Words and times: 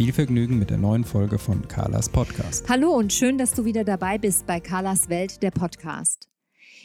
Viel 0.00 0.14
Vergnügen 0.14 0.58
mit 0.58 0.70
der 0.70 0.78
neuen 0.78 1.04
Folge 1.04 1.38
von 1.38 1.68
Carlas 1.68 2.08
Podcast. 2.08 2.66
Hallo 2.70 2.90
und 2.96 3.12
schön, 3.12 3.36
dass 3.36 3.52
du 3.52 3.66
wieder 3.66 3.84
dabei 3.84 4.16
bist 4.16 4.46
bei 4.46 4.58
Carlas 4.58 5.10
Welt, 5.10 5.42
der 5.42 5.50
Podcast. 5.50 6.26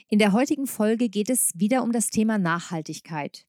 In 0.10 0.20
der 0.20 0.34
heutigen 0.34 0.68
Folge 0.68 1.08
geht 1.08 1.30
es 1.30 1.54
wieder 1.56 1.84
um 1.84 1.94
das 1.94 2.10
Thema 2.10 2.38
Nachhaltigkeit. 2.38 3.46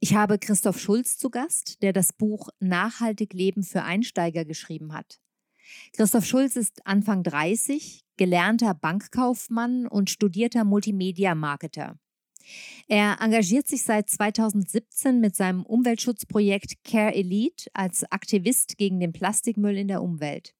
Ich 0.00 0.14
habe 0.14 0.38
Christoph 0.38 0.80
Schulz 0.80 1.18
zu 1.18 1.28
Gast, 1.28 1.82
der 1.82 1.92
das 1.92 2.14
Buch 2.14 2.48
Nachhaltig 2.60 3.34
Leben 3.34 3.62
für 3.62 3.82
Einsteiger 3.82 4.46
geschrieben 4.46 4.94
hat. 4.94 5.20
Christoph 5.92 6.24
Schulz 6.24 6.56
ist 6.56 6.86
Anfang 6.86 7.22
30, 7.24 8.06
gelernter 8.16 8.72
Bankkaufmann 8.72 9.86
und 9.86 10.08
studierter 10.08 10.64
Multimedia-Marketer. 10.64 11.98
Er 12.88 13.18
engagiert 13.20 13.66
sich 13.66 13.82
seit 13.82 14.10
2017 14.10 15.20
mit 15.20 15.36
seinem 15.36 15.64
Umweltschutzprojekt 15.64 16.84
Care 16.84 17.14
Elite 17.14 17.70
als 17.72 18.04
Aktivist 18.10 18.76
gegen 18.76 19.00
den 19.00 19.12
Plastikmüll 19.12 19.76
in 19.76 19.88
der 19.88 20.02
Umwelt. 20.02 20.54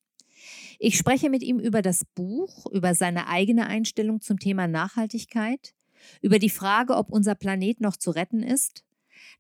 Ich 0.79 0.97
spreche 0.97 1.31
mit 1.31 1.43
ihm 1.43 1.59
über 1.59 1.83
das 1.83 2.05
Buch, 2.05 2.67
über 2.73 2.95
seine 2.95 3.29
eigene 3.29 3.67
Einstellung 3.67 4.21
zum 4.21 4.39
Thema 4.39 4.67
Nachhaltigkeit, 4.67 5.75
über 6.21 6.39
die 6.39 6.51
Frage, 6.51 6.97
ob 6.97 7.11
unser 7.11 7.35
Planet 7.35 7.81
noch 7.81 7.97
zu 7.97 8.11
retten 8.11 8.43
ist, 8.43 8.85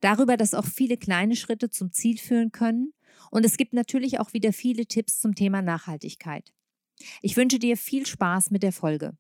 darüber, 0.01 0.37
dass 0.37 0.55
auch 0.55 0.67
viele 0.67 0.97
kleine 0.97 1.37
Schritte 1.37 1.71
zum 1.71 1.93
Ziel 1.93 2.19
führen 2.19 2.53
können 2.53 2.93
und 3.31 3.45
es 3.45 3.57
gibt 3.57 3.73
natürlich 3.73 4.21
auch 4.21 4.33
wieder 4.33 4.53
viele 4.53 4.87
Tipps 4.87 5.21
zum 5.21 5.35
Thema 5.35 5.63
Nachhaltigkeit. 5.63 6.53
Ich 7.23 7.37
wünsche 7.37 7.59
dir 7.59 7.77
viel 7.77 8.07
Spaß 8.07 8.51
mit 8.51 8.63
der 8.63 8.73
Folge. 8.73 9.17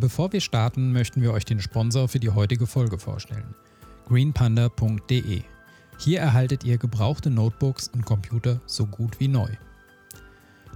Bevor 0.00 0.32
wir 0.32 0.40
starten, 0.40 0.92
möchten 0.92 1.20
wir 1.20 1.30
euch 1.30 1.44
den 1.44 1.60
Sponsor 1.60 2.08
für 2.08 2.18
die 2.18 2.30
heutige 2.30 2.66
Folge 2.66 2.98
vorstellen: 2.98 3.54
greenpanda.de. 4.08 5.42
Hier 5.98 6.20
erhaltet 6.20 6.64
ihr 6.64 6.78
gebrauchte 6.78 7.28
Notebooks 7.28 7.88
und 7.88 8.06
Computer 8.06 8.62
so 8.64 8.86
gut 8.86 9.20
wie 9.20 9.28
neu. 9.28 9.50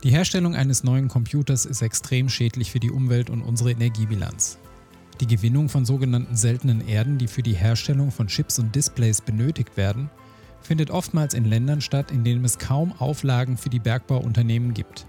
Die 0.02 0.10
Herstellung 0.10 0.54
eines 0.54 0.84
neuen 0.84 1.08
Computers 1.08 1.64
ist 1.64 1.80
extrem 1.80 2.28
schädlich 2.28 2.70
für 2.70 2.80
die 2.80 2.90
Umwelt 2.90 3.30
und 3.30 3.40
unsere 3.40 3.70
Energiebilanz. 3.70 4.58
Die 5.22 5.26
Gewinnung 5.26 5.70
von 5.70 5.86
sogenannten 5.86 6.36
seltenen 6.36 6.86
Erden, 6.86 7.16
die 7.16 7.28
für 7.28 7.42
die 7.42 7.54
Herstellung 7.54 8.10
von 8.10 8.26
Chips 8.26 8.58
und 8.58 8.74
Displays 8.74 9.22
benötigt 9.22 9.78
werden, 9.78 10.10
findet 10.60 10.90
oftmals 10.90 11.32
in 11.32 11.46
Ländern 11.46 11.80
statt, 11.80 12.10
in 12.10 12.24
denen 12.24 12.44
es 12.44 12.58
kaum 12.58 12.92
Auflagen 12.98 13.56
für 13.56 13.70
die 13.70 13.78
Bergbauunternehmen 13.78 14.74
gibt. 14.74 15.06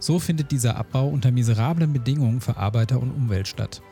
So 0.00 0.18
findet 0.18 0.50
dieser 0.50 0.76
Abbau 0.76 1.08
unter 1.08 1.30
miserablen 1.30 1.92
Bedingungen 1.92 2.40
für 2.40 2.56
Arbeiter 2.56 3.00
und 3.00 3.12
Umwelt 3.12 3.46
statt. 3.46 3.82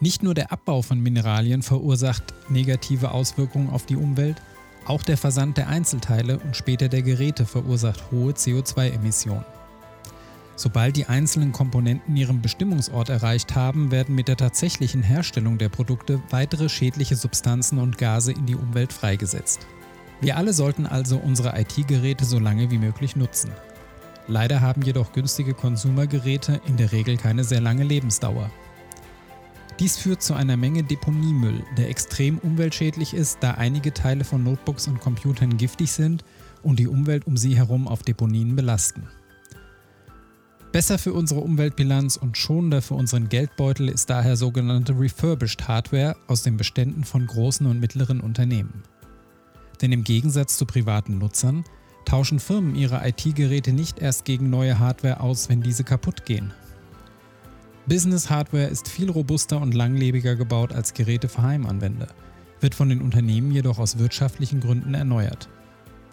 Nicht 0.00 0.22
nur 0.22 0.34
der 0.34 0.52
Abbau 0.52 0.82
von 0.82 1.00
Mineralien 1.00 1.62
verursacht 1.62 2.34
negative 2.48 3.12
Auswirkungen 3.12 3.70
auf 3.70 3.86
die 3.86 3.96
Umwelt, 3.96 4.42
auch 4.86 5.02
der 5.02 5.16
Versand 5.16 5.56
der 5.56 5.68
Einzelteile 5.68 6.38
und 6.38 6.56
später 6.56 6.88
der 6.88 7.02
Geräte 7.02 7.44
verursacht 7.44 8.10
hohe 8.10 8.32
CO2-Emissionen. 8.32 9.44
Sobald 10.54 10.96
die 10.96 11.06
einzelnen 11.06 11.52
Komponenten 11.52 12.16
ihren 12.16 12.40
Bestimmungsort 12.40 13.10
erreicht 13.10 13.54
haben, 13.54 13.90
werden 13.90 14.14
mit 14.14 14.28
der 14.28 14.38
tatsächlichen 14.38 15.02
Herstellung 15.02 15.58
der 15.58 15.68
Produkte 15.68 16.22
weitere 16.30 16.70
schädliche 16.70 17.16
Substanzen 17.16 17.78
und 17.78 17.98
Gase 17.98 18.32
in 18.32 18.46
die 18.46 18.54
Umwelt 18.54 18.92
freigesetzt. 18.92 19.66
Wir 20.22 20.38
alle 20.38 20.54
sollten 20.54 20.86
also 20.86 21.18
unsere 21.18 21.58
IT-Geräte 21.60 22.24
so 22.24 22.38
lange 22.38 22.70
wie 22.70 22.78
möglich 22.78 23.16
nutzen. 23.16 23.50
Leider 24.28 24.60
haben 24.60 24.82
jedoch 24.82 25.12
günstige 25.12 25.54
Konsumergeräte 25.54 26.60
in 26.66 26.76
der 26.76 26.92
Regel 26.92 27.16
keine 27.16 27.44
sehr 27.44 27.60
lange 27.60 27.84
Lebensdauer. 27.84 28.50
Dies 29.78 29.98
führt 29.98 30.22
zu 30.22 30.34
einer 30.34 30.56
Menge 30.56 30.82
Deponiemüll, 30.82 31.62
der 31.76 31.90
extrem 31.90 32.38
umweltschädlich 32.38 33.12
ist, 33.12 33.38
da 33.40 33.52
einige 33.52 33.92
Teile 33.92 34.24
von 34.24 34.42
Notebooks 34.42 34.88
und 34.88 35.00
Computern 35.00 35.58
giftig 35.58 35.92
sind 35.92 36.24
und 36.62 36.78
die 36.78 36.88
Umwelt 36.88 37.26
um 37.26 37.36
sie 37.36 37.56
herum 37.56 37.86
auf 37.86 38.02
Deponien 38.02 38.56
belasten. 38.56 39.06
Besser 40.72 40.98
für 40.98 41.12
unsere 41.12 41.40
Umweltbilanz 41.40 42.16
und 42.16 42.36
schonender 42.36 42.82
für 42.82 42.94
unseren 42.94 43.28
Geldbeutel 43.28 43.88
ist 43.88 44.10
daher 44.10 44.36
sogenannte 44.36 44.98
Refurbished 44.98 45.68
Hardware 45.68 46.16
aus 46.26 46.42
den 46.42 46.56
Beständen 46.56 47.04
von 47.04 47.26
großen 47.26 47.66
und 47.66 47.78
mittleren 47.78 48.20
Unternehmen. 48.20 48.82
Denn 49.80 49.92
im 49.92 50.04
Gegensatz 50.04 50.56
zu 50.56 50.66
privaten 50.66 51.18
Nutzern 51.18 51.64
tauschen 52.06 52.40
Firmen 52.40 52.74
ihre 52.74 53.06
IT-Geräte 53.06 53.72
nicht 53.72 53.98
erst 53.98 54.24
gegen 54.24 54.48
neue 54.48 54.78
Hardware 54.78 55.20
aus, 55.20 55.50
wenn 55.50 55.60
diese 55.60 55.84
kaputt 55.84 56.24
gehen. 56.24 56.54
Business-Hardware 57.86 58.66
ist 58.66 58.88
viel 58.88 59.10
robuster 59.10 59.60
und 59.60 59.74
langlebiger 59.74 60.34
gebaut 60.34 60.72
als 60.72 60.94
Geräte 60.94 61.28
für 61.28 61.42
Heimanwender, 61.42 62.08
wird 62.60 62.74
von 62.74 62.88
den 62.88 63.02
Unternehmen 63.02 63.52
jedoch 63.52 63.78
aus 63.78 63.98
wirtschaftlichen 63.98 64.60
Gründen 64.60 64.94
erneuert. 64.94 65.48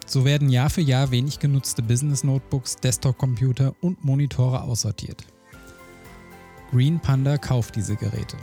So 0.05 0.25
werden 0.25 0.49
Jahr 0.49 0.69
für 0.69 0.81
Jahr 0.81 1.11
wenig 1.11 1.39
genutzte 1.39 1.81
Business-Notebooks, 1.81 2.75
Desktop-Computer 2.75 3.73
und 3.81 4.03
Monitore 4.03 4.61
aussortiert. 4.61 5.23
Green 6.71 6.99
Panda 6.99 7.37
kauft 7.37 7.75
diese 7.75 7.95
Geräte. 7.95 8.35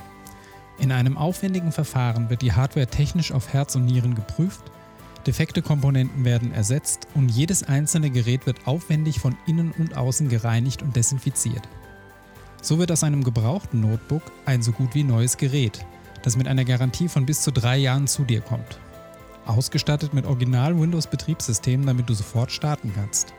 In 0.78 0.92
einem 0.92 1.18
aufwendigen 1.18 1.72
Verfahren 1.72 2.30
wird 2.30 2.42
die 2.42 2.52
Hardware 2.52 2.86
technisch 2.86 3.32
auf 3.32 3.52
Herz 3.52 3.76
und 3.76 3.84
Nieren 3.84 4.14
geprüft 4.14 4.62
Defekte 5.26 5.60
Komponenten 5.60 6.24
werden 6.24 6.52
ersetzt 6.52 7.06
und 7.14 7.30
jedes 7.30 7.62
einzelne 7.62 8.10
Gerät 8.10 8.46
wird 8.46 8.66
aufwendig 8.66 9.20
von 9.20 9.36
innen 9.46 9.72
und 9.78 9.96
außen 9.96 10.28
gereinigt 10.28 10.82
und 10.82 10.96
desinfiziert. 10.96 11.68
So 12.62 12.78
wird 12.78 12.90
aus 12.92 13.04
einem 13.04 13.22
gebrauchten 13.24 13.80
Notebook 13.80 14.22
ein 14.46 14.62
so 14.62 14.72
gut 14.72 14.94
wie 14.94 15.04
neues 15.04 15.36
Gerät, 15.36 15.84
das 16.22 16.36
mit 16.36 16.48
einer 16.48 16.64
Garantie 16.64 17.08
von 17.08 17.26
bis 17.26 17.42
zu 17.42 17.50
drei 17.50 17.76
Jahren 17.76 18.06
zu 18.06 18.24
dir 18.24 18.40
kommt. 18.40 18.78
Ausgestattet 19.46 20.14
mit 20.14 20.26
Original 20.26 20.78
Windows-Betriebssystemen, 20.78 21.86
damit 21.86 22.08
du 22.08 22.14
sofort 22.14 22.52
starten 22.52 22.92
kannst. 22.94 23.34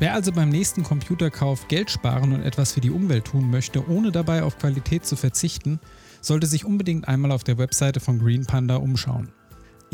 Wer 0.00 0.14
also 0.14 0.32
beim 0.32 0.48
nächsten 0.48 0.82
Computerkauf 0.82 1.68
Geld 1.68 1.90
sparen 1.90 2.32
und 2.32 2.42
etwas 2.42 2.72
für 2.72 2.80
die 2.80 2.90
Umwelt 2.90 3.26
tun 3.26 3.50
möchte, 3.50 3.88
ohne 3.88 4.10
dabei 4.10 4.42
auf 4.42 4.58
Qualität 4.58 5.06
zu 5.06 5.14
verzichten, 5.14 5.78
sollte 6.20 6.46
sich 6.46 6.64
unbedingt 6.64 7.06
einmal 7.06 7.30
auf 7.30 7.44
der 7.44 7.58
Webseite 7.58 8.00
von 8.00 8.18
Green 8.18 8.44
Panda 8.44 8.76
umschauen. 8.76 9.28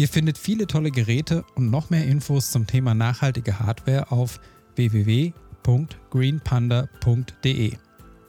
Ihr 0.00 0.08
findet 0.08 0.38
viele 0.38 0.66
tolle 0.66 0.90
Geräte 0.90 1.44
und 1.56 1.70
noch 1.70 1.90
mehr 1.90 2.06
Infos 2.06 2.50
zum 2.50 2.66
Thema 2.66 2.94
nachhaltige 2.94 3.58
Hardware 3.58 4.10
auf 4.10 4.40
www.greenpanda.de. 4.74 7.72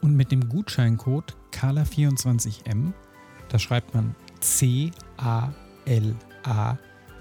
Und 0.02 0.14
mit 0.14 0.32
dem 0.32 0.50
Gutscheincode 0.50 1.34
CALA24M, 1.50 2.92
da 3.48 3.58
schreibt 3.58 3.94
man 3.94 4.14
C-A-L-A 4.40 5.48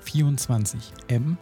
24M, 0.04 1.38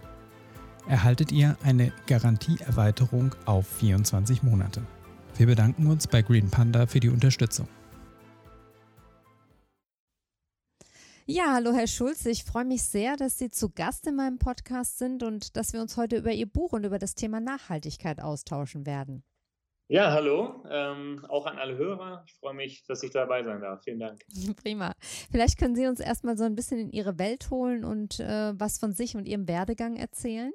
erhaltet 0.87 1.31
ihr 1.31 1.57
eine 1.63 1.91
Garantieerweiterung 2.05 3.33
auf 3.45 3.65
24 3.79 4.43
Monate. 4.43 4.83
Wir 5.35 5.47
bedanken 5.47 5.87
uns 5.87 6.05
bei 6.05 6.21
Green 6.21 6.51
Panda 6.51 6.85
für 6.85 6.99
die 6.99 7.09
Unterstützung. 7.09 7.67
Ja, 11.31 11.53
hallo 11.53 11.73
Herr 11.73 11.85
Schulze. 11.85 12.31
Ich 12.31 12.43
freue 12.43 12.65
mich 12.65 12.81
sehr, 12.81 13.15
dass 13.15 13.37
Sie 13.37 13.51
zu 13.51 13.69
Gast 13.69 14.07
in 14.07 14.15
meinem 14.15 14.39
Podcast 14.39 14.97
sind 14.97 15.21
und 15.21 15.55
dass 15.55 15.73
wir 15.73 15.79
uns 15.79 15.95
heute 15.95 16.17
über 16.17 16.31
Ihr 16.31 16.47
Buch 16.47 16.73
und 16.73 16.87
über 16.87 16.97
das 16.97 17.13
Thema 17.13 17.39
Nachhaltigkeit 17.39 18.19
austauschen 18.19 18.87
werden. 18.87 19.23
Ja, 19.89 20.11
hallo, 20.11 20.63
ähm, 20.71 21.23
auch 21.29 21.45
an 21.45 21.59
alle 21.59 21.77
Hörer. 21.77 22.23
Ich 22.25 22.33
freue 22.33 22.55
mich, 22.55 22.83
dass 22.87 23.03
ich 23.03 23.11
dabei 23.11 23.43
sein 23.43 23.61
darf. 23.61 23.83
Vielen 23.83 23.99
Dank. 23.99 24.21
Prima. 24.63 24.95
Vielleicht 25.31 25.59
können 25.59 25.75
Sie 25.75 25.85
uns 25.85 25.99
erstmal 25.99 26.35
so 26.35 26.45
ein 26.45 26.55
bisschen 26.55 26.79
in 26.79 26.89
Ihre 26.89 27.19
Welt 27.19 27.51
holen 27.51 27.85
und 27.85 28.19
äh, 28.19 28.59
was 28.59 28.79
von 28.79 28.93
sich 28.93 29.15
und 29.15 29.27
Ihrem 29.27 29.47
Werdegang 29.47 29.97
erzählen. 29.97 30.51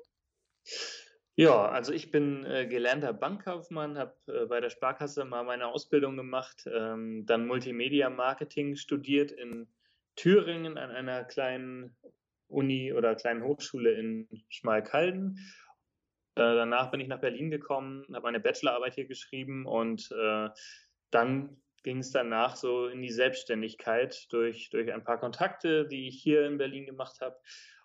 Ja, 1.36 1.68
also 1.68 1.92
ich 1.92 2.10
bin 2.10 2.44
äh, 2.46 2.66
gelernter 2.66 3.12
Bankkaufmann, 3.12 3.96
habe 3.96 4.16
äh, 4.26 4.46
bei 4.46 4.58
der 4.58 4.70
Sparkasse 4.70 5.24
mal 5.24 5.44
meine 5.44 5.68
Ausbildung 5.68 6.16
gemacht, 6.16 6.64
ähm, 6.66 7.26
dann 7.26 7.46
Multimedia 7.46 8.10
Marketing 8.10 8.74
studiert 8.74 9.30
in 9.30 9.68
Thüringen 10.16 10.78
an 10.78 10.90
einer 10.90 11.24
kleinen 11.24 11.96
Uni 12.48 12.92
oder 12.92 13.14
kleinen 13.14 13.42
Hochschule 13.42 13.92
in 13.92 14.28
Schmalkalden. 14.48 15.38
Äh, 16.36 16.42
danach 16.42 16.90
bin 16.90 17.00
ich 17.00 17.08
nach 17.08 17.20
Berlin 17.20 17.50
gekommen, 17.50 18.04
habe 18.12 18.22
meine 18.22 18.40
Bachelorarbeit 18.40 18.94
hier 18.94 19.06
geschrieben 19.06 19.66
und 19.66 20.10
äh, 20.12 20.48
dann 21.10 21.60
ging 21.84 21.98
es 21.98 22.10
danach 22.10 22.56
so 22.56 22.88
in 22.88 23.02
die 23.02 23.12
Selbstständigkeit 23.12 24.26
durch, 24.30 24.70
durch 24.70 24.92
ein 24.92 25.04
paar 25.04 25.18
Kontakte, 25.18 25.86
die 25.86 26.08
ich 26.08 26.20
hier 26.20 26.46
in 26.46 26.58
Berlin 26.58 26.86
gemacht 26.86 27.20
habe. 27.20 27.36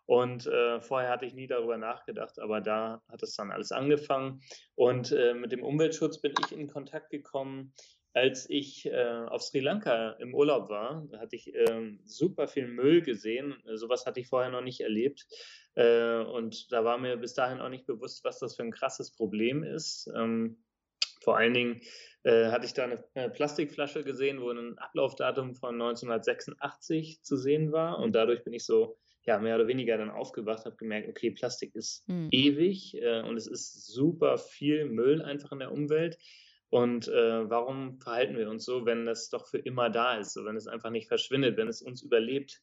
Und 0.05 0.47
äh, 0.47 0.81
vorher 0.81 1.11
hatte 1.11 1.27
ich 1.27 1.35
nie 1.35 1.45
darüber 1.45 1.77
nachgedacht, 1.77 2.39
aber 2.39 2.61
da 2.61 3.03
hat 3.09 3.21
es 3.21 3.35
dann 3.35 3.51
alles 3.51 3.71
angefangen. 3.71 4.41
Und 4.73 5.11
äh, 5.11 5.35
mit 5.35 5.51
dem 5.51 5.61
Umweltschutz 5.61 6.19
bin 6.19 6.33
ich 6.43 6.51
in 6.51 6.67
Kontakt 6.67 7.11
gekommen, 7.11 7.73
als 8.13 8.49
ich 8.49 8.85
äh, 8.87 9.25
auf 9.27 9.41
Sri 9.41 9.59
Lanka 9.59 10.11
im 10.19 10.33
Urlaub 10.33 10.69
war. 10.69 11.07
Hatte 11.17 11.35
ich 11.35 11.53
ähm, 11.53 11.99
super 12.05 12.47
viel 12.47 12.67
Müll 12.67 13.01
gesehen. 13.01 13.55
Sowas 13.73 14.05
hatte 14.05 14.19
ich 14.19 14.27
vorher 14.27 14.49
noch 14.49 14.61
nicht 14.61 14.81
erlebt. 14.81 15.27
Äh, 15.75 16.17
und 16.17 16.71
da 16.71 16.83
war 16.83 16.97
mir 16.97 17.17
bis 17.17 17.33
dahin 17.33 17.59
auch 17.59 17.69
nicht 17.69 17.85
bewusst, 17.85 18.23
was 18.23 18.39
das 18.39 18.55
für 18.55 18.63
ein 18.63 18.71
krasses 18.71 19.11
Problem 19.11 19.63
ist. 19.63 20.11
Ähm, 20.15 20.57
vor 21.21 21.37
allen 21.37 21.53
Dingen 21.53 21.81
äh, 22.23 22.49
hatte 22.49 22.65
ich 22.65 22.73
da 22.73 22.85
eine, 22.85 23.03
eine, 23.13 23.29
Plastikflasche 23.29 24.03
gesehen, 24.03 24.41
wo 24.41 24.49
ein 24.49 24.77
Ablaufdatum 24.77 25.55
von 25.55 25.75
1986 25.75 27.21
zu 27.21 27.37
sehen 27.37 27.71
war. 27.71 27.99
Und 27.99 28.13
dadurch 28.13 28.43
bin 28.43 28.53
ich 28.53 28.65
so 28.65 28.97
ja, 29.25 29.37
mehr 29.37 29.55
oder 29.55 29.67
weniger 29.67 29.97
dann 29.97 30.09
aufgewacht, 30.09 30.65
habe 30.65 30.75
gemerkt, 30.77 31.07
okay, 31.07 31.31
Plastik 31.31 31.75
ist 31.75 32.07
mhm. 32.07 32.29
ewig 32.31 32.95
äh, 32.95 33.21
und 33.21 33.37
es 33.37 33.47
ist 33.47 33.85
super 33.85 34.37
viel 34.37 34.85
Müll 34.85 35.21
einfach 35.21 35.51
in 35.51 35.59
der 35.59 35.71
Umwelt. 35.71 36.17
Und 36.69 37.07
äh, 37.07 37.49
warum 37.49 37.99
verhalten 37.99 38.37
wir 38.37 38.49
uns 38.49 38.63
so, 38.63 38.85
wenn 38.85 39.05
das 39.05 39.29
doch 39.29 39.47
für 39.47 39.57
immer 39.57 39.89
da 39.89 40.17
ist, 40.17 40.33
so, 40.33 40.45
wenn 40.45 40.55
es 40.55 40.67
einfach 40.67 40.91
nicht 40.91 41.07
verschwindet, 41.07 41.57
wenn 41.57 41.67
es 41.67 41.81
uns 41.81 42.03
überlebt? 42.03 42.61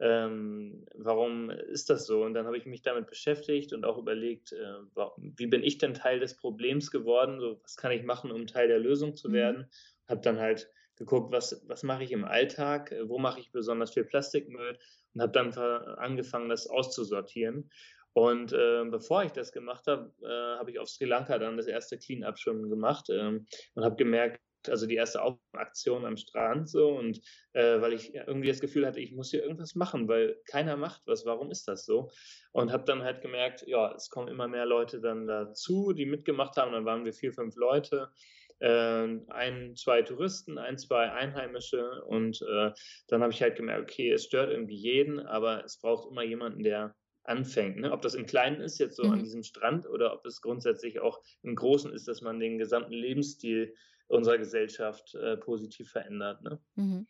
Ähm, 0.00 0.86
warum 0.94 1.50
ist 1.50 1.90
das 1.90 2.06
so? 2.06 2.22
Und 2.22 2.34
dann 2.34 2.46
habe 2.46 2.56
ich 2.56 2.66
mich 2.66 2.82
damit 2.82 3.08
beschäftigt 3.08 3.72
und 3.72 3.84
auch 3.84 3.98
überlegt, 3.98 4.52
äh, 4.52 4.74
wie 5.16 5.46
bin 5.46 5.64
ich 5.64 5.78
denn 5.78 5.94
Teil 5.94 6.20
des 6.20 6.36
Problems 6.36 6.90
geworden? 6.90 7.40
So, 7.40 7.58
was 7.62 7.76
kann 7.76 7.90
ich 7.90 8.04
machen, 8.04 8.30
um 8.30 8.46
Teil 8.46 8.68
der 8.68 8.78
Lösung 8.78 9.16
zu 9.16 9.30
mhm. 9.30 9.32
werden? 9.32 9.70
Habe 10.06 10.20
dann 10.20 10.38
halt 10.38 10.70
geguckt, 10.96 11.32
was, 11.32 11.64
was 11.66 11.82
mache 11.82 12.04
ich 12.04 12.12
im 12.12 12.24
Alltag, 12.24 12.94
wo 13.04 13.18
mache 13.18 13.40
ich 13.40 13.50
besonders 13.50 13.92
viel 13.92 14.04
Plastikmüll 14.04 14.78
und 15.14 15.22
habe 15.22 15.32
dann 15.32 15.52
angefangen, 15.52 16.48
das 16.48 16.68
auszusortieren. 16.68 17.70
Und 18.18 18.52
äh, 18.52 18.84
bevor 18.90 19.22
ich 19.22 19.30
das 19.30 19.52
gemacht 19.52 19.86
habe, 19.86 20.12
äh, 20.22 20.58
habe 20.58 20.72
ich 20.72 20.80
auf 20.80 20.88
Sri 20.88 21.04
Lanka 21.04 21.38
dann 21.38 21.56
das 21.56 21.68
erste 21.68 21.96
Clean-up 21.96 22.36
schon 22.36 22.68
gemacht 22.68 23.06
ähm, 23.10 23.46
und 23.74 23.84
habe 23.84 23.94
gemerkt, 23.94 24.40
also 24.66 24.88
die 24.88 24.96
erste 24.96 25.22
Aktion 25.52 26.04
am 26.04 26.16
Strand 26.16 26.68
so 26.68 26.88
und 26.98 27.20
äh, 27.52 27.80
weil 27.80 27.92
ich 27.92 28.12
irgendwie 28.12 28.48
das 28.48 28.58
Gefühl 28.58 28.88
hatte, 28.88 28.98
ich 28.98 29.12
muss 29.12 29.30
hier 29.30 29.44
irgendwas 29.44 29.76
machen, 29.76 30.08
weil 30.08 30.36
keiner 30.50 30.76
macht 30.76 31.02
was. 31.06 31.26
Warum 31.26 31.52
ist 31.52 31.68
das 31.68 31.86
so? 31.86 32.10
Und 32.50 32.72
habe 32.72 32.84
dann 32.86 33.04
halt 33.04 33.20
gemerkt, 33.20 33.62
ja, 33.68 33.94
es 33.94 34.10
kommen 34.10 34.26
immer 34.26 34.48
mehr 34.48 34.66
Leute 34.66 35.00
dann 35.00 35.28
dazu, 35.28 35.92
die 35.92 36.04
mitgemacht 36.04 36.56
haben. 36.56 36.72
Dann 36.72 36.84
waren 36.84 37.04
wir 37.04 37.12
vier, 37.12 37.32
fünf 37.32 37.54
Leute 37.54 38.10
äh, 38.58 39.06
ein, 39.28 39.76
zwei 39.76 40.02
Touristen, 40.02 40.58
ein, 40.58 40.76
zwei 40.76 41.12
Einheimische 41.12 42.02
und 42.06 42.42
äh, 42.42 42.72
dann 43.06 43.22
habe 43.22 43.32
ich 43.32 43.40
halt 43.42 43.54
gemerkt, 43.54 43.82
okay, 43.82 44.10
es 44.10 44.24
stört 44.24 44.50
irgendwie 44.50 44.74
jeden, 44.74 45.20
aber 45.20 45.64
es 45.64 45.78
braucht 45.78 46.10
immer 46.10 46.24
jemanden, 46.24 46.64
der 46.64 46.96
anfängt. 47.28 47.78
Ne? 47.78 47.92
Ob 47.92 48.02
das 48.02 48.14
im 48.14 48.26
Kleinen 48.26 48.60
ist, 48.60 48.78
jetzt 48.78 48.96
so 48.96 49.04
mhm. 49.04 49.12
an 49.12 49.18
diesem 49.20 49.42
Strand, 49.42 49.86
oder 49.86 50.12
ob 50.14 50.26
es 50.26 50.40
grundsätzlich 50.40 51.00
auch 51.00 51.20
im 51.42 51.54
Großen 51.54 51.92
ist, 51.92 52.08
dass 52.08 52.20
man 52.20 52.40
den 52.40 52.58
gesamten 52.58 52.94
Lebensstil 52.94 53.74
unserer 54.08 54.38
Gesellschaft 54.38 55.14
äh, 55.14 55.36
positiv 55.36 55.90
verändert. 55.90 56.42
Ne? 56.42 56.60
Mhm. 56.76 57.06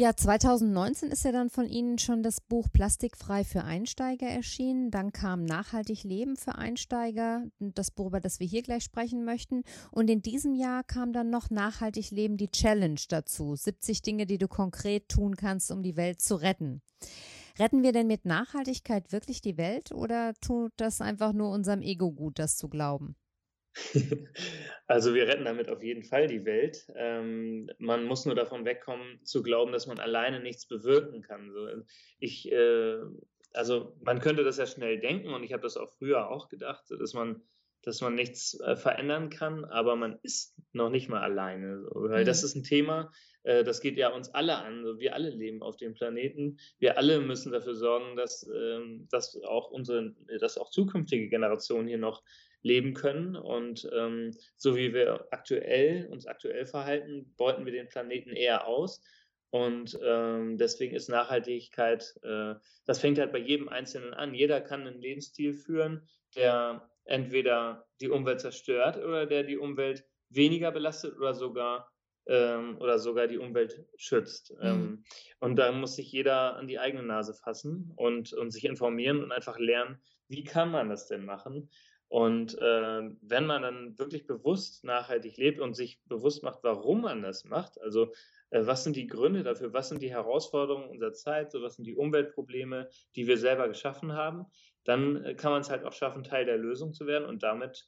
Ja, 0.00 0.14
2019 0.14 1.10
ist 1.10 1.24
ja 1.24 1.32
dann 1.32 1.50
von 1.50 1.66
Ihnen 1.66 1.98
schon 1.98 2.22
das 2.22 2.40
Buch 2.40 2.68
Plastikfrei 2.72 3.42
für 3.42 3.64
Einsteiger 3.64 4.28
erschienen. 4.28 4.92
Dann 4.92 5.10
kam 5.10 5.44
Nachhaltig 5.44 6.04
Leben 6.04 6.36
für 6.36 6.54
Einsteiger, 6.54 7.42
das 7.58 7.90
Buch, 7.90 8.06
über 8.06 8.20
das 8.20 8.38
wir 8.38 8.46
hier 8.46 8.62
gleich 8.62 8.84
sprechen 8.84 9.24
möchten. 9.24 9.64
Und 9.90 10.08
in 10.08 10.22
diesem 10.22 10.54
Jahr 10.54 10.84
kam 10.84 11.12
dann 11.12 11.30
noch 11.30 11.50
Nachhaltig 11.50 12.12
Leben 12.12 12.36
die 12.36 12.52
Challenge 12.52 13.00
dazu. 13.08 13.56
70 13.56 14.02
Dinge, 14.02 14.26
die 14.26 14.38
du 14.38 14.46
konkret 14.46 15.08
tun 15.08 15.34
kannst, 15.34 15.72
um 15.72 15.82
die 15.82 15.96
Welt 15.96 16.20
zu 16.20 16.36
retten. 16.36 16.80
Retten 17.58 17.82
wir 17.82 17.92
denn 17.92 18.06
mit 18.06 18.24
Nachhaltigkeit 18.24 19.10
wirklich 19.12 19.40
die 19.40 19.56
Welt 19.56 19.90
oder 19.92 20.34
tut 20.40 20.72
das 20.76 21.00
einfach 21.00 21.32
nur 21.32 21.50
unserem 21.50 21.82
Ego 21.82 22.12
gut, 22.12 22.38
das 22.38 22.56
zu 22.56 22.68
glauben? 22.68 23.16
Also 24.86 25.14
wir 25.14 25.28
retten 25.28 25.44
damit 25.44 25.68
auf 25.68 25.82
jeden 25.82 26.02
Fall 26.02 26.28
die 26.28 26.46
Welt. 26.46 26.90
Ähm, 26.96 27.68
man 27.78 28.04
muss 28.04 28.24
nur 28.24 28.34
davon 28.34 28.64
wegkommen, 28.64 29.22
zu 29.22 29.42
glauben, 29.42 29.70
dass 29.70 29.86
man 29.86 29.98
alleine 29.98 30.40
nichts 30.40 30.66
bewirken 30.66 31.20
kann. 31.20 31.52
So, 31.52 31.68
ich, 32.18 32.50
äh, 32.50 32.96
also 33.52 33.94
man 34.00 34.20
könnte 34.20 34.44
das 34.44 34.56
ja 34.56 34.66
schnell 34.66 34.98
denken 34.98 35.34
und 35.34 35.42
ich 35.42 35.52
habe 35.52 35.62
das 35.62 35.76
auch 35.76 35.92
früher 35.92 36.30
auch 36.30 36.48
gedacht, 36.48 36.86
dass 36.88 37.12
man, 37.12 37.42
dass 37.82 38.00
man 38.00 38.14
nichts 38.14 38.58
äh, 38.60 38.76
verändern 38.76 39.30
kann, 39.30 39.64
aber 39.64 39.96
man 39.96 40.18
ist 40.22 40.54
noch 40.72 40.90
nicht 40.90 41.08
mal 41.08 41.22
alleine. 41.22 41.86
Weil 41.92 42.22
mhm. 42.22 42.26
das 42.26 42.42
ist 42.42 42.54
ein 42.54 42.64
Thema, 42.64 43.10
äh, 43.44 43.64
das 43.64 43.80
geht 43.80 43.96
ja 43.96 44.08
uns 44.08 44.28
alle 44.34 44.56
an. 44.56 44.98
Wir 44.98 45.14
alle 45.14 45.30
leben 45.30 45.62
auf 45.62 45.76
dem 45.76 45.94
Planeten. 45.94 46.58
Wir 46.78 46.98
alle 46.98 47.20
müssen 47.20 47.52
dafür 47.52 47.74
sorgen, 47.74 48.16
dass, 48.16 48.48
ähm, 48.54 49.08
dass 49.10 49.40
auch 49.42 49.70
unsere, 49.70 50.14
dass 50.40 50.58
auch 50.58 50.70
zukünftige 50.70 51.28
Generationen 51.28 51.88
hier 51.88 51.98
noch 51.98 52.22
leben 52.62 52.94
können. 52.94 53.36
Und 53.36 53.88
ähm, 53.92 54.36
so 54.56 54.76
wie 54.76 54.92
wir 54.92 55.26
aktuell 55.30 56.08
uns 56.10 56.26
aktuell 56.26 56.66
verhalten, 56.66 57.32
beuten 57.36 57.64
wir 57.64 57.72
den 57.72 57.88
Planeten 57.88 58.30
eher 58.30 58.66
aus. 58.66 59.00
Und 59.50 59.98
ähm, 60.02 60.58
deswegen 60.58 60.94
ist 60.94 61.08
Nachhaltigkeit, 61.08 62.14
äh, 62.22 62.54
das 62.84 63.00
fängt 63.00 63.18
halt 63.18 63.32
bei 63.32 63.38
jedem 63.38 63.68
Einzelnen 63.68 64.12
an. 64.12 64.34
Jeder 64.34 64.60
kann 64.60 64.86
einen 64.86 65.00
Lebensstil 65.00 65.54
führen, 65.54 66.06
der 66.36 66.86
entweder 67.08 67.86
die 68.00 68.10
Umwelt 68.10 68.40
zerstört 68.40 68.96
oder 68.98 69.26
der 69.26 69.42
die 69.42 69.58
Umwelt 69.58 70.04
weniger 70.30 70.70
belastet 70.70 71.16
oder 71.16 71.34
sogar 71.34 71.90
ähm, 72.26 72.76
oder 72.78 72.98
sogar 72.98 73.26
die 73.26 73.38
Umwelt 73.38 73.84
schützt. 73.96 74.52
Mhm. 74.58 74.62
Ähm, 74.62 75.04
und 75.40 75.56
da 75.56 75.72
muss 75.72 75.96
sich 75.96 76.12
jeder 76.12 76.56
an 76.56 76.68
die 76.68 76.78
eigene 76.78 77.02
Nase 77.02 77.34
fassen 77.34 77.92
und, 77.96 78.32
und 78.32 78.50
sich 78.50 78.64
informieren 78.64 79.22
und 79.22 79.32
einfach 79.32 79.58
lernen, 79.58 80.00
wie 80.28 80.44
kann 80.44 80.70
man 80.70 80.90
das 80.90 81.06
denn 81.06 81.24
machen? 81.24 81.70
Und 82.08 82.56
äh, 82.58 83.10
wenn 83.20 83.46
man 83.46 83.62
dann 83.62 83.98
wirklich 83.98 84.26
bewusst 84.26 84.82
nachhaltig 84.82 85.36
lebt 85.36 85.60
und 85.60 85.74
sich 85.74 86.00
bewusst 86.06 86.42
macht, 86.42 86.60
warum 86.62 87.02
man 87.02 87.22
das 87.22 87.44
macht, 87.44 87.78
also 87.82 88.12
äh, 88.50 88.64
was 88.64 88.84
sind 88.84 88.96
die 88.96 89.06
Gründe 89.06 89.42
dafür, 89.42 89.74
was 89.74 89.90
sind 89.90 90.00
die 90.00 90.10
Herausforderungen 90.10 90.88
unserer 90.88 91.12
Zeit, 91.12 91.50
so 91.50 91.60
was 91.60 91.76
sind 91.76 91.86
die 91.86 91.94
Umweltprobleme, 91.94 92.88
die 93.14 93.26
wir 93.26 93.36
selber 93.36 93.68
geschaffen 93.68 94.14
haben, 94.14 94.46
dann 94.88 95.22
äh, 95.22 95.34
kann 95.34 95.52
man 95.52 95.60
es 95.60 95.70
halt 95.70 95.84
auch 95.84 95.92
schaffen, 95.92 96.24
Teil 96.24 96.46
der 96.46 96.56
Lösung 96.56 96.94
zu 96.94 97.06
werden 97.06 97.28
und 97.28 97.42
damit 97.42 97.86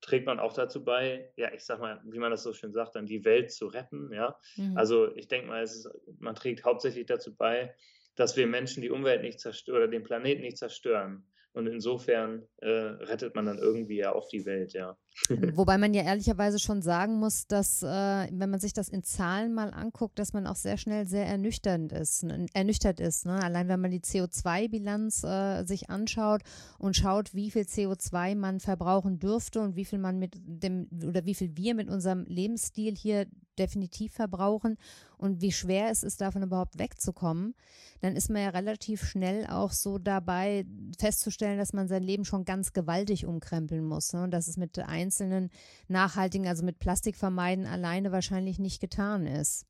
trägt 0.00 0.26
man 0.26 0.40
auch 0.40 0.54
dazu 0.54 0.82
bei, 0.82 1.30
ja, 1.36 1.52
ich 1.52 1.64
sag 1.64 1.80
mal, 1.80 2.00
wie 2.04 2.18
man 2.18 2.30
das 2.30 2.42
so 2.42 2.52
schön 2.52 2.72
sagt, 2.72 2.94
dann 2.94 3.04
die 3.04 3.24
Welt 3.24 3.52
zu 3.52 3.66
retten, 3.66 4.10
ja. 4.12 4.38
Mhm. 4.56 4.76
Also 4.76 5.14
ich 5.14 5.28
denke 5.28 5.48
mal, 5.48 5.62
ist, 5.62 5.90
man 6.18 6.34
trägt 6.34 6.64
hauptsächlich 6.64 7.06
dazu 7.06 7.36
bei, 7.36 7.74
dass 8.14 8.36
wir 8.36 8.46
Menschen 8.46 8.80
die 8.80 8.90
Umwelt 8.90 9.22
nicht 9.22 9.40
zerstören 9.40 9.76
oder 9.76 9.88
den 9.88 10.04
Planeten 10.04 10.40
nicht 10.40 10.56
zerstören. 10.56 11.26
Und 11.52 11.66
insofern 11.66 12.42
äh, 12.58 12.68
rettet 12.68 13.34
man 13.34 13.46
dann 13.46 13.58
irgendwie 13.58 13.96
ja 13.96 14.12
auch 14.12 14.28
die 14.28 14.44
Welt, 14.44 14.74
ja. 14.74 14.96
Wobei 15.54 15.78
man 15.78 15.94
ja 15.94 16.02
ehrlicherweise 16.02 16.58
schon 16.58 16.82
sagen 16.82 17.18
muss, 17.18 17.46
dass, 17.46 17.82
äh, 17.82 17.86
wenn 17.86 18.50
man 18.50 18.60
sich 18.60 18.72
das 18.72 18.88
in 18.88 19.02
Zahlen 19.02 19.54
mal 19.54 19.70
anguckt, 19.70 20.18
dass 20.18 20.32
man 20.32 20.46
auch 20.46 20.56
sehr 20.56 20.76
schnell 20.76 21.08
sehr 21.08 21.26
ernüchternd 21.26 21.92
ist, 21.92 22.24
ernüchtert 22.52 23.00
ist. 23.00 23.26
Ne? 23.26 23.42
Allein 23.42 23.68
wenn 23.68 23.80
man 23.80 23.90
die 23.90 24.00
CO2-Bilanz 24.00 25.24
äh, 25.24 25.64
sich 25.64 25.90
anschaut 25.90 26.42
und 26.78 26.94
schaut, 26.94 27.34
wie 27.34 27.50
viel 27.50 27.62
CO2 27.62 28.36
man 28.36 28.60
verbrauchen 28.60 29.18
dürfte 29.18 29.60
und 29.60 29.74
wie 29.74 29.84
viel 29.84 29.98
man 29.98 30.18
mit 30.18 30.34
dem 30.36 30.88
oder 31.04 31.24
wie 31.24 31.34
viel 31.34 31.56
wir 31.56 31.74
mit 31.74 31.88
unserem 31.88 32.24
Lebensstil 32.26 32.94
hier 32.94 33.26
definitiv 33.58 34.12
verbrauchen 34.12 34.78
und 35.16 35.40
wie 35.40 35.52
schwer 35.52 35.90
es 35.90 36.02
ist, 36.02 36.20
davon 36.20 36.42
überhaupt 36.42 36.78
wegzukommen, 36.78 37.54
dann 38.00 38.16
ist 38.16 38.30
man 38.30 38.42
ja 38.42 38.50
relativ 38.50 39.04
schnell 39.04 39.46
auch 39.46 39.72
so 39.72 39.98
dabei 39.98 40.64
festzustellen, 40.98 41.58
dass 41.58 41.72
man 41.72 41.88
sein 41.88 42.02
Leben 42.02 42.24
schon 42.24 42.44
ganz 42.44 42.72
gewaltig 42.72 43.26
umkrempeln 43.26 43.84
muss. 43.84 44.12
Ne? 44.12 44.22
Und 44.22 44.30
dass 44.30 44.48
es 44.48 44.56
mit 44.56 44.78
einzelnen 44.78 45.50
nachhaltigen, 45.88 46.46
also 46.46 46.64
mit 46.64 46.78
Plastik 46.78 47.16
vermeiden, 47.16 47.66
alleine 47.66 48.12
wahrscheinlich 48.12 48.58
nicht 48.58 48.80
getan 48.80 49.26
ist. 49.26 49.66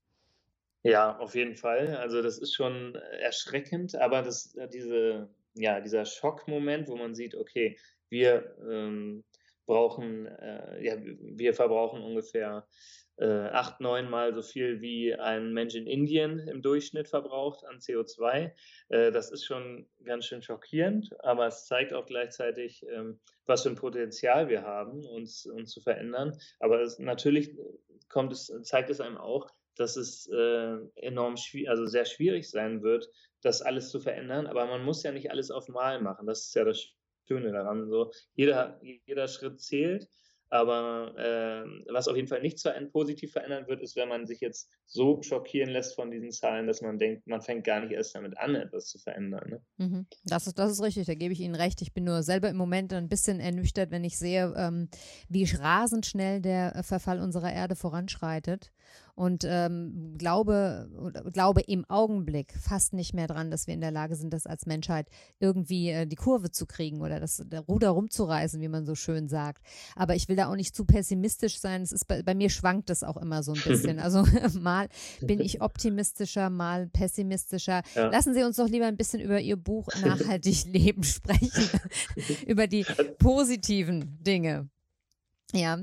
Ja, 0.83 1.19
auf 1.19 1.35
jeden 1.35 1.57
Fall. 1.57 1.97
Also 1.97 2.23
das 2.23 2.39
ist 2.39 2.55
schon 2.55 2.95
erschreckend, 3.21 3.97
aber 3.97 4.23
das, 4.23 4.57
diese, 4.73 5.29
ja, 5.55 5.81
dieser 5.81 6.05
Schockmoment, 6.05 6.89
wo 6.89 6.97
man 6.97 7.15
sieht, 7.15 7.35
okay, 7.35 7.77
wir 8.09 8.57
ähm, 8.71 9.25
brauchen, 9.67 10.27
äh, 10.27 10.85
ja, 10.85 10.97
wir 10.99 11.53
verbrauchen 11.55 12.03
ungefähr 12.03 12.67
äh, 13.19 13.49
acht, 13.49 13.81
neunmal 13.81 14.33
so 14.33 14.43
viel 14.43 14.81
wie 14.81 15.15
ein 15.15 15.53
Mensch 15.53 15.75
in 15.75 15.87
Indien 15.87 16.39
im 16.49 16.63
Durchschnitt 16.63 17.09
verbraucht 17.09 17.65
an 17.65 17.79
CO2. 17.79 18.53
Äh, 18.89 19.13
das 19.13 19.31
ist 19.31 19.45
schon 19.45 19.89
ganz 20.05 20.27
schön 20.27 20.43
schockierend, 20.43 21.11
aber 21.21 21.47
es 21.47 21.67
zeigt 21.67 21.93
auch 21.93 22.07
gleichzeitig, 22.07 22.87
ähm, 22.89 23.19
was 23.47 23.63
für 23.63 23.71
ein 23.71 23.75
Potenzial 23.75 24.49
wir 24.49 24.63
haben, 24.63 25.05
uns, 25.05 25.47
uns 25.47 25.71
zu 25.71 25.81
verändern. 25.81 26.39
Aber 26.61 26.81
es, 26.81 26.99
natürlich 26.99 27.57
kommt 28.09 28.33
es, 28.33 28.53
zeigt 28.63 28.91
es 28.91 29.01
einem 29.01 29.19
auch, 29.19 29.49
dass 29.75 29.97
es 29.97 30.29
äh, 30.29 30.77
enorm 30.97 31.37
schwierig, 31.37 31.71
also 31.71 31.87
sehr 31.87 32.05
schwierig 32.05 32.51
sein 32.51 32.83
wird, 32.83 33.09
das 33.43 33.63
alles 33.63 33.91
zu 33.91 34.01
verändern. 34.01 34.47
Aber 34.47 34.67
man 34.67 34.85
muss 34.85 35.03
ja 35.03 35.13
nicht 35.13 35.31
alles 35.31 35.51
auf 35.51 35.69
Mal 35.69 36.01
machen. 36.01 36.27
Das 36.27 36.47
ist 36.47 36.55
ja 36.55 36.65
das 36.65 36.85
Schöne 37.27 37.53
daran. 37.53 37.89
So 37.89 38.13
jeder, 38.35 38.81
jeder 39.07 39.29
Schritt 39.29 39.61
zählt. 39.61 40.09
Aber 40.51 41.15
äh, 41.17 41.93
was 41.93 42.09
auf 42.09 42.17
jeden 42.17 42.29
Fall 42.29 42.41
nicht 42.41 42.59
positiv 42.93 43.33
verändern 43.33 43.67
wird, 43.69 43.83
ist, 43.83 43.97
wenn 43.97 44.09
man 44.09 44.27
sich 44.27 44.41
jetzt 44.41 44.71
so 44.87 45.23
schockieren 45.23 45.71
lässt 45.71 45.95
von 45.95 46.11
diesen 46.11 46.31
Zahlen, 46.31 46.67
dass 46.67 46.81
man 46.81 46.99
denkt, 46.99 47.27
man 47.27 47.43
fängt 47.43 47.65
gar 47.65 47.81
nicht 47.81 47.93
erst 47.93 48.15
damit 48.15 48.39
an, 48.39 48.55
etwas 48.55 48.87
zu 48.87 48.99
verändern. 48.99 49.51
Ne? 49.51 49.63
Mhm. 49.77 50.07
Das, 50.25 50.47
ist, 50.47 50.59
das 50.59 50.73
ist 50.73 50.83
richtig, 50.83 51.07
da 51.07 51.15
gebe 51.15 51.33
ich 51.33 51.41
Ihnen 51.41 51.55
recht. 51.55 51.83
Ich 51.83 51.93
bin 51.93 52.05
nur 52.05 52.23
selber 52.23 52.49
im 52.49 52.57
Moment 52.57 52.93
ein 52.93 53.09
bisschen 53.09 53.41
ernüchtert, 53.41 53.91
wenn 53.91 54.05
ich 54.05 54.19
sehe, 54.19 54.55
ähm, 54.57 54.89
wie 55.29 55.45
rasend 55.45 56.07
schnell 56.07 56.41
der 56.41 56.83
Verfall 56.83 57.21
unserer 57.21 57.53
Erde 57.53 57.77
voranschreitet 57.77 58.71
und 59.19 59.45
ähm, 59.45 60.15
glaube, 60.17 60.89
glaube 61.33 61.63
im 61.63 61.85
Augenblick 61.87 62.55
fast 62.57 62.93
nicht 62.93 63.15
mehr 63.15 63.27
dran, 63.27 63.51
dass 63.51 63.67
wir 63.67 63.75
in 63.75 63.81
der 63.81 63.91
Lage 63.91 64.15
sind, 64.15 64.33
das 64.33 64.47
als 64.47 64.65
Menschheit 64.65 65.09
irgendwie 65.41 65.91
äh, 65.91 66.07
die 66.07 66.15
Kurve 66.15 66.53
zu 66.53 66.67
kriegen 66.67 67.01
oder 67.01 67.19
das 67.19 67.43
der 67.45 67.63
Ruder 67.63 67.89
rumzureißen, 67.89 68.61
wie 68.61 68.69
man 68.69 68.87
so 68.87 68.95
schön 68.95 69.29
sagt. 69.29 69.65
Aber 69.97 70.15
ich 70.15 70.29
will 70.29 70.37
da 70.37 70.49
auch 70.49 70.55
nicht 70.55 70.77
zu 70.77 70.85
pessimistisch 70.85 71.59
sein. 71.59 71.83
Es 71.83 71.91
ist 71.91 72.07
bei, 72.07 72.23
bei 72.23 72.37
mir 72.37 72.49
schwankt 72.49 72.91
es 72.91 73.03
auch 73.03 73.17
immer 73.17 73.43
so 73.43 73.53
ein 73.53 73.61
bisschen. 73.61 73.99
Also 74.09 74.25
mal 74.61 74.89
bin 75.21 75.41
ich 75.41 75.61
optimistischer, 75.61 76.51
mal 76.51 76.87
pessimistischer. 76.87 77.83
Ja. 77.97 78.07
Lassen 78.07 78.33
Sie 78.33 78.45
uns 78.45 78.57
doch 78.57 78.69
lieber 78.69 78.87
ein 78.87 78.97
bisschen 78.97 79.21
über 79.21 79.41
Ihr 79.41 79.57
Buch 79.57 79.89
Nachhaltig 80.01 80.65
Leben 80.67 81.03
sprechen, 81.03 81.69
über 82.47 82.69
die 82.69 82.87
positiven 83.19 84.23
Dinge. 84.23 84.69
Ja. 85.53 85.79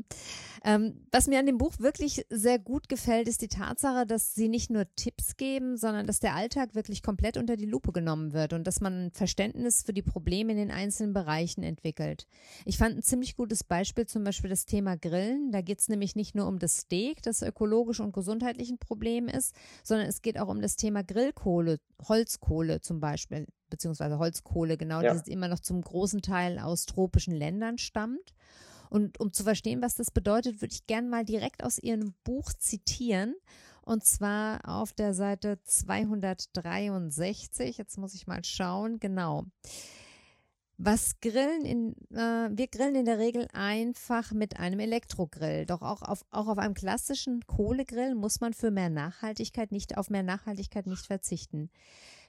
Ähm, 0.64 1.06
was 1.12 1.28
mir 1.28 1.40
an 1.40 1.46
dem 1.46 1.58
Buch 1.60 1.74
wirklich 1.78 2.26
sehr 2.30 2.58
gut 2.58 2.90
gefällt, 2.90 3.28
ist 3.28 3.42
die 3.42 3.48
Tatsache, 3.48 4.06
dass 4.06 4.34
sie 4.34 4.48
nicht 4.48 4.72
nur 4.72 4.86
Tipps 4.96 5.38
geben, 5.38 5.78
sondern 5.78 6.08
dass 6.08 6.20
der 6.20 6.36
Alltag 6.36 6.74
wirklich 6.74 7.04
komplett 7.04 7.38
unter 7.38 7.56
die 7.56 7.68
Lupe 7.68 7.92
genommen 7.92 8.34
wird 8.34 8.54
und 8.54 8.66
dass 8.66 8.82
man 8.82 9.06
ein 9.06 9.12
Verständnis 9.12 9.84
für 9.84 9.94
die 9.94 10.02
Probleme 10.02 10.52
in 10.54 10.58
den 10.58 10.72
einzelnen 10.72 11.14
Bereichen 11.14 11.64
entwickelt. 11.64 12.28
Ich 12.66 12.78
fand 12.78 12.98
ein 12.98 13.04
ziemlich 13.04 13.36
gutes 13.36 13.64
Beispiel 13.64 14.08
zum 14.08 14.24
Beispiel 14.24 14.50
das 14.50 14.66
Thema 14.66 14.98
Grillen. 14.98 15.52
Da 15.52 15.62
geht 15.62 15.80
es 15.80 15.88
nämlich 15.88 16.16
nicht 16.16 16.36
nur 16.36 16.48
um 16.48 16.58
das 16.58 16.78
Steak, 16.78 17.22
das 17.22 17.44
ökologisch 17.44 18.00
und 18.00 18.14
gesundheitlich 18.14 18.70
ein 18.72 18.80
Problem 18.80 19.28
ist, 19.28 19.56
sondern 19.84 20.08
es 20.08 20.22
geht 20.22 20.40
auch 20.40 20.48
um 20.48 20.62
das 20.62 20.78
Thema 20.78 21.04
Grillkohle, 21.04 21.80
Holzkohle 22.08 22.82
zum 22.82 23.00
Beispiel 23.00 23.46
beziehungsweise 23.70 24.20
Holzkohle, 24.20 24.78
genau, 24.78 25.02
ja. 25.02 25.14
die 25.14 25.32
immer 25.32 25.48
noch 25.48 25.60
zum 25.60 25.82
großen 25.82 26.22
Teil 26.22 26.60
aus 26.60 26.86
tropischen 26.86 27.36
Ländern 27.36 27.78
stammt. 27.78 28.34
Und 28.90 29.20
um 29.20 29.34
zu 29.34 29.44
verstehen, 29.44 29.82
was 29.82 29.96
das 29.96 30.12
bedeutet, 30.12 30.62
würde 30.62 30.74
ich 30.74 30.88
gerne 30.88 31.08
mal 31.08 31.26
direkt 31.26 31.64
aus 31.64 31.78
Ihrem 31.78 32.14
Buch 32.24 32.54
zitieren. 32.54 33.36
Und 33.82 34.04
zwar 34.04 34.68
auf 34.68 34.94
der 34.94 35.14
Seite 35.14 35.60
263. 35.64 37.78
Jetzt 37.78 37.98
muss 37.98 38.16
ich 38.16 38.28
mal 38.28 38.44
schauen. 38.44 39.00
Genau. 39.00 39.46
Was 40.78 41.22
grillen 41.22 41.64
in, 41.64 41.96
äh, 42.12 42.50
wir 42.52 42.68
grillen 42.68 42.96
in 42.96 43.06
der 43.06 43.18
Regel 43.18 43.48
einfach 43.54 44.34
mit 44.34 44.60
einem 44.60 44.80
Elektrogrill. 44.80 45.66
Doch 45.66 45.82
auch 45.82 46.02
auf, 46.02 46.26
auch 46.32 46.48
auf 46.48 46.58
einem 46.58 46.74
klassischen 46.74 47.46
Kohlegrill 47.48 48.16
muss 48.16 48.42
man 48.42 48.54
für 48.54 48.72
mehr 48.72 48.90
Nachhaltigkeit 48.90 49.72
nicht, 49.72 49.98
auf 49.98 50.10
mehr 50.10 50.24
Nachhaltigkeit 50.24 50.86
nicht 50.86 51.06
verzichten. 51.06 51.70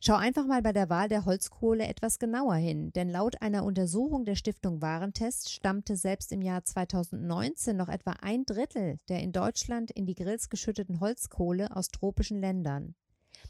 Schau 0.07 0.15
einfach 0.15 0.47
mal 0.47 0.63
bei 0.63 0.73
der 0.73 0.89
Wahl 0.89 1.09
der 1.09 1.25
Holzkohle 1.25 1.85
etwas 1.85 2.21
genauer 2.21 2.55
hin, 2.55 2.93
denn 2.93 3.11
laut 3.11 3.43
einer 3.43 3.65
Untersuchung 3.65 4.25
der 4.25 4.37
Stiftung 4.37 4.81
Warentest 4.81 5.51
stammte 5.51 5.97
selbst 5.97 6.31
im 6.31 6.43
Jahr 6.43 6.63
2019 6.63 7.77
noch 7.77 7.89
etwa 7.89 8.13
ein 8.23 8.45
Drittel 8.45 9.01
der 9.09 9.19
in 9.19 9.33
Deutschland 9.33 9.91
in 9.91 10.07
die 10.07 10.15
Grills 10.15 10.49
geschütteten 10.49 11.01
Holzkohle 11.01 11.75
aus 11.75 11.89
tropischen 11.89 12.41
Ländern. 12.41 12.95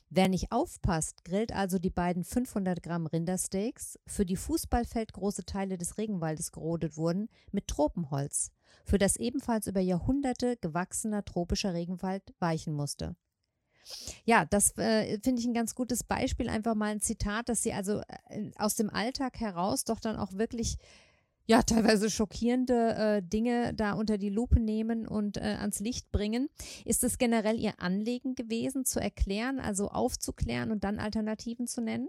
Wer 0.08 0.30
nicht 0.30 0.50
aufpasst, 0.50 1.26
grillt 1.26 1.52
also 1.52 1.78
die 1.78 1.90
beiden 1.90 2.24
500 2.24 2.82
Gramm 2.82 3.04
Rindersteaks, 3.04 3.98
für 4.06 4.24
die 4.24 4.36
fußballfeldgroße 4.36 5.44
Teile 5.44 5.76
des 5.76 5.98
Regenwaldes 5.98 6.52
gerodet 6.52 6.96
wurden, 6.96 7.28
mit 7.52 7.68
Tropenholz, 7.68 8.50
für 8.86 8.96
das 8.96 9.16
ebenfalls 9.16 9.66
über 9.66 9.80
Jahrhunderte 9.80 10.56
gewachsener 10.56 11.22
tropischer 11.22 11.74
Regenwald 11.74 12.22
weichen 12.38 12.72
musste. 12.72 13.14
Ja, 14.24 14.44
das 14.44 14.76
äh, 14.78 15.18
finde 15.22 15.40
ich 15.40 15.46
ein 15.46 15.54
ganz 15.54 15.74
gutes 15.74 16.04
Beispiel, 16.04 16.48
einfach 16.48 16.74
mal 16.74 16.90
ein 16.90 17.00
Zitat, 17.00 17.48
dass 17.48 17.62
sie 17.62 17.72
also 17.72 18.00
äh, 18.28 18.50
aus 18.58 18.74
dem 18.74 18.90
Alltag 18.90 19.40
heraus 19.40 19.84
doch 19.84 20.00
dann 20.00 20.16
auch 20.16 20.32
wirklich 20.32 20.78
ja, 21.48 21.62
teilweise 21.62 22.10
schockierende 22.10 22.94
äh, 22.96 23.22
Dinge 23.22 23.72
da 23.74 23.92
unter 23.92 24.18
die 24.18 24.30
Lupe 24.30 24.58
nehmen 24.58 25.06
und 25.06 25.36
äh, 25.36 25.56
ans 25.60 25.78
Licht 25.78 26.10
bringen. 26.10 26.48
Ist 26.84 27.04
es 27.04 27.18
generell 27.18 27.58
Ihr 27.58 27.80
Anliegen 27.80 28.34
gewesen, 28.34 28.84
zu 28.84 29.00
erklären, 29.00 29.60
also 29.60 29.88
aufzuklären 29.88 30.72
und 30.72 30.82
dann 30.82 30.98
Alternativen 30.98 31.68
zu 31.68 31.80
nennen? 31.80 32.08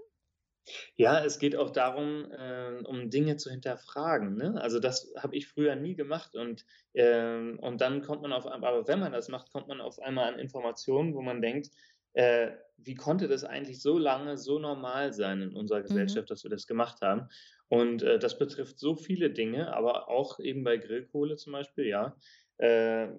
Ja, 0.95 1.23
es 1.23 1.39
geht 1.39 1.55
auch 1.55 1.69
darum, 1.69 2.31
äh, 2.31 2.83
um 2.83 3.09
Dinge 3.09 3.37
zu 3.37 3.49
hinterfragen. 3.49 4.35
Ne? 4.35 4.59
Also 4.61 4.79
das 4.79 5.13
habe 5.17 5.35
ich 5.35 5.47
früher 5.47 5.75
nie 5.75 5.95
gemacht 5.95 6.35
und, 6.35 6.65
äh, 6.93 7.53
und 7.57 7.81
dann 7.81 8.01
kommt 8.01 8.21
man 8.21 8.33
auf 8.33 8.47
einmal, 8.47 8.73
aber 8.73 8.87
wenn 8.87 8.99
man 8.99 9.11
das 9.11 9.29
macht, 9.29 9.51
kommt 9.51 9.67
man 9.67 9.81
auf 9.81 9.99
einmal 9.99 10.33
an 10.33 10.39
Informationen, 10.39 11.13
wo 11.13 11.21
man 11.21 11.41
denkt, 11.41 11.69
äh, 12.13 12.51
wie 12.77 12.95
konnte 12.95 13.27
das 13.27 13.43
eigentlich 13.43 13.81
so 13.81 13.97
lange 13.97 14.37
so 14.37 14.59
normal 14.59 15.13
sein 15.13 15.41
in 15.41 15.53
unserer 15.53 15.79
mhm. 15.79 15.83
Gesellschaft, 15.83 16.29
mhm. 16.29 16.33
dass 16.33 16.43
wir 16.43 16.51
das 16.51 16.67
gemacht 16.67 17.01
haben? 17.01 17.29
Und 17.69 18.01
äh, 18.03 18.19
das 18.19 18.37
betrifft 18.37 18.79
so 18.79 18.95
viele 18.95 19.29
Dinge, 19.29 19.73
aber 19.75 20.09
auch 20.09 20.39
eben 20.39 20.63
bei 20.63 20.77
Grillkohle 20.77 21.35
zum 21.35 21.53
Beispiel, 21.53 21.85
ja. 21.85 22.15
Äh, 22.57 23.09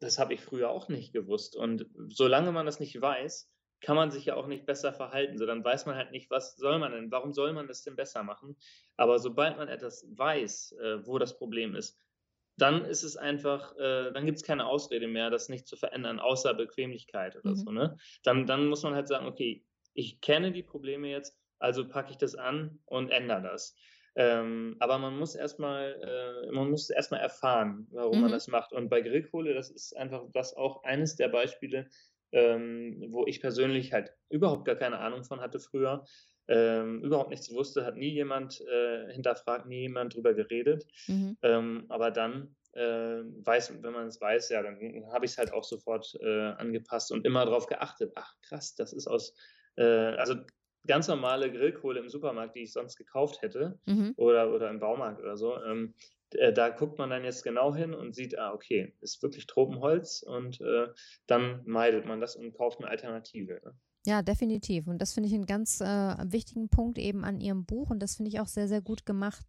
das 0.00 0.18
habe 0.18 0.34
ich 0.34 0.40
früher 0.40 0.70
auch 0.70 0.88
nicht 0.88 1.12
gewusst. 1.12 1.56
Und 1.56 1.86
solange 2.08 2.52
man 2.52 2.66
das 2.66 2.80
nicht 2.80 3.00
weiß, 3.00 3.50
kann 3.86 3.94
man 3.94 4.10
sich 4.10 4.24
ja 4.24 4.34
auch 4.34 4.48
nicht 4.48 4.66
besser 4.66 4.92
verhalten. 4.92 5.38
So, 5.38 5.46
dann 5.46 5.64
weiß 5.64 5.86
man 5.86 5.94
halt 5.94 6.10
nicht, 6.10 6.28
was 6.28 6.56
soll 6.56 6.80
man 6.80 6.90
denn, 6.90 7.12
warum 7.12 7.32
soll 7.32 7.52
man 7.52 7.68
das 7.68 7.84
denn 7.84 7.94
besser 7.94 8.24
machen? 8.24 8.56
Aber 8.96 9.20
sobald 9.20 9.58
man 9.58 9.68
etwas 9.68 10.04
weiß, 10.10 10.72
äh, 10.72 11.06
wo 11.06 11.20
das 11.20 11.38
Problem 11.38 11.76
ist, 11.76 11.96
dann 12.56 12.84
ist 12.84 13.04
es 13.04 13.16
einfach, 13.16 13.76
äh, 13.76 14.10
dann 14.10 14.26
gibt 14.26 14.38
es 14.38 14.42
keine 14.42 14.66
Ausrede 14.66 15.06
mehr, 15.06 15.30
das 15.30 15.48
nicht 15.48 15.68
zu 15.68 15.76
verändern, 15.76 16.18
außer 16.18 16.52
Bequemlichkeit 16.54 17.36
oder 17.36 17.50
mhm. 17.50 17.54
so. 17.54 17.70
Ne? 17.70 17.96
Dann, 18.24 18.44
dann 18.44 18.66
muss 18.66 18.82
man 18.82 18.96
halt 18.96 19.06
sagen, 19.06 19.26
okay, 19.26 19.64
ich 19.94 20.20
kenne 20.20 20.50
die 20.50 20.64
Probleme 20.64 21.08
jetzt, 21.08 21.38
also 21.60 21.86
packe 21.86 22.10
ich 22.10 22.18
das 22.18 22.34
an 22.34 22.80
und 22.86 23.10
ändere 23.10 23.42
das. 23.42 23.76
Ähm, 24.16 24.74
aber 24.80 24.98
man 24.98 25.16
muss 25.16 25.36
erstmal, 25.36 25.92
äh, 26.02 26.50
man 26.50 26.70
muss 26.70 26.90
erstmal 26.90 27.20
erfahren, 27.20 27.86
warum 27.92 28.16
mhm. 28.16 28.22
man 28.22 28.32
das 28.32 28.48
macht. 28.48 28.72
Und 28.72 28.88
bei 28.88 29.00
Grillkohle, 29.00 29.54
das 29.54 29.70
ist 29.70 29.96
einfach 29.96 30.24
das 30.32 30.56
auch 30.56 30.82
eines 30.82 31.14
der 31.14 31.28
Beispiele, 31.28 31.88
ähm, 32.32 33.06
wo 33.10 33.26
ich 33.26 33.40
persönlich 33.40 33.92
halt 33.92 34.12
überhaupt 34.28 34.64
gar 34.64 34.76
keine 34.76 34.98
Ahnung 34.98 35.24
von 35.24 35.40
hatte 35.40 35.60
früher, 35.60 36.04
ähm, 36.48 37.02
überhaupt 37.02 37.30
nichts 37.30 37.52
wusste, 37.52 37.84
hat 37.84 37.96
nie 37.96 38.10
jemand 38.10 38.60
äh, 38.60 39.12
hinterfragt, 39.12 39.66
nie 39.66 39.82
jemand 39.82 40.14
drüber 40.14 40.34
geredet. 40.34 40.86
Mhm. 41.08 41.36
Ähm, 41.42 41.86
aber 41.88 42.10
dann 42.10 42.54
äh, 42.72 43.22
weiß, 43.22 43.82
wenn 43.82 43.92
man 43.92 44.06
es 44.06 44.20
weiß, 44.20 44.50
ja, 44.50 44.62
dann 44.62 44.78
habe 45.12 45.24
ich 45.24 45.32
es 45.32 45.38
halt 45.38 45.52
auch 45.52 45.64
sofort 45.64 46.16
äh, 46.20 46.52
angepasst 46.52 47.10
und 47.10 47.26
immer 47.26 47.44
darauf 47.44 47.66
geachtet. 47.66 48.12
Ach 48.14 48.34
krass, 48.42 48.74
das 48.74 48.92
ist 48.92 49.06
aus, 49.08 49.34
äh, 49.76 49.82
also 49.84 50.34
ganz 50.86 51.08
normale 51.08 51.50
Grillkohle 51.50 51.98
im 51.98 52.08
Supermarkt, 52.08 52.54
die 52.54 52.62
ich 52.62 52.72
sonst 52.72 52.96
gekauft 52.96 53.42
hätte 53.42 53.78
mhm. 53.86 54.14
oder, 54.16 54.52
oder 54.52 54.70
im 54.70 54.78
Baumarkt 54.78 55.20
oder 55.20 55.36
so. 55.36 55.60
Ähm, 55.64 55.94
äh, 55.96 56.15
da 56.30 56.70
guckt 56.70 56.98
man 56.98 57.10
dann 57.10 57.24
jetzt 57.24 57.44
genau 57.44 57.74
hin 57.74 57.94
und 57.94 58.14
sieht, 58.14 58.38
ah, 58.38 58.52
okay, 58.52 58.94
ist 59.00 59.22
wirklich 59.22 59.46
Tropenholz 59.46 60.22
und 60.22 60.60
äh, 60.60 60.88
dann 61.26 61.62
meidet 61.64 62.06
man 62.06 62.20
das 62.20 62.36
und 62.36 62.52
kauft 62.54 62.78
eine 62.80 62.88
Alternative. 62.88 63.60
Ne? 63.64 63.74
Ja, 64.06 64.22
definitiv. 64.22 64.86
Und 64.86 65.02
das 65.02 65.14
finde 65.14 65.28
ich 65.28 65.34
einen 65.34 65.46
ganz 65.46 65.80
äh, 65.80 66.14
wichtigen 66.30 66.68
Punkt 66.68 66.96
eben 66.96 67.24
an 67.24 67.40
Ihrem 67.40 67.64
Buch 67.64 67.90
und 67.90 68.00
das 68.00 68.14
finde 68.14 68.28
ich 68.28 68.38
auch 68.38 68.46
sehr, 68.46 68.68
sehr 68.68 68.80
gut 68.80 69.04
gemacht. 69.04 69.44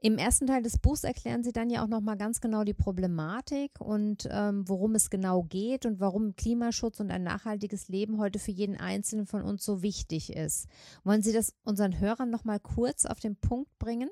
Im 0.00 0.16
ersten 0.16 0.46
Teil 0.46 0.62
des 0.62 0.78
Buchs 0.78 1.04
erklären 1.04 1.44
Sie 1.44 1.52
dann 1.52 1.68
ja 1.68 1.84
auch 1.84 1.88
nochmal 1.88 2.16
ganz 2.16 2.40
genau 2.40 2.64
die 2.64 2.72
Problematik 2.72 3.70
und 3.80 4.26
ähm, 4.30 4.66
worum 4.66 4.94
es 4.94 5.10
genau 5.10 5.42
geht 5.42 5.84
und 5.84 6.00
warum 6.00 6.34
Klimaschutz 6.36 7.00
und 7.00 7.10
ein 7.10 7.22
nachhaltiges 7.22 7.88
Leben 7.88 8.18
heute 8.18 8.38
für 8.38 8.50
jeden 8.50 8.76
Einzelnen 8.76 9.26
von 9.26 9.42
uns 9.42 9.62
so 9.62 9.82
wichtig 9.82 10.32
ist. 10.34 10.68
Wollen 11.04 11.22
Sie 11.22 11.34
das 11.34 11.54
unseren 11.62 12.00
Hörern 12.00 12.30
nochmal 12.30 12.60
kurz 12.60 13.04
auf 13.04 13.20
den 13.20 13.36
Punkt 13.36 13.78
bringen? 13.78 14.08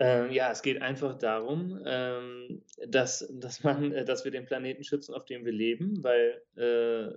Ähm, 0.00 0.32
ja, 0.32 0.50
es 0.50 0.62
geht 0.62 0.82
einfach 0.82 1.16
darum, 1.16 1.80
ähm, 1.86 2.62
dass, 2.88 3.28
dass, 3.32 3.62
man, 3.62 3.92
äh, 3.92 4.04
dass 4.04 4.24
wir 4.24 4.32
den 4.32 4.44
Planeten 4.44 4.82
schützen, 4.82 5.14
auf 5.14 5.24
dem 5.24 5.44
wir 5.44 5.52
leben, 5.52 6.02
weil, 6.02 6.42
äh, 6.56 7.14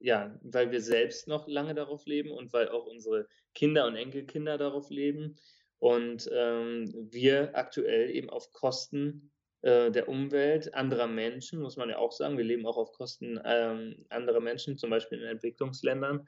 ja, 0.00 0.38
weil 0.42 0.70
wir 0.70 0.80
selbst 0.80 1.28
noch 1.28 1.46
lange 1.48 1.74
darauf 1.74 2.06
leben 2.06 2.30
und 2.30 2.52
weil 2.52 2.68
auch 2.68 2.86
unsere 2.86 3.26
Kinder 3.54 3.86
und 3.86 3.96
Enkelkinder 3.96 4.56
darauf 4.56 4.88
leben. 4.90 5.36
Und 5.78 6.30
ähm, 6.32 7.08
wir 7.10 7.54
aktuell 7.54 8.10
eben 8.10 8.30
auf 8.30 8.52
Kosten 8.52 9.30
äh, 9.60 9.90
der 9.90 10.08
Umwelt, 10.08 10.72
anderer 10.72 11.06
Menschen, 11.06 11.60
muss 11.60 11.76
man 11.76 11.90
ja 11.90 11.98
auch 11.98 12.12
sagen, 12.12 12.38
wir 12.38 12.44
leben 12.44 12.64
auch 12.64 12.78
auf 12.78 12.92
Kosten 12.92 13.38
ähm, 13.44 14.06
anderer 14.08 14.40
Menschen, 14.40 14.78
zum 14.78 14.88
Beispiel 14.88 15.20
in 15.20 15.26
Entwicklungsländern, 15.26 16.26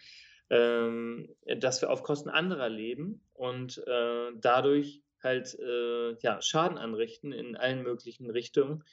ähm, 0.51 1.35
dass 1.59 1.81
wir 1.81 1.91
auf 1.91 2.03
Kosten 2.03 2.29
anderer 2.29 2.69
leben 2.69 3.23
und 3.33 3.83
äh, 3.87 4.33
dadurch 4.37 5.03
halt 5.23 5.59
äh, 5.59 6.15
ja, 6.21 6.41
Schaden 6.41 6.79
anrichten 6.79 7.33
in 7.33 7.57
allen 7.57 7.83
möglichen 7.83 8.31
Richtungen. 8.31 8.85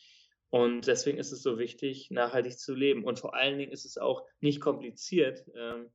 Und 0.49 0.85
deswegen 0.85 1.17
ist 1.17 1.31
es 1.31 1.41
so 1.41 1.57
wichtig, 1.57 2.11
nachhaltig 2.11 2.59
zu 2.59 2.75
leben. 2.75 3.03
Und 3.05 3.19
vor 3.19 3.33
allen 3.33 3.57
Dingen 3.57 3.71
ist 3.71 3.85
es 3.85 3.97
auch 3.97 4.23
nicht 4.39 4.61
kompliziert. 4.61 5.45
Ähm, 5.55 5.89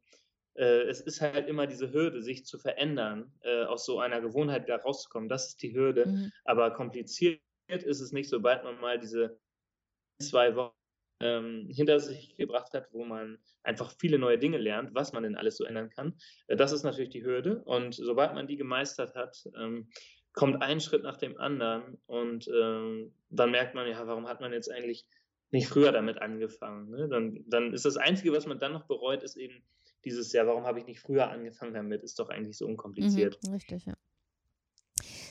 äh, 0.54 0.82
es 0.88 1.00
ist 1.00 1.20
halt 1.20 1.48
immer 1.48 1.68
diese 1.68 1.92
Hürde, 1.92 2.22
sich 2.22 2.44
zu 2.44 2.58
verändern, 2.58 3.32
äh, 3.42 3.62
aus 3.62 3.84
so 3.86 4.00
einer 4.00 4.20
Gewohnheit 4.20 4.68
da 4.68 4.76
rauszukommen. 4.76 5.28
Das 5.28 5.48
ist 5.48 5.62
die 5.62 5.74
Hürde. 5.74 6.06
Mhm. 6.06 6.32
Aber 6.44 6.72
kompliziert 6.72 7.40
ist 7.68 8.00
es 8.00 8.10
nicht, 8.10 8.28
sobald 8.28 8.64
man 8.64 8.80
mal 8.80 8.98
diese 8.98 9.38
zwei 10.20 10.56
Wochen 10.56 10.74
ähm, 11.20 11.68
hinter 11.70 12.00
sich 12.00 12.36
gebracht 12.36 12.72
hat, 12.74 12.92
wo 12.92 13.04
man 13.04 13.38
einfach 13.62 13.92
viele 13.98 14.18
neue 14.18 14.38
Dinge 14.38 14.58
lernt, 14.58 14.94
was 14.94 15.12
man 15.12 15.22
denn 15.22 15.36
alles 15.36 15.56
so 15.56 15.64
ändern 15.64 15.90
kann. 15.90 16.16
Äh, 16.46 16.56
das 16.56 16.72
ist 16.72 16.82
natürlich 16.82 17.10
die 17.10 17.24
Hürde. 17.24 17.62
Und 17.64 17.94
sobald 17.94 18.34
man 18.34 18.46
die 18.46 18.56
gemeistert 18.56 19.14
hat, 19.14 19.44
ähm, 19.56 19.88
kommt 20.38 20.62
ein 20.62 20.80
Schritt 20.80 21.02
nach 21.02 21.16
dem 21.16 21.36
anderen 21.36 21.98
und 22.06 22.46
ähm, 22.46 23.12
dann 23.28 23.50
merkt 23.50 23.74
man, 23.74 23.88
ja, 23.88 24.06
warum 24.06 24.28
hat 24.28 24.40
man 24.40 24.52
jetzt 24.52 24.70
eigentlich 24.70 25.04
nicht 25.50 25.66
früher 25.66 25.90
damit 25.90 26.22
angefangen? 26.22 26.90
Ne? 26.90 27.08
Dann, 27.08 27.44
dann 27.48 27.72
ist 27.72 27.84
das 27.84 27.96
Einzige, 27.96 28.32
was 28.32 28.46
man 28.46 28.60
dann 28.60 28.72
noch 28.72 28.84
bereut, 28.84 29.24
ist 29.24 29.36
eben 29.36 29.64
dieses, 30.04 30.32
ja, 30.32 30.46
warum 30.46 30.62
habe 30.62 30.78
ich 30.78 30.86
nicht 30.86 31.00
früher 31.00 31.28
angefangen 31.28 31.74
damit? 31.74 32.04
Ist 32.04 32.20
doch 32.20 32.28
eigentlich 32.28 32.56
so 32.56 32.66
unkompliziert. 32.66 33.36
Mhm, 33.42 33.52
richtig, 33.52 33.86
ja. 33.86 33.94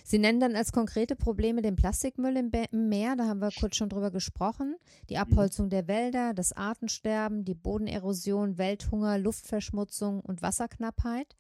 Sie 0.03 0.19
nennen 0.19 0.41
dann 0.41 0.57
als 0.57 0.73
konkrete 0.73 1.15
Probleme 1.15 1.61
den 1.61 1.77
Plastikmüll 1.77 2.35
im, 2.35 2.51
im, 2.71 2.89
Meer, 2.89 3.15
da 3.15 3.27
haben 3.27 3.39
wir 3.39 3.51
kurz 3.57 3.77
schon 3.77 3.87
drüber 3.87 4.11
gesprochen, 4.11 4.75
die 5.09 5.15
mhm. 5.15 5.21
Abholzung 5.21 5.69
der 5.69 5.87
Wälder, 5.87 6.33
das 6.33 6.51
Artensterben, 6.51 7.45
die 7.45 7.55
Bodenerosion, 7.55 8.57
Welthunger, 8.57 9.17
Luftverschmutzung 9.17 10.19
und 10.19 10.41
Wasserknappheit. 10.41 11.37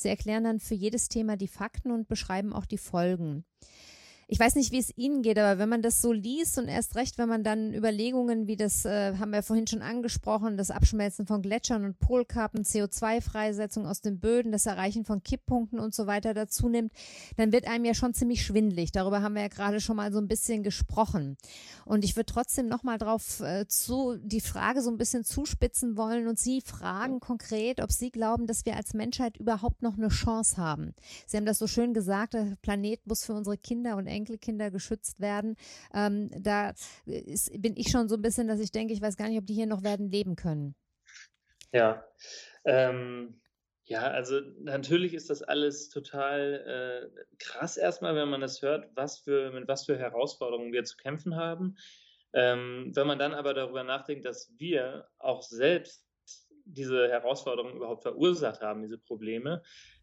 Sie 0.00 0.08
erklären 0.08 0.44
dann 0.44 0.60
für 0.60 0.74
jedes 0.74 1.08
Thema 1.08 1.36
die 1.36 1.48
Fakten 1.48 1.90
und 1.90 2.06
beschreiben 2.06 2.52
auch 2.52 2.66
die 2.66 2.78
Folgen 2.78 3.44
ich 4.30 4.38
weiß 4.38 4.56
nicht, 4.56 4.72
wie 4.72 4.78
es 4.78 4.94
Ihnen 4.94 5.22
geht, 5.22 5.38
aber 5.38 5.58
wenn 5.58 5.70
man 5.70 5.80
das 5.80 6.02
so 6.02 6.12
liest 6.12 6.58
und 6.58 6.68
erst 6.68 6.96
recht, 6.96 7.16
wenn 7.16 7.30
man 7.30 7.44
dann 7.44 7.72
Überlegungen 7.72 8.46
wie 8.46 8.56
das, 8.56 8.84
äh, 8.84 9.16
haben 9.16 9.30
wir 9.32 9.42
vorhin 9.42 9.66
schon 9.66 9.80
angesprochen, 9.80 10.58
das 10.58 10.70
Abschmelzen 10.70 11.26
von 11.26 11.40
Gletschern 11.40 11.82
und 11.86 11.98
Polkappen, 11.98 12.62
CO2-Freisetzung 12.62 13.86
aus 13.86 14.02
den 14.02 14.20
Böden, 14.20 14.52
das 14.52 14.66
Erreichen 14.66 15.06
von 15.06 15.22
Kipppunkten 15.22 15.78
und 15.78 15.94
so 15.94 16.06
weiter 16.06 16.34
dazu 16.34 16.68
nimmt, 16.68 16.92
dann 17.38 17.52
wird 17.52 17.66
einem 17.66 17.86
ja 17.86 17.94
schon 17.94 18.12
ziemlich 18.12 18.44
schwindlig. 18.44 18.92
Darüber 18.92 19.22
haben 19.22 19.34
wir 19.34 19.40
ja 19.40 19.48
gerade 19.48 19.80
schon 19.80 19.96
mal 19.96 20.12
so 20.12 20.18
ein 20.18 20.28
bisschen 20.28 20.62
gesprochen. 20.62 21.38
Und 21.86 22.04
ich 22.04 22.14
würde 22.14 22.30
trotzdem 22.30 22.68
nochmal 22.68 22.98
drauf 22.98 23.40
äh, 23.40 23.66
zu, 23.66 24.18
die 24.22 24.42
Frage 24.42 24.82
so 24.82 24.90
ein 24.90 24.98
bisschen 24.98 25.24
zuspitzen 25.24 25.96
wollen 25.96 26.28
und 26.28 26.38
Sie 26.38 26.60
fragen 26.60 27.20
konkret, 27.20 27.80
ob 27.80 27.90
Sie 27.92 28.10
glauben, 28.10 28.46
dass 28.46 28.66
wir 28.66 28.76
als 28.76 28.92
Menschheit 28.92 29.38
überhaupt 29.38 29.80
noch 29.80 29.96
eine 29.96 30.08
Chance 30.08 30.58
haben. 30.58 30.92
Sie 31.26 31.38
haben 31.38 31.46
das 31.46 31.58
so 31.58 31.66
schön 31.66 31.94
gesagt, 31.94 32.34
der 32.34 32.58
Planet 32.60 33.06
muss 33.06 33.24
für 33.24 33.32
unsere 33.32 33.56
Kinder 33.56 33.96
und 33.96 34.06
Enkelkinder 34.18 34.70
geschützt 34.70 35.20
werden. 35.20 35.56
Ähm, 35.94 36.30
da 36.36 36.72
ist, 37.06 37.50
bin 37.60 37.76
ich 37.76 37.90
schon 37.90 38.08
so 38.08 38.16
ein 38.16 38.22
bisschen, 38.22 38.48
dass 38.48 38.60
ich 38.60 38.72
denke, 38.72 38.92
ich 38.92 39.00
weiß 39.00 39.16
gar 39.16 39.28
nicht, 39.28 39.38
ob 39.38 39.46
die 39.46 39.54
hier 39.54 39.66
noch 39.66 39.82
werden 39.82 40.10
leben 40.10 40.36
können. 40.36 40.74
Ja, 41.72 42.04
ähm, 42.64 43.40
ja, 43.84 44.02
also 44.02 44.40
natürlich 44.60 45.14
ist 45.14 45.30
das 45.30 45.42
alles 45.42 45.88
total 45.88 47.10
äh, 47.16 47.24
krass 47.38 47.78
erstmal, 47.78 48.14
wenn 48.14 48.28
man 48.28 48.42
das 48.42 48.60
hört, 48.60 48.90
was 48.94 49.18
für, 49.18 49.50
mit 49.52 49.66
was 49.66 49.86
für 49.86 49.98
Herausforderungen 49.98 50.72
wir 50.72 50.84
zu 50.84 50.96
kämpfen 50.96 51.36
haben. 51.36 51.76
Ähm, 52.34 52.92
wenn 52.94 53.06
man 53.06 53.18
dann 53.18 53.32
aber 53.32 53.54
darüber 53.54 53.84
nachdenkt, 53.84 54.26
dass 54.26 54.52
wir 54.58 55.08
auch 55.18 55.42
selbst 55.42 56.04
diese 56.66 57.08
Herausforderungen 57.08 57.76
überhaupt 57.76 58.02
verursacht 58.02 58.60
haben, 58.60 58.82
diese 58.82 58.98
Probleme, 58.98 59.62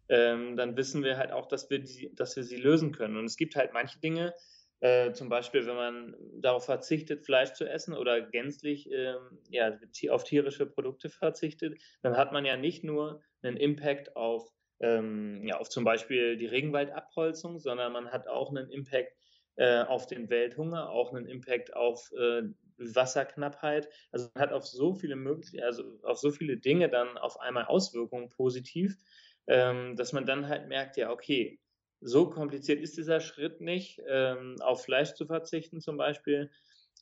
ähm, 0.09 0.55
dann 0.55 0.77
wissen 0.77 1.03
wir 1.03 1.17
halt 1.17 1.31
auch, 1.31 1.47
dass 1.47 1.69
wir, 1.69 1.79
die, 1.79 2.13
dass 2.15 2.35
wir 2.35 2.43
sie 2.43 2.57
lösen 2.57 2.91
können. 2.91 3.17
Und 3.17 3.25
es 3.25 3.37
gibt 3.37 3.55
halt 3.55 3.73
manche 3.73 3.99
Dinge, 3.99 4.33
äh, 4.81 5.13
zum 5.13 5.29
Beispiel, 5.29 5.65
wenn 5.65 5.75
man 5.75 6.15
darauf 6.41 6.65
verzichtet, 6.65 7.25
Fleisch 7.25 7.53
zu 7.53 7.65
essen 7.67 7.93
oder 7.93 8.21
gänzlich 8.21 8.91
äh, 8.91 9.15
ja, 9.49 9.79
auf 10.09 10.23
tierische 10.23 10.65
Produkte 10.65 11.09
verzichtet, 11.09 11.79
dann 12.01 12.17
hat 12.17 12.31
man 12.33 12.45
ja 12.45 12.57
nicht 12.57 12.83
nur 12.83 13.21
einen 13.41 13.57
Impact 13.57 14.15
auf, 14.15 14.51
ähm, 14.79 15.43
ja, 15.47 15.57
auf 15.57 15.69
zum 15.69 15.85
Beispiel 15.85 16.37
die 16.37 16.45
Regenwaldabholzung, 16.45 17.59
sondern 17.59 17.93
man 17.93 18.11
hat 18.11 18.27
auch 18.27 18.49
einen 18.49 18.69
Impact 18.69 19.13
äh, 19.55 19.83
auf 19.83 20.07
den 20.07 20.29
Welthunger, 20.29 20.89
auch 20.89 21.13
einen 21.13 21.25
Impact 21.25 21.73
auf 21.73 22.11
äh, 22.11 22.43
Wasserknappheit. 22.77 23.87
Also 24.11 24.29
man 24.35 24.43
hat 24.43 24.51
auf 24.51 24.67
so 24.67 24.93
viele 24.93 25.15
mögliche, 25.15 25.63
also 25.63 25.83
auf 26.03 26.19
so 26.19 26.31
viele 26.31 26.57
Dinge 26.57 26.89
dann 26.89 27.17
auf 27.17 27.39
einmal 27.39 27.65
Auswirkungen 27.65 28.29
positiv 28.29 28.97
ähm, 29.47 29.95
dass 29.95 30.13
man 30.13 30.25
dann 30.25 30.47
halt 30.47 30.67
merkt, 30.67 30.97
ja, 30.97 31.11
okay, 31.11 31.59
so 32.01 32.29
kompliziert 32.29 32.81
ist 32.81 32.97
dieser 32.97 33.19
Schritt 33.19 33.61
nicht, 33.61 34.01
ähm, 34.07 34.55
auf 34.61 34.83
Fleisch 34.83 35.13
zu 35.13 35.25
verzichten 35.25 35.81
zum 35.81 35.97
Beispiel. 35.97 36.51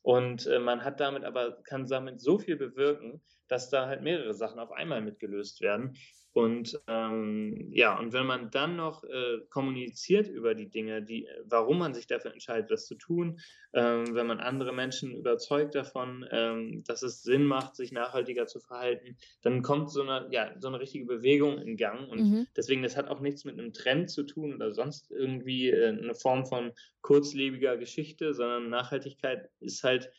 Und 0.02 0.48
äh, 0.48 0.60
man 0.60 0.84
hat 0.84 1.00
damit 1.00 1.24
aber, 1.24 1.62
kann 1.64 1.88
damit 1.88 2.22
so 2.22 2.38
viel 2.38 2.58
bewirken, 2.58 3.22
dass 3.54 3.70
da 3.70 3.86
halt 3.86 4.02
mehrere 4.02 4.34
Sachen 4.34 4.60
auf 4.60 4.72
einmal 4.72 5.02
mitgelöst 5.02 5.62
werden. 5.62 5.96
Und 6.32 6.82
ähm, 6.88 7.70
ja, 7.72 8.00
und 8.00 8.12
wenn 8.12 8.26
man 8.26 8.50
dann 8.50 8.76
noch 8.76 9.04
äh, 9.04 9.38
kommuniziert 9.52 10.28
über 10.28 10.56
die 10.56 10.68
Dinge, 10.68 11.04
die, 11.04 11.28
warum 11.46 11.78
man 11.78 11.94
sich 11.94 12.08
dafür 12.08 12.34
entscheidet, 12.34 12.72
das 12.72 12.88
zu 12.88 12.96
tun, 12.96 13.40
ähm, 13.74 14.16
wenn 14.16 14.26
man 14.26 14.40
andere 14.40 14.74
Menschen 14.74 15.16
überzeugt 15.16 15.76
davon, 15.76 16.26
ähm, 16.32 16.84
dass 16.88 17.04
es 17.04 17.22
Sinn 17.22 17.46
macht, 17.46 17.76
sich 17.76 17.92
nachhaltiger 17.92 18.48
zu 18.48 18.60
verhalten, 18.60 19.16
dann 19.44 19.62
kommt 19.62 19.92
so 19.92 20.02
eine, 20.02 20.28
ja, 20.32 20.56
so 20.60 20.70
eine 20.70 20.80
richtige 20.80 21.06
Bewegung 21.06 21.60
in 21.60 21.78
Gang. 21.78 22.10
Und 22.10 22.20
mhm. 22.20 22.48
deswegen, 22.58 22.82
das 22.82 22.98
hat 22.98 23.10
auch 23.10 23.20
nichts 23.20 23.46
mit 23.46 23.60
einem 23.60 23.72
Trend 23.72 24.10
zu 24.10 24.24
tun 24.24 24.56
oder 24.56 24.72
sonst 24.72 25.12
irgendwie 25.12 25.70
äh, 25.70 25.90
eine 25.90 26.16
Form 26.16 26.48
von 26.48 26.72
kurzlebiger 27.02 27.78
Geschichte, 27.78 28.34
sondern 28.34 28.72
Nachhaltigkeit 28.72 29.52
ist 29.60 29.84
halt, 29.84 30.10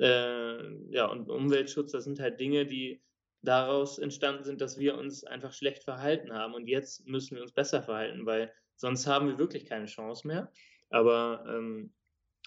äh, 0.00 0.92
ja, 0.94 1.06
und 1.06 1.28
Umweltschutz, 1.28 1.92
das 1.92 2.04
sind 2.04 2.20
halt 2.20 2.40
Dinge, 2.40 2.66
die 2.66 3.02
daraus 3.42 3.98
entstanden 3.98 4.44
sind, 4.44 4.60
dass 4.60 4.78
wir 4.78 4.96
uns 4.98 5.24
einfach 5.24 5.52
schlecht 5.52 5.84
verhalten 5.84 6.32
haben 6.32 6.54
und 6.54 6.66
jetzt 6.66 7.06
müssen 7.06 7.36
wir 7.36 7.42
uns 7.42 7.52
besser 7.52 7.82
verhalten, 7.82 8.26
weil 8.26 8.52
sonst 8.76 9.06
haben 9.06 9.28
wir 9.28 9.38
wirklich 9.38 9.66
keine 9.66 9.86
Chance 9.86 10.26
mehr. 10.26 10.50
Aber 10.90 11.44
ähm, 11.48 11.92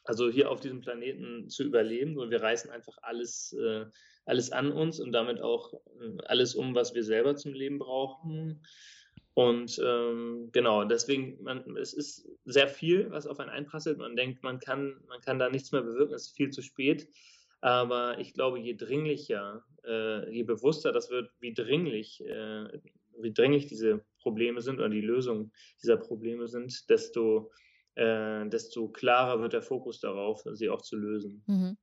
also 0.03 0.29
hier 0.29 0.51
auf 0.51 0.59
diesem 0.59 0.81
Planeten 0.81 1.49
zu 1.49 1.63
überleben 1.63 2.17
und 2.17 2.29
wir 2.29 2.41
reißen 2.41 2.69
einfach 2.69 2.97
alles, 3.01 3.53
äh, 3.53 3.85
alles 4.25 4.51
an 4.51 4.71
uns 4.71 4.99
und 4.99 5.11
damit 5.13 5.41
auch 5.41 5.73
äh, 5.73 6.17
alles 6.25 6.55
um, 6.55 6.75
was 6.75 6.93
wir 6.93 7.03
selber 7.03 7.35
zum 7.35 7.53
Leben 7.53 7.79
brauchen. 7.79 8.63
Und 9.35 9.81
ähm, 9.83 10.49
genau, 10.51 10.83
deswegen, 10.83 11.41
man, 11.41 11.75
es 11.77 11.93
ist 11.93 12.27
sehr 12.45 12.67
viel, 12.67 13.09
was 13.09 13.25
auf 13.25 13.39
einen 13.39 13.49
einprasselt. 13.49 13.97
Man 13.97 14.15
denkt, 14.15 14.43
man 14.43 14.59
kann, 14.59 15.01
man 15.07 15.21
kann 15.21 15.39
da 15.39 15.49
nichts 15.49 15.71
mehr 15.71 15.81
bewirken, 15.81 16.13
es 16.13 16.27
ist 16.27 16.35
viel 16.35 16.51
zu 16.51 16.61
spät. 16.61 17.07
Aber 17.63 18.19
ich 18.19 18.33
glaube, 18.33 18.59
je 18.59 18.73
dringlicher, 18.73 19.63
äh, 19.85 20.29
je 20.29 20.43
bewusster 20.43 20.91
das 20.91 21.09
wird, 21.09 21.31
wie 21.39 21.53
dringlich, 21.53 22.19
äh, 22.25 22.67
wie 23.17 23.31
dringlich 23.31 23.67
diese 23.67 24.03
Probleme 24.19 24.61
sind 24.61 24.79
oder 24.79 24.89
die 24.89 24.99
Lösung 24.99 25.53
dieser 25.81 25.95
Probleme 25.95 26.49
sind, 26.49 26.89
desto, 26.89 27.51
äh, 27.95 28.45
desto 28.49 28.89
klarer 28.89 29.39
wird 29.39 29.53
der 29.53 29.61
Fokus 29.61 30.01
darauf, 30.01 30.43
sie 30.55 30.69
auch 30.69 30.81
zu 30.81 30.97
lösen. 30.97 31.41
Mhm. 31.47 31.77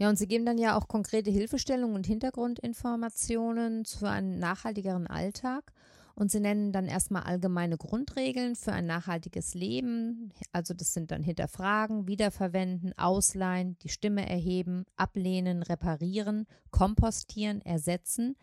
Ja, 0.00 0.08
und 0.08 0.16
Sie 0.16 0.26
geben 0.26 0.44
dann 0.44 0.58
ja 0.58 0.76
auch 0.76 0.88
konkrete 0.88 1.30
Hilfestellungen 1.30 1.94
und 1.94 2.06
Hintergrundinformationen 2.06 3.84
zu 3.84 4.06
einem 4.06 4.40
nachhaltigeren 4.40 5.06
Alltag. 5.06 5.72
Und 6.18 6.30
sie 6.30 6.40
nennen 6.40 6.72
dann 6.72 6.86
erstmal 6.86 7.24
allgemeine 7.24 7.76
Grundregeln 7.76 8.56
für 8.56 8.72
ein 8.72 8.86
nachhaltiges 8.86 9.52
Leben. 9.52 10.32
Also 10.50 10.72
das 10.72 10.94
sind 10.94 11.10
dann 11.10 11.22
Hinterfragen, 11.22 12.08
Wiederverwenden, 12.08 12.94
Ausleihen, 12.96 13.76
die 13.82 13.90
Stimme 13.90 14.26
erheben, 14.26 14.86
ablehnen, 14.96 15.62
reparieren, 15.62 16.46
kompostieren, 16.70 17.60
ersetzen 17.60 18.34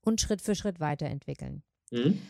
und 0.00 0.20
Schritt 0.20 0.42
für 0.42 0.56
Schritt 0.56 0.80
weiterentwickeln. 0.80 1.62
Mhm. 1.92 2.20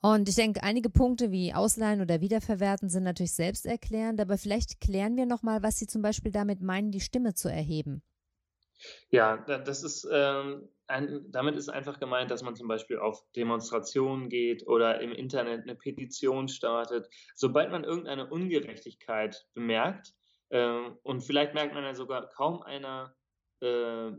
Und 0.00 0.28
ich 0.28 0.36
denke, 0.36 0.62
einige 0.62 0.88
Punkte 0.88 1.30
wie 1.30 1.52
Ausleihen 1.52 2.00
oder 2.00 2.22
Wiederverwerten 2.22 2.88
sind 2.88 3.02
natürlich 3.02 3.34
selbsterklärend, 3.34 4.20
aber 4.22 4.38
vielleicht 4.38 4.80
klären 4.80 5.16
wir 5.16 5.26
nochmal, 5.26 5.62
was 5.62 5.78
Sie 5.78 5.86
zum 5.86 6.00
Beispiel 6.00 6.32
damit 6.32 6.62
meinen, 6.62 6.92
die 6.92 7.00
Stimme 7.00 7.34
zu 7.34 7.48
erheben. 7.48 8.02
Ja, 9.10 9.36
das 9.36 9.82
ist, 9.82 10.08
ähm, 10.10 10.68
ein, 10.88 11.24
damit 11.30 11.56
ist 11.56 11.68
einfach 11.68 11.98
gemeint, 11.98 12.30
dass 12.30 12.42
man 12.42 12.56
zum 12.56 12.68
Beispiel 12.68 12.98
auf 12.98 13.22
Demonstrationen 13.34 14.28
geht 14.28 14.66
oder 14.66 15.00
im 15.00 15.12
Internet 15.12 15.62
eine 15.62 15.74
Petition 15.74 16.48
startet. 16.48 17.08
Sobald 17.34 17.70
man 17.70 17.84
irgendeine 17.84 18.28
Ungerechtigkeit 18.28 19.46
bemerkt, 19.54 20.12
äh, 20.50 20.90
und 21.02 21.22
vielleicht 21.22 21.54
merkt 21.54 21.74
man 21.74 21.84
ja 21.84 21.94
sogar, 21.94 22.28
kaum 22.28 22.62
einer 22.62 23.14
äh, 23.60 24.12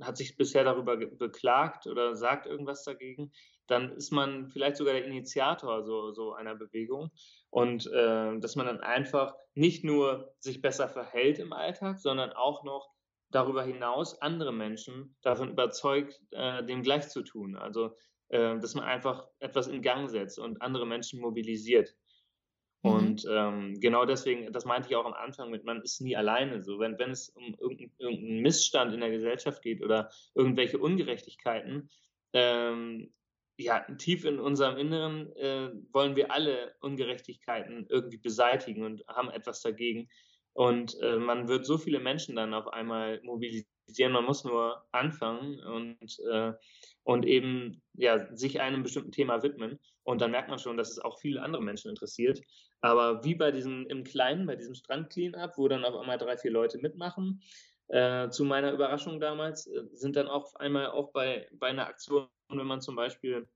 hat 0.00 0.16
sich 0.16 0.36
bisher 0.36 0.64
darüber 0.64 0.96
beklagt 0.96 1.86
oder 1.86 2.14
sagt 2.14 2.46
irgendwas 2.46 2.84
dagegen, 2.84 3.32
dann 3.66 3.92
ist 3.92 4.12
man 4.12 4.48
vielleicht 4.48 4.76
sogar 4.76 4.94
der 4.94 5.06
Initiator 5.06 5.84
so, 5.84 6.12
so 6.12 6.34
einer 6.34 6.54
Bewegung. 6.54 7.10
Und 7.50 7.86
äh, 7.86 8.38
dass 8.38 8.56
man 8.56 8.66
dann 8.66 8.80
einfach 8.80 9.34
nicht 9.54 9.84
nur 9.84 10.34
sich 10.38 10.60
besser 10.60 10.88
verhält 10.88 11.38
im 11.38 11.52
Alltag, 11.52 11.98
sondern 11.98 12.32
auch 12.32 12.62
noch 12.62 12.90
darüber 13.30 13.64
hinaus 13.64 14.20
andere 14.20 14.52
Menschen 14.52 15.16
davon 15.22 15.50
überzeugt, 15.50 16.20
äh, 16.30 16.64
dem 16.64 16.82
gleich 16.82 17.08
zu 17.08 17.22
tun. 17.22 17.56
Also, 17.56 17.96
äh, 18.28 18.58
dass 18.58 18.74
man 18.74 18.84
einfach 18.84 19.26
etwas 19.40 19.68
in 19.68 19.82
Gang 19.82 20.08
setzt 20.08 20.38
und 20.38 20.62
andere 20.62 20.86
Menschen 20.86 21.20
mobilisiert. 21.20 21.94
Mhm. 22.82 22.90
Und 22.90 23.26
ähm, 23.28 23.80
genau 23.80 24.04
deswegen, 24.04 24.52
das 24.52 24.64
meinte 24.64 24.88
ich 24.88 24.96
auch 24.96 25.06
am 25.06 25.14
Anfang 25.14 25.50
mit, 25.50 25.64
man 25.64 25.82
ist 25.82 26.00
nie 26.00 26.16
alleine. 26.16 26.62
So, 26.62 26.78
wenn, 26.78 26.98
wenn 26.98 27.10
es 27.10 27.28
um 27.30 27.54
irgendeinen, 27.58 27.92
irgendeinen 27.98 28.42
Missstand 28.42 28.94
in 28.94 29.00
der 29.00 29.10
Gesellschaft 29.10 29.62
geht 29.62 29.82
oder 29.82 30.10
irgendwelche 30.34 30.78
Ungerechtigkeiten, 30.78 31.90
ähm, 32.32 33.12
ja, 33.58 33.80
tief 33.96 34.24
in 34.24 34.38
unserem 34.38 34.76
Inneren 34.76 35.34
äh, 35.36 35.70
wollen 35.92 36.14
wir 36.14 36.30
alle 36.30 36.74
Ungerechtigkeiten 36.80 37.86
irgendwie 37.88 38.18
beseitigen 38.18 38.84
und 38.84 39.02
haben 39.08 39.30
etwas 39.30 39.62
dagegen, 39.62 40.08
Und 40.56 40.98
äh, 41.02 41.18
man 41.18 41.48
wird 41.48 41.66
so 41.66 41.76
viele 41.76 42.00
Menschen 42.00 42.34
dann 42.34 42.54
auf 42.54 42.68
einmal 42.68 43.20
mobilisieren. 43.22 44.12
Man 44.12 44.24
muss 44.24 44.42
nur 44.42 44.82
anfangen 44.90 45.60
und, 45.60 46.18
äh, 46.32 46.54
und 47.02 47.26
eben 47.26 47.82
ja, 47.92 48.34
sich 48.34 48.58
einem 48.58 48.82
bestimmten 48.82 49.12
Thema 49.12 49.42
widmen. 49.42 49.78
Und 50.02 50.22
dann 50.22 50.30
merkt 50.30 50.48
man 50.48 50.58
schon, 50.58 50.78
dass 50.78 50.92
es 50.92 50.98
auch 50.98 51.20
viele 51.20 51.42
andere 51.42 51.62
Menschen 51.62 51.90
interessiert. 51.90 52.40
Aber 52.80 53.22
wie 53.22 53.34
bei 53.34 53.50
diesem 53.50 53.86
im 53.88 54.02
Kleinen, 54.02 54.46
bei 54.46 54.56
diesem 54.56 54.74
Strand-Cleanup, 54.74 55.58
wo 55.58 55.68
dann 55.68 55.84
auf 55.84 55.94
einmal 55.94 56.16
drei, 56.16 56.38
vier 56.38 56.52
Leute 56.52 56.78
mitmachen, 56.78 57.42
äh, 57.88 58.30
zu 58.30 58.46
meiner 58.46 58.72
Überraschung 58.72 59.20
damals, 59.20 59.66
äh, 59.66 59.82
sind 59.92 60.16
dann 60.16 60.26
auch 60.26 60.44
auf 60.44 60.56
einmal 60.56 60.86
auch 60.86 61.12
bei, 61.12 61.50
bei 61.52 61.66
einer 61.66 61.86
Aktion, 61.86 62.28
wenn 62.48 62.66
man 62.66 62.80
zum 62.80 62.96
Beispiel 62.96 63.46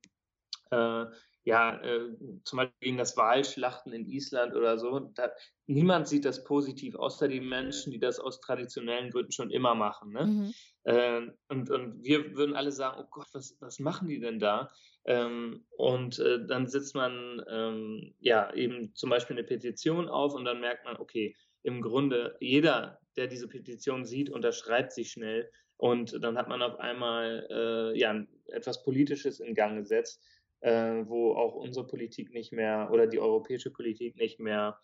äh, 0.71 1.07
ja, 1.45 1.81
äh, 1.83 2.11
zum 2.45 2.59
Beispiel 2.59 2.77
gegen 2.81 2.99
das 2.99 3.17
Wahlschlachten 3.17 3.93
in 3.93 4.07
Island 4.07 4.55
oder 4.55 4.79
so. 4.79 5.01
Da, 5.15 5.31
niemand 5.67 6.07
sieht 6.07 6.25
das 6.25 6.45
positiv, 6.45 6.95
außer 6.95 7.29
die 7.29 7.41
Menschen, 7.41 7.93
die 7.93 7.99
das 7.99 8.21
aus 8.21 8.41
traditionellen 8.41 9.11
Gründen 9.11 9.33
schon 9.33 9.51
immer 9.51 9.75
machen. 9.75 10.13
Ne? 10.13 10.27
Mhm. 10.27 10.55
Äh, 10.85 11.21
und, 11.49 11.71
und 11.71 12.05
wir 12.05 12.35
würden 12.37 12.57
alle 12.57 12.73
sagen, 12.73 13.03
oh 13.03 13.09
Gott, 13.11 13.27
was, 13.33 13.57
was 13.61 13.79
machen 13.79 14.09
die 14.09 14.21
denn 14.21 14.39
da? 14.39 14.71
Ähm, 15.07 15.65
und 15.71 16.19
äh, 16.19 16.45
dann 16.47 16.67
setzt 16.69 16.95
man 16.95 17.43
ähm, 17.49 18.15
ja 18.21 18.53
eben 18.53 18.95
zum 18.95 19.09
Beispiel 19.09 19.37
eine 19.37 19.47
Petition 19.47 20.09
auf 20.09 20.35
und 20.35 20.45
dann 20.45 20.61
merkt 20.61 20.85
man, 20.85 20.99
okay, 20.99 21.35
im 21.63 21.81
Grunde 21.81 22.37
jeder, 22.41 23.01
der 23.17 23.27
diese 23.27 23.49
Petition 23.49 24.05
sieht, 24.05 24.31
unterschreibt 24.31 24.93
sich 24.93 25.11
schnell 25.11 25.51
und 25.77 26.23
dann 26.23 26.37
hat 26.37 26.49
man 26.49 26.61
auf 26.61 26.79
einmal 26.79 27.47
äh, 27.51 27.99
ja 27.99 28.23
etwas 28.49 28.83
Politisches 28.83 29.41
in 29.41 29.55
Gang 29.55 29.79
gesetzt 29.79 30.23
äh, 30.61 31.05
wo 31.07 31.35
auch 31.35 31.55
unsere 31.55 31.87
Politik 31.87 32.33
nicht 32.33 32.53
mehr 32.53 32.91
oder 32.93 33.07
die 33.07 33.21
europäische 33.21 33.71
Politik 33.71 34.17
nicht 34.17 34.41
mehr 34.41 34.79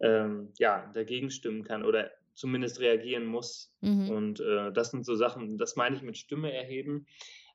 ähm, 0.00 0.52
ja, 0.58 0.90
dagegen 0.94 1.30
stimmen 1.30 1.64
kann 1.64 1.84
oder 1.84 2.10
zumindest 2.34 2.80
reagieren 2.80 3.26
muss. 3.26 3.72
Mhm. 3.80 4.10
Und 4.10 4.40
äh, 4.40 4.72
das 4.72 4.90
sind 4.90 5.04
so 5.04 5.14
Sachen, 5.16 5.58
das 5.58 5.76
meine 5.76 5.96
ich 5.96 6.02
mit 6.02 6.18
Stimme 6.18 6.52
erheben. 6.52 7.06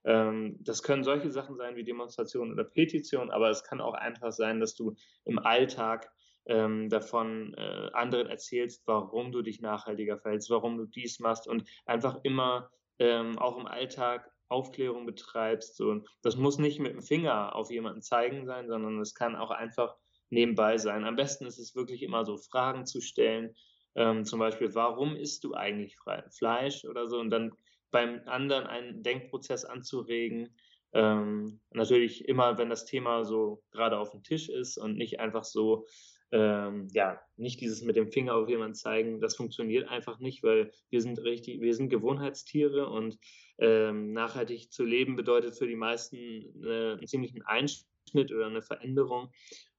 Ähm, 0.03 0.57
das 0.59 0.83
können 0.83 1.03
solche 1.03 1.31
Sachen 1.31 1.55
sein 1.55 1.75
wie 1.75 1.83
Demonstrationen 1.83 2.53
oder 2.53 2.63
Petitionen, 2.63 3.29
aber 3.29 3.49
es 3.49 3.63
kann 3.63 3.79
auch 3.79 3.93
einfach 3.93 4.31
sein, 4.31 4.59
dass 4.59 4.75
du 4.75 4.95
im 5.25 5.39
Alltag 5.39 6.11
ähm, 6.47 6.89
davon 6.89 7.53
äh, 7.53 7.89
anderen 7.93 8.27
erzählst, 8.27 8.81
warum 8.87 9.31
du 9.31 9.43
dich 9.43 9.61
nachhaltiger 9.61 10.17
verhältst, 10.17 10.49
warum 10.49 10.77
du 10.77 10.85
dies 10.85 11.19
machst 11.19 11.47
und 11.47 11.63
einfach 11.85 12.19
immer 12.23 12.71
ähm, 12.97 13.37
auch 13.37 13.59
im 13.59 13.67
Alltag 13.67 14.30
Aufklärung 14.51 15.05
betreibst. 15.05 15.75
So. 15.75 16.03
Das 16.21 16.35
muss 16.35 16.59
nicht 16.59 16.79
mit 16.79 16.93
dem 16.93 17.01
Finger 17.01 17.55
auf 17.55 17.71
jemanden 17.71 18.01
zeigen 18.01 18.45
sein, 18.45 18.67
sondern 18.67 18.99
es 18.99 19.15
kann 19.15 19.35
auch 19.35 19.51
einfach 19.51 19.95
nebenbei 20.29 20.77
sein. 20.77 21.03
Am 21.05 21.15
besten 21.15 21.45
ist 21.45 21.59
es 21.59 21.75
wirklich 21.75 22.03
immer 22.03 22.25
so 22.25 22.37
Fragen 22.37 22.85
zu 22.85 23.01
stellen, 23.01 23.55
ähm, 23.95 24.23
zum 24.23 24.39
Beispiel, 24.39 24.73
warum 24.73 25.15
isst 25.15 25.43
du 25.43 25.53
eigentlich 25.53 25.97
Fleisch 26.29 26.85
oder 26.85 27.09
so 27.09 27.19
und 27.19 27.29
dann 27.29 27.51
beim 27.91 28.21
anderen 28.25 28.65
einen 28.65 29.03
Denkprozess 29.03 29.65
anzuregen. 29.65 30.55
Ähm, 30.93 31.59
natürlich 31.71 32.27
immer, 32.27 32.57
wenn 32.57 32.69
das 32.69 32.85
Thema 32.85 33.23
so 33.23 33.63
gerade 33.71 33.97
auf 33.97 34.11
dem 34.11 34.23
Tisch 34.23 34.49
ist 34.49 34.77
und 34.77 34.97
nicht 34.97 35.19
einfach 35.19 35.43
so 35.43 35.85
ähm, 36.31 36.87
ja, 36.93 37.19
nicht 37.35 37.59
dieses 37.59 37.81
mit 37.81 37.95
dem 37.95 38.07
Finger 38.07 38.35
auf 38.35 38.49
jemanden 38.49 38.75
zeigen, 38.75 39.19
das 39.19 39.35
funktioniert 39.35 39.89
einfach 39.89 40.19
nicht, 40.19 40.43
weil 40.43 40.71
wir 40.89 41.01
sind 41.01 41.19
richtig, 41.19 41.61
wir 41.61 41.75
sind 41.75 41.89
Gewohnheitstiere 41.89 42.89
und 42.89 43.17
ähm, 43.59 44.13
nachhaltig 44.13 44.71
zu 44.71 44.85
leben 44.85 45.15
bedeutet 45.15 45.57
für 45.57 45.67
die 45.67 45.75
meisten 45.75 46.17
äh, 46.63 46.93
einen 46.93 47.07
ziemlichen 47.07 47.41
Einschnitt 47.43 48.31
oder 48.31 48.47
eine 48.47 48.61
Veränderung. 48.61 49.31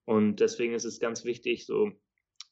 Und 0.04 0.40
deswegen 0.40 0.74
ist 0.74 0.84
es 0.84 1.00
ganz 1.00 1.24
wichtig, 1.24 1.64
so 1.64 1.90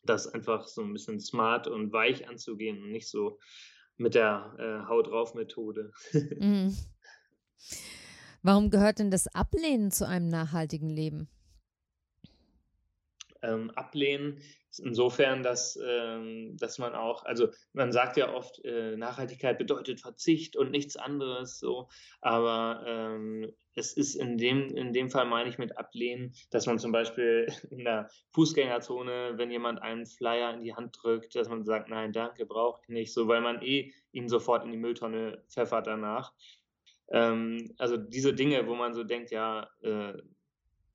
das 0.03 0.27
einfach 0.27 0.67
so 0.67 0.83
ein 0.83 0.93
bisschen 0.93 1.21
smart 1.21 1.69
und 1.69 1.93
weich 1.93 2.29
anzugehen 2.29 2.83
und 2.83 2.91
nicht 2.91 3.09
so 3.09 3.39
mit 3.97 4.15
der 4.15 4.55
äh, 4.59 4.89
Haut 4.89 5.09
drauf 5.09 5.35
Methode. 5.35 5.93
mhm. 6.13 6.75
Warum 8.43 8.71
gehört 8.71 8.99
denn 8.99 9.11
das 9.11 9.27
Ablehnen 9.29 9.91
zu 9.91 10.09
einem 10.09 10.29
nachhaltigen 10.29 10.89
Leben? 10.89 11.29
Ähm, 13.43 13.71
ablehnen. 13.71 14.41
Insofern, 14.79 15.43
dass, 15.43 15.79
ähm, 15.85 16.57
dass 16.57 16.79
man 16.79 16.95
auch, 16.95 17.25
also 17.25 17.49
man 17.73 17.91
sagt 17.91 18.17
ja 18.17 18.33
oft, 18.33 18.65
äh, 18.65 18.97
Nachhaltigkeit 18.97 19.59
bedeutet 19.59 20.01
Verzicht 20.01 20.57
und 20.57 20.71
nichts 20.71 20.97
anderes 20.97 21.59
so, 21.59 21.89
aber 22.21 22.85
ähm, 22.87 23.53
es 23.75 23.95
ist 23.95 24.15
in 24.15 24.39
dem, 24.39 24.69
in 24.77 24.93
dem 24.93 25.11
Fall 25.11 25.27
meine 25.27 25.49
ich 25.49 25.59
mit 25.59 25.77
ablehnen, 25.77 26.35
dass 26.51 26.67
man 26.67 26.79
zum 26.79 26.93
Beispiel 26.93 27.47
in 27.71 27.85
der 27.85 28.11
Fußgängerzone, 28.33 29.33
wenn 29.37 29.51
jemand 29.51 29.83
einen 29.83 30.07
Flyer 30.07 30.55
in 30.55 30.63
die 30.63 30.75
Hand 30.75 30.97
drückt, 31.03 31.35
dass 31.35 31.49
man 31.49 31.65
sagt, 31.65 31.89
nein, 31.89 32.13
danke, 32.13 32.47
brauche 32.47 32.81
ich 32.83 32.89
nicht, 32.89 33.13
so, 33.13 33.27
weil 33.27 33.41
man 33.41 33.63
eh 33.63 33.93
ihn 34.13 34.29
sofort 34.29 34.65
in 34.65 34.71
die 34.71 34.79
Mülltonne 34.79 35.43
pfeffert 35.49 35.89
danach. 35.89 36.33
Ähm, 37.11 37.75
also 37.79 37.97
diese 37.97 38.35
Dinge, 38.35 38.69
wo 38.69 38.77
man 38.77 38.95
so 38.95 39.03
denkt, 39.03 39.33
ja, 39.33 39.69
äh, 39.83 40.15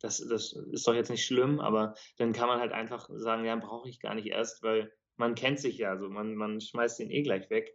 das, 0.05 0.25
das 0.27 0.53
ist 0.71 0.87
doch 0.87 0.93
jetzt 0.93 1.09
nicht 1.09 1.25
schlimm, 1.25 1.59
aber 1.59 1.95
dann 2.17 2.31
kann 2.31 2.47
man 2.47 2.59
halt 2.59 2.71
einfach 2.71 3.09
sagen, 3.15 3.43
ja, 3.43 3.55
brauche 3.55 3.89
ich 3.89 3.99
gar 3.99 4.15
nicht 4.15 4.27
erst, 4.27 4.63
weil 4.63 4.91
man 5.17 5.35
kennt 5.35 5.59
sich 5.59 5.77
ja 5.77 5.97
so, 5.97 6.09
man, 6.09 6.35
man 6.35 6.61
schmeißt 6.61 6.99
den 6.99 7.09
eh 7.09 7.23
gleich 7.23 7.49
weg. 7.49 7.73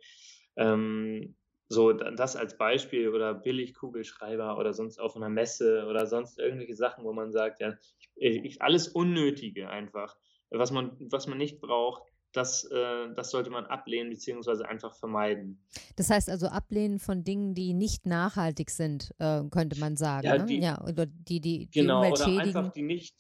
Ähm, 0.57 1.35
so, 1.69 1.93
das 1.93 2.35
als 2.35 2.57
Beispiel 2.59 3.09
oder 3.09 3.33
Billigkugelschreiber 3.35 4.59
oder 4.59 4.75
sonst 4.75 4.99
auf 4.99 5.15
einer 5.17 5.29
Messe 5.29 5.87
oder 5.89 6.07
sonst 6.07 6.39
irgendwelche 6.39 6.75
Sachen, 6.75 7.05
wo 7.05 7.13
man 7.13 7.31
sagt, 7.31 7.61
ja, 7.61 7.75
ich, 8.17 8.45
ich, 8.45 8.63
alles 8.63 8.89
Unnötige 8.89 9.69
einfach, 9.69 10.17
was 10.51 10.73
man, 10.73 10.97
was 10.99 11.29
man 11.29 11.39
nicht 11.39 11.61
braucht, 11.61 12.03
das, 12.33 12.65
äh, 12.65 13.13
das 13.15 13.31
sollte 13.31 13.51
man 13.51 13.67
ablehnen 13.67 14.11
bzw. 14.11 14.65
einfach 14.65 14.95
vermeiden. 14.95 15.63
Das 15.97 16.11
heißt 16.11 16.31
also 16.31 16.47
ablehnen 16.47 16.99
von 16.99 17.25
Dingen, 17.25 17.55
die 17.55 17.75
nicht 17.75 18.07
nachhaltig 18.07 18.71
sind, 18.71 19.15
äh, 19.19 19.43
könnte 19.51 19.79
man 19.79 19.97
sagen. 19.97 20.27
Ja, 20.27 20.39
ne? 20.39 20.47
die, 20.47 20.61
ja 20.61 20.81
oder 20.83 21.07
die, 21.07 21.41
die, 21.41 21.67
die 21.67 21.81
genau, 21.81 22.09
oder 22.11 22.27
einfach 22.27 22.73
die 22.73 22.83
nicht, 22.83 23.15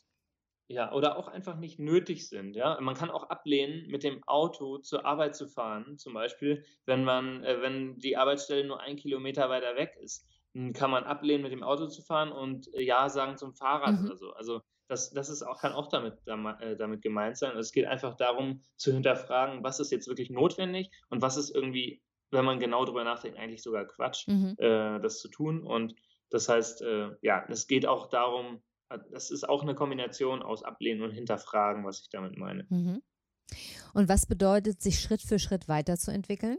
ja, 0.68 0.92
oder 0.92 1.16
auch 1.16 1.28
einfach 1.28 1.56
nicht 1.56 1.80
nötig 1.80 2.28
sind. 2.28 2.54
Ja, 2.54 2.80
man 2.80 2.94
kann 2.94 3.10
auch 3.10 3.24
ablehnen, 3.24 3.88
mit 3.88 4.04
dem 4.04 4.22
Auto 4.24 4.78
zur 4.78 5.04
Arbeit 5.04 5.34
zu 5.34 5.48
fahren, 5.48 5.98
zum 5.98 6.14
Beispiel, 6.14 6.64
wenn 6.86 7.02
man, 7.02 7.42
äh, 7.42 7.60
wenn 7.60 7.98
die 7.98 8.16
Arbeitsstelle 8.16 8.64
nur 8.64 8.80
ein 8.80 8.96
Kilometer 8.96 9.50
weiter 9.50 9.74
weg 9.76 9.96
ist, 10.00 10.26
kann 10.74 10.90
man 10.90 11.04
ablehnen, 11.04 11.42
mit 11.42 11.52
dem 11.52 11.62
Auto 11.62 11.86
zu 11.86 12.02
fahren 12.02 12.32
und 12.32 12.72
äh, 12.74 12.82
ja 12.82 13.08
sagen 13.08 13.36
zum 13.36 13.54
Fahrrad 13.54 14.00
mhm. 14.00 14.06
oder 14.06 14.16
so. 14.16 14.32
Also 14.32 14.62
das, 14.90 15.10
das 15.10 15.28
ist 15.28 15.42
auch, 15.42 15.60
kann 15.60 15.72
auch 15.72 15.86
damit, 15.86 16.14
äh, 16.26 16.76
damit 16.76 17.00
gemeint 17.00 17.38
sein. 17.38 17.56
Es 17.56 17.70
geht 17.70 17.86
einfach 17.86 18.16
darum 18.16 18.64
zu 18.76 18.92
hinterfragen, 18.92 19.62
was 19.62 19.78
ist 19.78 19.92
jetzt 19.92 20.08
wirklich 20.08 20.30
notwendig 20.30 20.90
und 21.10 21.22
was 21.22 21.36
ist 21.36 21.54
irgendwie, 21.54 22.02
wenn 22.32 22.44
man 22.44 22.58
genau 22.58 22.84
darüber 22.84 23.04
nachdenkt, 23.04 23.38
eigentlich 23.38 23.62
sogar 23.62 23.86
Quatsch, 23.86 24.26
mhm. 24.26 24.56
äh, 24.58 24.98
das 25.00 25.20
zu 25.20 25.28
tun. 25.28 25.62
Und 25.62 25.94
das 26.30 26.48
heißt, 26.48 26.82
äh, 26.82 27.10
ja, 27.22 27.44
es 27.48 27.68
geht 27.68 27.86
auch 27.86 28.08
darum, 28.08 28.62
äh, 28.88 28.98
das 29.12 29.30
ist 29.30 29.48
auch 29.48 29.62
eine 29.62 29.76
Kombination 29.76 30.42
aus 30.42 30.64
Ablehnen 30.64 31.02
und 31.02 31.12
Hinterfragen, 31.12 31.84
was 31.84 32.00
ich 32.00 32.08
damit 32.10 32.36
meine. 32.36 32.66
Mhm. 32.68 33.00
Und 33.94 34.08
was 34.08 34.26
bedeutet, 34.26 34.82
sich 34.82 35.00
Schritt 35.00 35.22
für 35.22 35.38
Schritt 35.38 35.68
weiterzuentwickeln? 35.68 36.58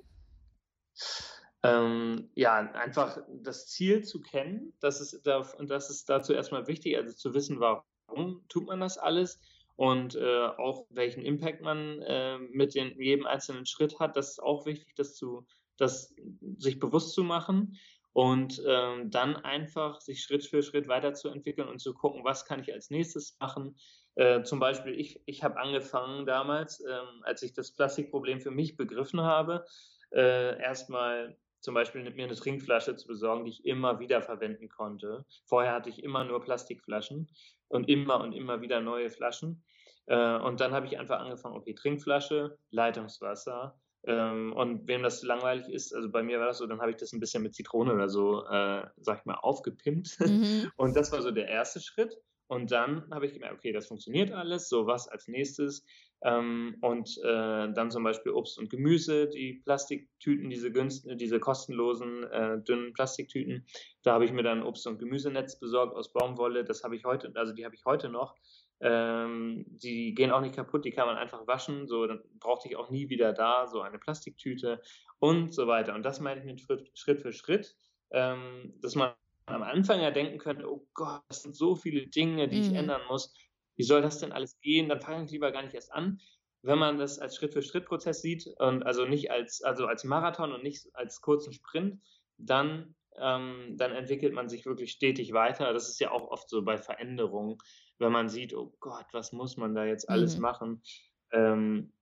Ähm, 1.64 2.30
ja, 2.36 2.56
einfach 2.56 3.20
das 3.30 3.68
Ziel 3.68 4.04
zu 4.04 4.22
kennen, 4.22 4.74
das 4.80 5.02
ist, 5.02 5.28
da, 5.28 5.46
das 5.68 5.90
ist 5.90 6.10
dazu 6.10 6.34
erstmal 6.34 6.68
wichtig, 6.68 6.98
also 6.98 7.14
zu 7.14 7.34
wissen, 7.34 7.60
warum 7.60 7.84
warum 8.12 8.44
tut 8.50 8.68
man 8.68 8.80
das 8.80 8.98
alles 8.98 9.40
und 9.76 10.16
äh, 10.16 10.46
auch 10.46 10.86
welchen 10.90 11.24
Impact 11.24 11.62
man 11.62 12.02
äh, 12.02 12.38
mit 12.38 12.76
den, 12.76 13.02
jedem 13.02 13.26
einzelnen 13.26 13.66
Schritt 13.66 14.00
hat. 14.00 14.16
Das 14.16 14.32
ist 14.32 14.40
auch 14.44 14.66
wichtig, 14.66 14.94
das, 14.96 15.16
zu, 15.16 15.46
das 15.78 16.14
sich 16.58 16.80
bewusst 16.80 17.14
zu 17.14 17.24
machen 17.24 17.78
und 18.14 18.62
ähm, 18.68 19.10
dann 19.10 19.38
einfach 19.38 20.02
sich 20.02 20.22
Schritt 20.22 20.46
für 20.46 20.62
Schritt 20.62 20.88
weiterzuentwickeln 20.88 21.68
und 21.68 21.80
zu 21.80 21.94
gucken, 21.94 22.24
was 22.24 22.46
kann 22.46 22.60
ich 22.60 22.74
als 22.74 22.90
nächstes 22.90 23.38
machen. 23.40 23.76
Äh, 24.16 24.44
zum 24.44 24.60
Beispiel, 24.60 25.00
ich, 25.00 25.22
ich 25.26 25.44
habe 25.44 25.58
angefangen 25.58 26.26
damals, 26.26 26.82
ähm, 26.82 27.24
als 27.24 27.42
ich 27.42 27.54
das 27.54 27.72
Plastikproblem 27.72 28.42
für 28.42 28.52
mich 28.52 28.76
begriffen 28.76 29.22
habe, 29.22 29.66
äh, 30.12 30.62
erstmal 30.62 31.38
zum 31.62 31.74
Beispiel 31.74 32.04
mir 32.04 32.26
eine 32.26 32.36
Trinkflasche 32.36 32.96
zu 32.96 33.08
besorgen, 33.08 33.46
die 33.46 33.52
ich 33.52 33.66
immer 33.66 34.00
wieder 34.00 34.22
verwenden 34.22 34.70
konnte. 34.70 35.26
Vorher 35.46 35.74
hatte 35.74 35.90
ich 35.90 36.04
immer 36.04 36.24
nur 36.24 36.42
Plastikflaschen 36.42 37.30
und 37.70 37.90
immer 37.90 38.20
und 38.22 38.34
immer 38.34 38.62
wieder 38.62 38.82
neue 38.82 39.10
Flaschen. 39.10 39.64
Äh, 40.08 40.38
und 40.38 40.60
dann 40.60 40.74
habe 40.74 40.88
ich 40.88 41.00
einfach 41.00 41.20
angefangen, 41.20 41.56
okay, 41.56 41.74
Trinkflasche, 41.74 42.58
Leitungswasser. 42.72 43.80
Ähm, 44.04 44.54
und 44.54 44.88
wem 44.88 45.04
das 45.04 45.22
langweilig 45.22 45.70
ist, 45.70 45.94
also 45.94 46.10
bei 46.10 46.24
mir 46.24 46.40
war 46.40 46.48
das 46.48 46.58
so, 46.58 46.66
dann 46.66 46.82
habe 46.82 46.90
ich 46.90 46.98
das 46.98 47.14
ein 47.14 47.20
bisschen 47.20 47.44
mit 47.44 47.54
Zitrone 47.54 47.94
oder 47.94 48.10
so, 48.10 48.44
äh, 48.48 48.88
sag 48.98 49.20
ich 49.20 49.26
mal, 49.26 49.36
aufgepimpt. 49.36 50.20
Mhm. 50.20 50.72
Und 50.76 50.96
das 50.96 51.12
war 51.12 51.22
so 51.22 51.30
der 51.30 51.48
erste 51.48 51.80
Schritt. 51.80 52.18
Und 52.52 52.70
dann 52.70 53.10
habe 53.12 53.26
ich 53.26 53.34
gemerkt, 53.34 53.56
okay, 53.56 53.72
das 53.72 53.88
funktioniert 53.88 54.34
alles, 54.34 54.68
so 54.68 54.86
was 54.86 55.08
als 55.08 55.30
nächstes. 55.30 55.86
Ähm, 56.22 56.76
und 56.82 57.18
äh, 57.24 57.72
dann 57.72 57.92
zum 57.92 58.04
Beispiel 58.04 58.34
Obst 58.34 58.60
und 58.60 58.70
Gemüse, 58.70 59.30
die 59.30 59.62
Plastiktüten, 59.64 60.50
diese, 60.50 60.70
günst 60.70 61.08
diese 61.14 61.40
kostenlosen, 61.40 62.26
äh, 62.26 62.62
dünnen 62.62 62.92
Plastiktüten. 62.92 63.66
Da 64.04 64.12
habe 64.16 64.26
ich 64.26 64.34
mir 64.34 64.44
dann 64.44 64.64
Obst- 64.64 64.86
und 64.86 65.00
Gemüsenetz 65.00 65.62
besorgt 65.62 65.96
aus 65.96 66.12
Baumwolle. 66.12 66.66
Das 66.66 66.84
habe 66.84 66.98
ich 66.98 67.06
heute, 67.06 67.32
also 67.36 67.54
die 67.54 67.64
habe 67.64 67.74
ich 67.74 67.86
heute 67.86 68.10
noch. 68.10 68.36
Ähm, 68.82 69.64
die 69.70 70.14
gehen 70.14 70.32
auch 70.32 70.42
nicht 70.42 70.56
kaputt, 70.56 70.84
die 70.84 70.92
kann 70.92 71.08
man 71.08 71.16
einfach 71.16 71.48
waschen. 71.48 71.88
So, 71.88 72.06
dann 72.06 72.22
brauchte 72.38 72.68
ich 72.68 72.76
auch 72.76 72.90
nie 72.90 73.08
wieder 73.08 73.32
da 73.32 73.66
so 73.66 73.80
eine 73.80 73.98
Plastiktüte 73.98 74.82
und 75.20 75.54
so 75.54 75.68
weiter. 75.68 75.96
Und 75.96 76.04
das 76.04 76.20
meine 76.20 76.42
ich 76.42 76.46
mit 76.46 76.60
Schritt 77.00 77.22
für 77.22 77.32
Schritt, 77.32 77.78
ähm, 78.12 78.74
dass 78.82 78.96
man 78.96 79.14
am 79.54 79.64
Anfang 79.64 80.02
ja 80.02 80.12
denken 80.12 80.38
könnte, 80.38 80.70
oh 80.70 80.88
Gott, 80.94 81.22
das 81.30 81.44
sind 81.44 81.56
so 81.56 81.76
viele 81.76 82.08
Dinge, 82.08 82.48
die 82.48 82.58
mhm. 82.58 82.64
ich 82.64 82.74
ändern 82.74 83.02
muss. 83.10 83.34
Wie 83.76 83.84
soll 83.84 84.02
das 84.02 84.20
denn 84.20 84.32
alles 84.32 84.60
gehen? 84.62 84.90
Dann 84.90 85.02
fange 85.02 85.26
ich 85.26 85.32
lieber 85.32 85.52
gar 85.52 85.64
nicht 85.64 85.74
erst 85.74 85.92
an. 85.92 86.20
Wenn 86.64 86.78
man 86.78 87.00
das 87.00 87.18
als 87.18 87.36
Schritt-für-Schritt-Prozess 87.36 88.22
sieht 88.22 88.48
und 88.60 88.84
also 88.84 89.06
nicht 89.06 89.32
als, 89.32 89.64
also 89.64 89.88
als 89.88 90.04
Marathon 90.04 90.54
und 90.54 90.64
nicht 90.64 90.88
als 90.94 91.22
kurzen 91.22 91.54
Sprint, 91.54 92.00
dann, 92.38 92.96
ähm, 93.18 93.76
dann 93.78 93.94
entwickelt 93.94 94.34
man 94.34 94.50
sich 94.50 94.66
wirklich 94.66 94.92
stetig 94.92 95.34
weiter. 95.34 95.74
Das 95.74 95.90
ist 95.90 96.00
ja 96.00 96.12
auch 96.12 96.30
oft 96.30 96.50
so 96.50 96.64
bei 96.64 96.78
Veränderungen, 96.78 97.58
wenn 97.98 98.12
man 98.12 98.30
sieht, 98.30 98.54
oh 98.54 98.76
Gott, 98.80 99.06
was 99.12 99.32
muss 99.32 99.58
man 99.58 99.74
da 99.74 99.86
jetzt 99.86 100.10
alles 100.10 100.36
mhm. 100.36 100.42
machen, 100.42 100.84
ähm, 101.32 101.94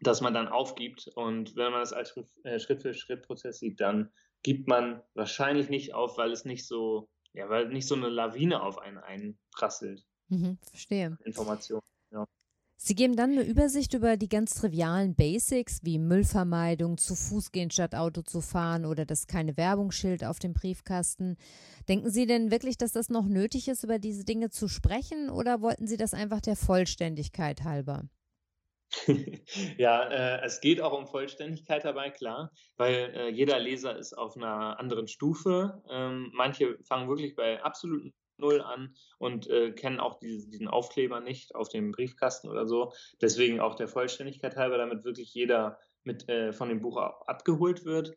dass 0.00 0.20
man 0.20 0.34
dann 0.34 0.48
aufgibt. 0.48 1.08
Und 1.14 1.54
wenn 1.54 1.70
man 1.70 1.80
das 1.80 1.92
als 1.92 2.16
äh, 2.42 2.58
Schritt-für-Schritt-Prozess 2.58 3.60
sieht, 3.60 3.80
dann 3.80 4.10
gibt 4.42 4.68
man 4.68 5.02
wahrscheinlich 5.14 5.68
nicht 5.68 5.94
auf, 5.94 6.18
weil 6.18 6.32
es 6.32 6.44
nicht 6.44 6.66
so, 6.66 7.08
ja, 7.32 7.48
weil 7.48 7.68
nicht 7.68 7.86
so 7.86 7.94
eine 7.94 8.08
Lawine 8.08 8.62
auf 8.62 8.78
einen 8.78 8.98
einprasselt. 8.98 10.04
Mhm, 10.28 10.58
verstehe. 10.62 11.16
Information. 11.24 11.80
Ja. 12.10 12.24
Sie 12.80 12.94
geben 12.94 13.16
dann 13.16 13.32
eine 13.32 13.42
Übersicht 13.42 13.94
über 13.94 14.16
die 14.16 14.28
ganz 14.28 14.54
trivialen 14.54 15.16
Basics 15.16 15.80
wie 15.82 15.98
Müllvermeidung, 15.98 16.96
zu 16.96 17.16
Fuß 17.16 17.50
gehen 17.50 17.70
statt 17.72 17.94
Auto 17.94 18.22
zu 18.22 18.40
fahren 18.40 18.84
oder 18.84 19.04
das 19.04 19.26
keine 19.26 19.56
Werbungsschild 19.56 20.22
auf 20.24 20.38
dem 20.38 20.52
Briefkasten. 20.52 21.36
Denken 21.88 22.10
Sie 22.10 22.26
denn 22.26 22.52
wirklich, 22.52 22.78
dass 22.78 22.92
das 22.92 23.08
noch 23.08 23.26
nötig 23.26 23.66
ist, 23.66 23.82
über 23.82 23.98
diese 23.98 24.24
Dinge 24.24 24.50
zu 24.50 24.68
sprechen 24.68 25.28
oder 25.28 25.60
wollten 25.60 25.88
Sie 25.88 25.96
das 25.96 26.14
einfach 26.14 26.40
der 26.40 26.54
Vollständigkeit 26.54 27.64
halber? 27.64 28.08
ja, 29.78 30.02
äh, 30.08 30.44
es 30.44 30.60
geht 30.60 30.80
auch 30.80 30.96
um 30.96 31.06
Vollständigkeit 31.06 31.84
dabei, 31.84 32.10
klar, 32.10 32.52
weil 32.76 33.12
äh, 33.14 33.28
jeder 33.28 33.58
Leser 33.58 33.96
ist 33.96 34.14
auf 34.14 34.36
einer 34.36 34.78
anderen 34.78 35.08
Stufe. 35.08 35.82
Ähm, 35.90 36.30
manche 36.34 36.78
fangen 36.84 37.08
wirklich 37.08 37.36
bei 37.36 37.62
absoluten 37.62 38.14
Null 38.38 38.60
an 38.60 38.94
und 39.18 39.48
äh, 39.48 39.72
kennen 39.72 40.00
auch 40.00 40.18
diese, 40.18 40.48
diesen 40.48 40.68
Aufkleber 40.68 41.20
nicht 41.20 41.54
auf 41.54 41.68
dem 41.68 41.90
Briefkasten 41.92 42.48
oder 42.48 42.66
so. 42.66 42.92
Deswegen 43.20 43.60
auch 43.60 43.74
der 43.74 43.88
Vollständigkeit 43.88 44.56
halber, 44.56 44.78
damit 44.78 45.04
wirklich 45.04 45.34
jeder 45.34 45.78
mit 46.04 46.28
äh, 46.28 46.52
von 46.52 46.68
dem 46.68 46.80
Buch 46.80 46.96
abgeholt 46.96 47.84
wird. 47.84 48.16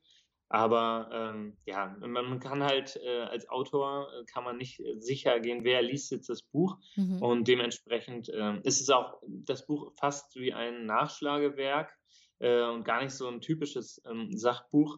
Aber 0.52 1.10
ähm, 1.14 1.56
ja, 1.66 1.96
man 2.02 2.42
kann 2.42 2.62
halt 2.62 3.00
äh, 3.02 3.22
als 3.22 3.48
Autor 3.48 4.10
äh, 4.12 4.26
kann 4.26 4.44
man 4.44 4.58
nicht 4.58 4.82
äh, 4.82 5.00
sicher 5.00 5.40
gehen, 5.40 5.64
wer 5.64 5.82
liest 5.82 6.12
jetzt 6.12 6.28
das 6.28 6.42
Buch. 6.42 6.78
Mhm. 6.98 7.22
Und 7.22 7.48
dementsprechend 7.48 8.28
äh, 8.28 8.60
ist 8.64 8.82
es 8.82 8.90
auch 8.90 9.22
das 9.24 9.66
Buch 9.66 9.94
fast 9.98 10.36
wie 10.36 10.54
ein 10.54 10.86
Nachschlagewerk 10.86 11.98
äh, 12.40 12.64
und 12.64 12.84
gar 12.84 13.02
nicht 13.02 13.14
so 13.14 13.30
ein 13.30 13.40
typisches 13.40 14.02
ähm, 14.06 14.36
Sachbuch. 14.36 14.98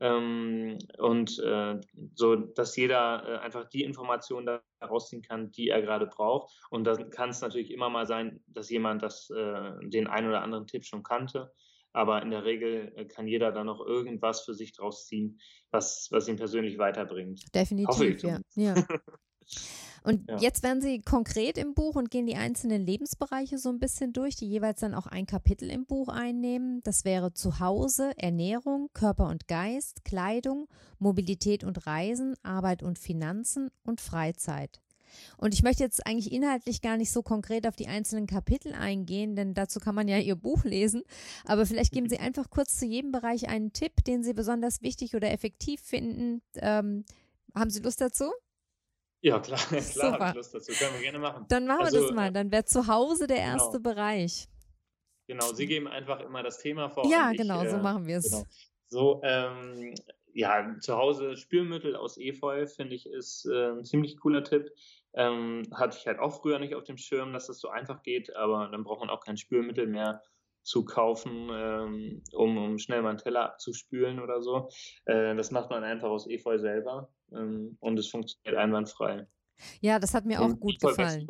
Ähm, 0.00 0.78
und 0.98 1.30
so, 2.14 2.34
dass 2.34 2.74
jeder 2.76 3.42
einfach 3.42 3.68
die 3.68 3.84
Informationen 3.84 4.46
da 4.46 4.62
herausziehen 4.80 5.22
kann, 5.22 5.52
die 5.52 5.68
er 5.68 5.82
gerade 5.82 6.06
braucht. 6.06 6.52
Und 6.70 6.84
dann 6.84 7.10
kann 7.10 7.28
es 7.28 7.42
natürlich 7.42 7.70
immer 7.70 7.90
mal 7.90 8.06
sein, 8.06 8.42
dass 8.48 8.70
jemand 8.70 9.02
das, 9.02 9.28
den 9.28 10.08
einen 10.08 10.28
oder 10.28 10.42
anderen 10.42 10.66
Tipp 10.66 10.84
schon 10.84 11.04
kannte 11.04 11.52
aber 11.94 12.20
in 12.22 12.30
der 12.30 12.44
Regel 12.44 12.92
äh, 12.96 13.04
kann 13.06 13.26
jeder 13.26 13.52
da 13.52 13.64
noch 13.64 13.80
irgendwas 13.80 14.42
für 14.42 14.52
sich 14.52 14.72
draus 14.72 15.06
ziehen, 15.06 15.40
was, 15.70 16.08
was 16.10 16.28
ihn 16.28 16.36
persönlich 16.36 16.76
weiterbringt. 16.76 17.42
Definitiv, 17.54 18.22
ja. 18.22 18.40
ja. 18.56 18.74
Und 20.06 20.28
ja. 20.28 20.36
jetzt 20.36 20.62
werden 20.62 20.82
Sie 20.82 21.00
konkret 21.00 21.56
im 21.56 21.72
Buch 21.72 21.96
und 21.96 22.10
gehen 22.10 22.26
die 22.26 22.36
einzelnen 22.36 22.84
Lebensbereiche 22.84 23.56
so 23.56 23.70
ein 23.70 23.78
bisschen 23.78 24.12
durch, 24.12 24.36
die 24.36 24.46
jeweils 24.46 24.80
dann 24.80 24.94
auch 24.94 25.06
ein 25.06 25.24
Kapitel 25.24 25.70
im 25.70 25.86
Buch 25.86 26.08
einnehmen. 26.08 26.82
Das 26.84 27.06
wäre 27.06 27.32
Zuhause, 27.32 28.12
Ernährung, 28.18 28.90
Körper 28.92 29.28
und 29.28 29.48
Geist, 29.48 30.04
Kleidung, 30.04 30.68
Mobilität 30.98 31.64
und 31.64 31.86
Reisen, 31.86 32.34
Arbeit 32.42 32.82
und 32.82 32.98
Finanzen 32.98 33.70
und 33.82 34.02
Freizeit. 34.02 34.82
Und 35.36 35.54
ich 35.54 35.62
möchte 35.62 35.82
jetzt 35.82 36.06
eigentlich 36.06 36.32
inhaltlich 36.32 36.82
gar 36.82 36.96
nicht 36.96 37.12
so 37.12 37.22
konkret 37.22 37.66
auf 37.66 37.76
die 37.76 37.88
einzelnen 37.88 38.26
Kapitel 38.26 38.72
eingehen, 38.72 39.36
denn 39.36 39.54
dazu 39.54 39.80
kann 39.80 39.94
man 39.94 40.08
ja 40.08 40.18
Ihr 40.18 40.36
Buch 40.36 40.64
lesen. 40.64 41.02
Aber 41.44 41.66
vielleicht 41.66 41.92
geben 41.92 42.08
Sie 42.08 42.18
einfach 42.18 42.50
kurz 42.50 42.78
zu 42.78 42.86
jedem 42.86 43.12
Bereich 43.12 43.48
einen 43.48 43.72
Tipp, 43.72 44.04
den 44.06 44.22
Sie 44.22 44.34
besonders 44.34 44.82
wichtig 44.82 45.14
oder 45.14 45.30
effektiv 45.30 45.80
finden. 45.80 46.42
Ähm, 46.56 47.04
haben 47.54 47.70
Sie 47.70 47.80
Lust 47.80 48.00
dazu? 48.00 48.32
Ja, 49.20 49.40
klar, 49.40 49.58
klar 49.92 50.12
habe 50.12 50.28
ich 50.30 50.34
Lust 50.34 50.54
dazu. 50.54 50.72
Können 50.72 50.94
wir 50.94 51.00
gerne 51.00 51.18
machen. 51.18 51.46
Dann 51.48 51.66
machen 51.66 51.84
also, 51.84 51.96
wir 51.96 52.02
das 52.02 52.12
mal. 52.14 52.32
Dann 52.32 52.52
wäre 52.52 52.64
zu 52.64 52.86
Hause 52.86 53.26
der 53.26 53.38
genau. 53.38 53.52
erste 53.52 53.78
genau. 53.78 53.94
Bereich. 53.94 54.48
Genau, 55.26 55.52
Sie 55.54 55.66
geben 55.66 55.88
einfach 55.88 56.20
immer 56.20 56.42
das 56.42 56.58
Thema 56.58 56.90
vor. 56.90 57.06
Ja, 57.06 57.32
genau, 57.32 57.62
ich, 57.62 57.70
so 57.70 57.76
äh, 57.76 57.82
machen 57.82 58.06
wir 58.06 58.18
es. 58.18 58.30
Genau. 58.30 58.44
So, 58.88 59.20
ähm, 59.24 59.94
ja, 60.34 60.76
zu 60.80 60.96
Hause 60.96 61.36
Spülmittel 61.36 61.96
aus 61.96 62.18
Efeu, 62.18 62.66
finde 62.66 62.94
ich, 62.94 63.06
ist 63.06 63.46
äh, 63.46 63.70
ein 63.70 63.84
ziemlich 63.84 64.18
cooler 64.18 64.44
Tipp. 64.44 64.70
Ähm, 65.16 65.62
hatte 65.72 65.96
ich 65.98 66.06
halt 66.06 66.18
auch 66.18 66.40
früher 66.40 66.58
nicht 66.58 66.74
auf 66.74 66.84
dem 66.84 66.96
Schirm, 66.96 67.32
dass 67.32 67.46
das 67.46 67.60
so 67.60 67.68
einfach 67.68 68.02
geht, 68.02 68.34
aber 68.34 68.68
dann 68.70 68.84
braucht 68.84 69.00
man 69.00 69.10
auch 69.10 69.20
kein 69.20 69.36
Spülmittel 69.36 69.86
mehr 69.86 70.22
zu 70.64 70.84
kaufen, 70.84 71.50
ähm, 71.52 72.22
um, 72.32 72.56
um 72.56 72.78
schnell 72.78 73.02
mal 73.02 73.10
einen 73.10 73.18
Teller 73.18 73.44
abzuspülen 73.44 74.18
oder 74.18 74.42
so. 74.42 74.70
Äh, 75.04 75.36
das 75.36 75.50
macht 75.50 75.70
man 75.70 75.84
einfach 75.84 76.08
aus 76.08 76.28
Efeu 76.28 76.58
selber 76.58 77.10
ähm, 77.32 77.76
und 77.80 77.98
es 77.98 78.08
funktioniert 78.08 78.56
einwandfrei. 78.56 79.26
Ja, 79.80 79.98
das 79.98 80.14
hat 80.14 80.24
mir 80.24 80.40
auch 80.40 80.58
gut 80.58 80.80
gefallen. 80.80 81.26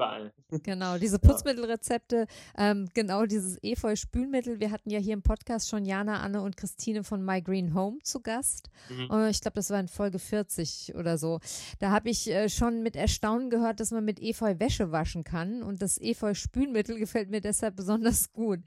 Genau, 0.63 0.99
diese 0.99 1.19
Putzmittelrezepte, 1.21 2.27
ähm, 2.57 2.89
genau 2.95 3.27
dieses 3.27 3.59
Efeu-Spülmittel. 3.63 4.61
Wir 4.61 4.71
hatten 4.71 4.91
ja 4.91 4.99
hier 4.99 5.15
im 5.15 5.23
Podcast 5.23 5.69
schon 5.69 5.85
Jana, 5.85 6.21
Anne 6.21 6.43
und 6.43 6.57
Christine 6.57 7.05
von 7.05 7.25
My 7.25 7.43
Green 7.43 7.75
Home 7.75 7.99
zu 8.03 8.21
Gast. 8.21 8.71
Mhm. 8.89 9.11
Und 9.11 9.29
ich 9.29 9.41
glaube, 9.41 9.57
das 9.57 9.71
war 9.71 9.81
in 9.81 9.89
Folge 9.89 10.19
40 10.19 10.95
oder 10.95 11.19
so. 11.19 11.41
Da 11.79 11.91
habe 11.91 12.11
ich 12.11 12.31
äh, 12.31 12.49
schon 12.49 12.83
mit 12.83 12.97
Erstaunen 12.97 13.51
gehört, 13.51 13.81
dass 13.81 13.91
man 13.91 14.05
mit 14.05 14.21
Efeu 14.21 14.59
Wäsche 14.59 14.93
waschen 14.93 15.25
kann. 15.25 15.63
Und 15.63 15.83
das 15.83 16.01
Efeu-Spülmittel 16.01 16.99
gefällt 16.99 17.31
mir 17.31 17.41
deshalb 17.41 17.77
besonders 17.77 18.33
gut. 18.33 18.61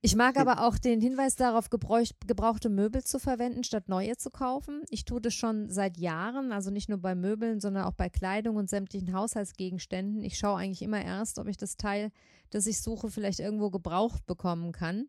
Ich 0.00 0.16
mag 0.16 0.38
aber 0.38 0.66
auch 0.66 0.78
den 0.78 1.00
Hinweis 1.00 1.36
darauf, 1.36 1.70
gebrauchte 1.70 2.68
Möbel 2.68 3.04
zu 3.04 3.18
verwenden, 3.18 3.64
statt 3.64 3.88
neue 3.88 4.16
zu 4.16 4.30
kaufen. 4.30 4.82
Ich 4.88 5.04
tue 5.04 5.20
das 5.20 5.34
schon 5.34 5.70
seit 5.70 5.98
Jahren, 5.98 6.52
also 6.52 6.70
nicht 6.70 6.88
nur 6.88 6.98
bei 6.98 7.14
Möbeln, 7.14 7.60
sondern 7.60 7.84
auch 7.84 7.92
bei 7.92 8.08
Kleidung 8.08 8.56
und 8.56 8.68
sämtlichen 8.68 8.81
Haushaltsgegenständen. 9.12 10.22
Ich 10.22 10.38
schaue 10.38 10.58
eigentlich 10.58 10.82
immer 10.82 11.02
erst, 11.02 11.38
ob 11.38 11.48
ich 11.48 11.56
das 11.56 11.76
Teil, 11.76 12.10
das 12.50 12.66
ich 12.66 12.80
suche, 12.80 13.10
vielleicht 13.10 13.40
irgendwo 13.40 13.70
gebraucht 13.70 14.26
bekommen 14.26 14.72
kann. 14.72 15.08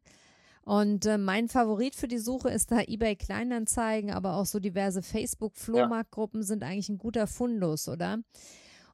Und 0.66 1.06
äh, 1.06 1.18
mein 1.18 1.50
Favorit 1.50 1.96
für 1.96 2.08
die 2.08 2.20
Suche 2.20 2.50
ist 2.50 2.72
da 2.72 2.82
eBay 2.82 3.16
Kleinanzeigen, 3.16 4.12
aber 4.12 4.38
auch 4.38 4.46
so 4.46 4.60
diverse 4.60 5.02
Facebook-Flohmarktgruppen 5.02 6.42
ja. 6.42 6.48
sind 6.48 6.64
eigentlich 6.64 6.90
ein 6.90 6.98
guter 6.98 7.28
Fundus, 7.28 7.90
oder? 7.90 8.20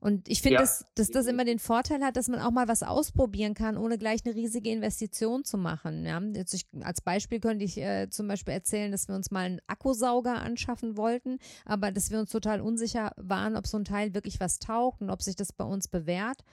Und 0.02 0.30
ich 0.30 0.42
finde, 0.42 0.56
ja. 0.56 0.62
dass, 0.62 0.86
dass 0.96 1.10
das 1.10 1.26
immer 1.26 1.44
den 1.44 1.60
Vorteil 1.60 2.02
hat, 2.02 2.16
dass 2.16 2.30
man 2.30 2.40
auch 2.40 2.52
mal 2.52 2.70
was 2.70 2.84
ausprobieren 2.84 3.54
kann, 3.54 3.78
ohne 3.78 3.98
gleich 3.98 4.26
eine 4.26 4.34
riesige 4.34 4.70
Investition 4.70 5.44
zu 5.44 5.58
machen. 5.58 6.06
Ja? 6.06 6.22
Jetzt 6.34 6.54
ich, 6.54 6.68
als 6.82 7.02
Beispiel 7.02 7.42
könnte 7.42 7.66
ich 7.66 7.78
äh, 7.78 8.10
zum 8.10 8.28
Beispiel 8.30 8.54
erzählen, 8.54 8.94
dass 8.94 9.10
wir 9.10 9.16
uns 9.16 9.30
mal 9.30 9.46
einen 9.46 9.62
Akkusauger 9.68 10.42
anschaffen 10.42 10.96
wollten, 10.96 11.38
aber 11.66 11.92
dass 11.92 12.12
wir 12.12 12.20
uns 12.20 12.32
total 12.32 12.62
unsicher 12.62 13.12
waren, 13.18 13.58
ob 13.58 13.68
so 13.68 13.78
ein 13.78 13.84
Teil 13.84 14.14
wirklich 14.14 14.40
was 14.40 14.60
taugt 14.60 15.02
und 15.02 15.10
ob 15.10 15.22
sich 15.22 15.36
das 15.36 15.52
bei 15.52 15.66
uns 15.66 15.90
bewährt. 15.90 16.46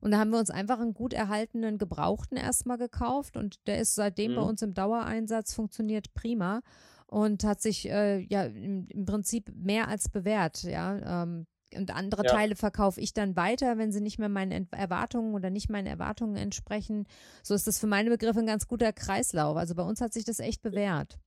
Und 0.00 0.12
da 0.12 0.18
haben 0.18 0.30
wir 0.30 0.38
uns 0.38 0.50
einfach 0.50 0.78
einen 0.78 0.94
gut 0.94 1.14
erhaltenen 1.14 1.78
Gebrauchten 1.78 2.36
erstmal 2.36 2.78
gekauft 2.78 3.36
und 3.36 3.66
der 3.66 3.80
ist 3.80 3.96
seitdem 3.96 4.32
mhm. 4.32 4.36
bei 4.36 4.42
uns 4.42 4.62
im 4.62 4.74
Dauereinsatz, 4.74 5.54
funktioniert 5.54 6.14
prima 6.14 6.60
und 7.06 7.42
hat 7.42 7.60
sich 7.60 7.88
äh, 7.88 8.20
ja 8.20 8.44
im, 8.44 8.86
im, 8.88 9.04
Prinzip 9.04 9.52
mehr 9.56 9.88
als 9.88 10.08
bewährt. 10.10 10.62
Ja, 10.62 11.22
ähm, 11.22 11.46
und 11.76 11.94
andere 11.94 12.24
ja. 12.24 12.30
Teile 12.30 12.56
verkaufe 12.56 13.00
ich 13.00 13.14
dann 13.14 13.36
weiter, 13.36 13.78
wenn 13.78 13.92
sie 13.92 14.00
nicht 14.00 14.18
mehr 14.18 14.28
meinen 14.28 14.68
Erwartungen 14.72 15.34
oder 15.34 15.50
nicht 15.50 15.70
meinen 15.70 15.86
Erwartungen 15.86 16.36
entsprechen. 16.36 17.06
So 17.42 17.54
ist 17.54 17.66
das 17.66 17.78
für 17.78 17.86
meine 17.86 18.10
Begriffe 18.10 18.40
ein 18.40 18.46
ganz 18.46 18.66
guter 18.66 18.92
Kreislauf. 18.92 19.56
Also 19.56 19.74
bei 19.74 19.82
uns 19.82 20.00
hat 20.00 20.12
sich 20.12 20.24
das 20.24 20.38
echt 20.38 20.62
bewährt. 20.62 21.18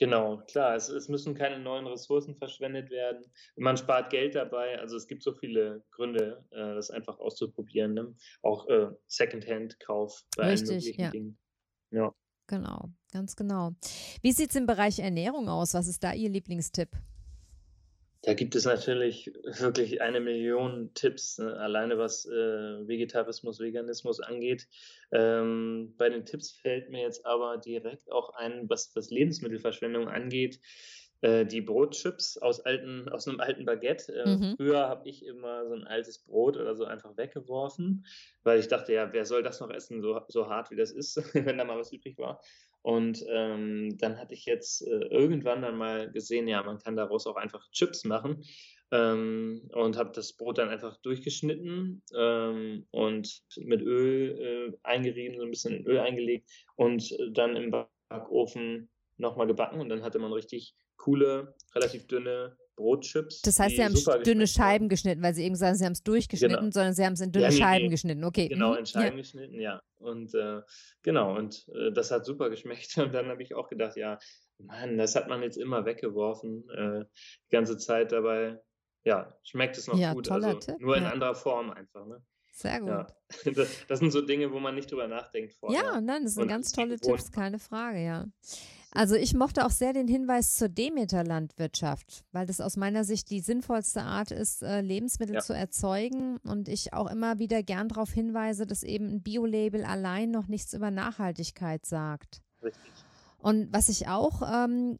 Genau, 0.00 0.38
klar, 0.46 0.76
es, 0.76 0.88
es, 0.88 1.10
müssen 1.10 1.34
keine 1.34 1.58
neuen 1.58 1.86
Ressourcen 1.86 2.34
verschwendet 2.34 2.88
werden. 2.88 3.22
Man 3.56 3.76
spart 3.76 4.08
Geld 4.08 4.34
dabei. 4.34 4.78
Also 4.78 4.96
es 4.96 5.06
gibt 5.06 5.22
so 5.22 5.34
viele 5.34 5.84
Gründe, 5.90 6.42
äh, 6.52 6.74
das 6.74 6.90
einfach 6.90 7.18
auszuprobieren. 7.18 7.92
Ne? 7.92 8.14
Auch 8.40 8.66
äh, 8.68 8.88
Secondhand-Kauf 9.08 10.24
bei 10.38 10.52
Richtig, 10.52 10.70
allen 10.70 10.78
möglichen 10.78 11.00
ja. 11.02 11.10
Dingen. 11.10 11.38
Ja. 11.90 12.14
Genau, 12.46 12.88
ganz 13.12 13.36
genau. 13.36 13.72
Wie 14.22 14.32
sieht 14.32 14.50
es 14.50 14.56
im 14.56 14.66
Bereich 14.66 14.98
Ernährung 15.00 15.50
aus? 15.50 15.74
Was 15.74 15.86
ist 15.86 16.02
da 16.02 16.14
Ihr 16.14 16.30
Lieblingstipp? 16.30 16.88
Da 18.22 18.34
gibt 18.34 18.54
es 18.54 18.66
natürlich 18.66 19.32
wirklich 19.44 20.02
eine 20.02 20.20
Million 20.20 20.92
Tipps, 20.92 21.38
ne? 21.38 21.56
alleine 21.56 21.96
was 21.96 22.26
äh, 22.26 22.86
Vegetarismus, 22.86 23.60
Veganismus 23.60 24.20
angeht. 24.20 24.68
Ähm, 25.10 25.94
bei 25.96 26.10
den 26.10 26.26
Tipps 26.26 26.50
fällt 26.50 26.90
mir 26.90 27.00
jetzt 27.00 27.24
aber 27.24 27.56
direkt 27.56 28.12
auch 28.12 28.34
ein, 28.34 28.68
was, 28.68 28.94
was 28.94 29.10
Lebensmittelverschwendung 29.10 30.08
angeht, 30.08 30.60
äh, 31.22 31.46
die 31.46 31.62
Brotchips 31.62 32.36
aus, 32.36 32.60
alten, 32.60 33.08
aus 33.08 33.26
einem 33.26 33.40
alten 33.40 33.64
Baguette. 33.64 34.12
Äh, 34.12 34.36
mhm. 34.36 34.56
Früher 34.56 34.88
habe 34.88 35.08
ich 35.08 35.24
immer 35.24 35.66
so 35.66 35.74
ein 35.74 35.84
altes 35.84 36.18
Brot 36.18 36.56
oder 36.56 36.74
so 36.74 36.84
einfach 36.84 37.16
weggeworfen, 37.16 38.06
weil 38.42 38.60
ich 38.60 38.68
dachte, 38.68 38.92
ja, 38.92 39.12
wer 39.12 39.24
soll 39.24 39.42
das 39.42 39.60
noch 39.60 39.70
essen, 39.70 40.02
so, 40.02 40.20
so 40.28 40.48
hart 40.48 40.70
wie 40.70 40.76
das 40.76 40.90
ist, 40.90 41.16
wenn 41.34 41.58
da 41.58 41.64
mal 41.64 41.78
was 41.78 41.92
übrig 41.92 42.18
war. 42.18 42.42
Und 42.82 43.24
ähm, 43.28 43.96
dann 43.98 44.18
hatte 44.18 44.34
ich 44.34 44.46
jetzt 44.46 44.86
äh, 44.86 45.06
irgendwann 45.10 45.62
dann 45.62 45.76
mal 45.76 46.10
gesehen, 46.10 46.48
ja, 46.48 46.62
man 46.62 46.78
kann 46.78 46.96
daraus 46.96 47.26
auch 47.26 47.36
einfach 47.36 47.70
Chips 47.70 48.04
machen. 48.04 48.42
Ähm, 48.92 49.68
und 49.72 49.96
habe 49.96 50.10
das 50.12 50.32
Brot 50.32 50.58
dann 50.58 50.68
einfach 50.68 50.96
durchgeschnitten 51.02 52.02
ähm, 52.16 52.86
und 52.90 53.42
mit 53.58 53.82
Öl 53.82 54.72
äh, 54.72 54.78
eingerieben, 54.82 55.38
so 55.38 55.44
ein 55.44 55.50
bisschen 55.50 55.76
in 55.76 55.86
Öl 55.86 56.00
eingelegt 56.00 56.50
und 56.74 57.16
dann 57.30 57.54
im 57.54 57.70
Backofen 57.70 58.90
nochmal 59.16 59.46
gebacken. 59.46 59.80
Und 59.80 59.90
dann 59.90 60.02
hatte 60.02 60.18
man 60.18 60.32
richtig 60.32 60.74
coole, 60.96 61.54
relativ 61.74 62.06
dünne 62.08 62.56
Brotchips. 62.80 63.42
Das 63.42 63.60
heißt, 63.60 63.76
Sie 63.76 63.84
haben 63.84 63.94
dünne 64.24 64.46
Scheiben 64.46 64.88
geschnitten, 64.88 65.22
weil 65.22 65.34
Sie 65.34 65.44
eben 65.44 65.54
sagen, 65.54 65.76
Sie 65.76 65.84
haben 65.84 65.92
es 65.92 66.02
durchgeschnitten, 66.02 66.56
genau. 66.56 66.70
sondern 66.72 66.94
Sie 66.94 67.04
haben 67.04 67.12
es 67.12 67.20
in 67.20 67.30
dünne 67.30 67.46
ja, 67.46 67.50
nee, 67.50 67.56
Scheiben 67.56 67.84
nee. 67.84 67.90
geschnitten. 67.90 68.24
Okay. 68.24 68.48
Genau, 68.48 68.72
mhm. 68.72 68.78
in 68.78 68.86
Scheiben 68.86 69.16
ja. 69.16 69.22
geschnitten, 69.22 69.60
ja. 69.60 69.82
Und 69.98 70.34
äh, 70.34 70.62
genau, 71.02 71.36
und 71.36 71.68
äh, 71.74 71.92
das 71.92 72.10
hat 72.10 72.24
super 72.24 72.48
geschmeckt. 72.48 72.96
Und 72.98 73.12
dann 73.12 73.26
habe 73.26 73.42
ich 73.42 73.54
auch 73.54 73.68
gedacht, 73.68 73.96
ja, 73.96 74.18
Mann, 74.58 74.96
das 74.96 75.14
hat 75.14 75.28
man 75.28 75.42
jetzt 75.42 75.56
immer 75.56 75.84
weggeworfen, 75.84 76.68
äh, 76.70 77.04
die 77.46 77.50
ganze 77.50 77.76
Zeit 77.76 78.12
dabei. 78.12 78.58
Ja, 79.04 79.34
schmeckt 79.44 79.78
es 79.78 79.86
noch 79.86 79.98
ja, 79.98 80.12
gut. 80.12 80.30
also 80.30 80.54
Tipp. 80.54 80.76
nur 80.78 80.96
in 80.96 81.04
anderer 81.04 81.34
Form 81.34 81.70
einfach. 81.70 82.06
Ne? 82.06 82.22
Sehr 82.52 82.80
gut. 82.80 82.88
Ja. 82.88 83.06
Das, 83.54 83.86
das, 83.86 84.00
sind 84.00 84.10
so 84.10 84.22
Dinge, 84.22 84.52
wo 84.52 84.58
man 84.58 84.74
nicht 84.74 84.90
drüber 84.90 85.06
nachdenkt 85.06 85.54
vorher. 85.54 85.82
Ja, 85.82 86.00
nein, 86.00 86.24
das 86.24 86.34
sind 86.34 86.48
ganz 86.48 86.72
tolle 86.72 86.98
Tipps, 86.98 87.30
keine 87.30 87.58
Frage, 87.58 88.04
ja. 88.04 88.26
Also 88.92 89.14
ich 89.14 89.34
mochte 89.34 89.64
auch 89.64 89.70
sehr 89.70 89.92
den 89.92 90.08
Hinweis 90.08 90.56
zur 90.56 90.68
Demeter-Landwirtschaft, 90.68 92.24
weil 92.32 92.46
das 92.46 92.60
aus 92.60 92.76
meiner 92.76 93.04
Sicht 93.04 93.30
die 93.30 93.40
sinnvollste 93.40 94.02
Art 94.02 94.32
ist, 94.32 94.62
äh, 94.62 94.80
Lebensmittel 94.80 95.36
ja. 95.36 95.40
zu 95.40 95.52
erzeugen 95.52 96.38
und 96.38 96.68
ich 96.68 96.92
auch 96.92 97.08
immer 97.08 97.38
wieder 97.38 97.62
gern 97.62 97.88
darauf 97.88 98.10
hinweise, 98.10 98.66
dass 98.66 98.82
eben 98.82 99.06
ein 99.08 99.22
Biolabel 99.22 99.84
allein 99.84 100.32
noch 100.32 100.48
nichts 100.48 100.72
über 100.74 100.90
Nachhaltigkeit 100.90 101.86
sagt. 101.86 102.42
Richtig. 102.62 102.82
Und 103.38 103.72
was 103.72 103.88
ich 103.88 104.08
auch 104.08 104.42
ähm, 104.42 104.98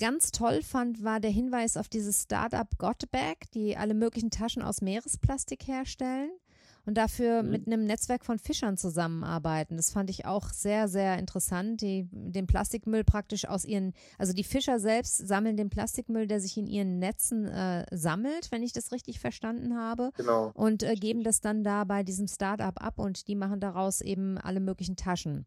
ganz 0.00 0.32
toll 0.32 0.62
fand, 0.62 1.04
war 1.04 1.20
der 1.20 1.30
Hinweis 1.30 1.76
auf 1.76 1.88
dieses 1.88 2.22
Startup 2.22 2.66
Gotbag, 2.78 3.50
die 3.54 3.76
alle 3.76 3.94
möglichen 3.94 4.30
Taschen 4.30 4.62
aus 4.62 4.80
Meeresplastik 4.80 5.68
herstellen 5.68 6.30
und 6.88 6.94
dafür 6.94 7.42
mhm. 7.42 7.50
mit 7.50 7.66
einem 7.66 7.84
Netzwerk 7.84 8.24
von 8.24 8.38
Fischern 8.38 8.78
zusammenarbeiten. 8.78 9.76
Das 9.76 9.90
fand 9.90 10.08
ich 10.08 10.24
auch 10.24 10.48
sehr, 10.48 10.88
sehr 10.88 11.18
interessant, 11.18 11.82
die 11.82 12.08
den 12.10 12.46
Plastikmüll 12.46 13.04
praktisch 13.04 13.46
aus 13.46 13.66
ihren, 13.66 13.92
also 14.16 14.32
die 14.32 14.42
Fischer 14.42 14.80
selbst 14.80 15.18
sammeln 15.18 15.58
den 15.58 15.68
Plastikmüll, 15.68 16.26
der 16.26 16.40
sich 16.40 16.56
in 16.56 16.66
ihren 16.66 16.98
Netzen 16.98 17.46
äh, 17.46 17.84
sammelt, 17.94 18.50
wenn 18.52 18.62
ich 18.62 18.72
das 18.72 18.90
richtig 18.90 19.20
verstanden 19.20 19.76
habe. 19.76 20.12
Genau. 20.16 20.50
Und 20.54 20.82
äh, 20.82 20.94
geben 20.94 21.24
das 21.24 21.42
dann 21.42 21.62
da 21.62 21.84
bei 21.84 22.02
diesem 22.02 22.26
Startup 22.26 22.82
ab 22.82 22.98
und 22.98 23.28
die 23.28 23.34
machen 23.34 23.60
daraus 23.60 24.00
eben 24.00 24.38
alle 24.38 24.60
möglichen 24.60 24.96
Taschen. 24.96 25.44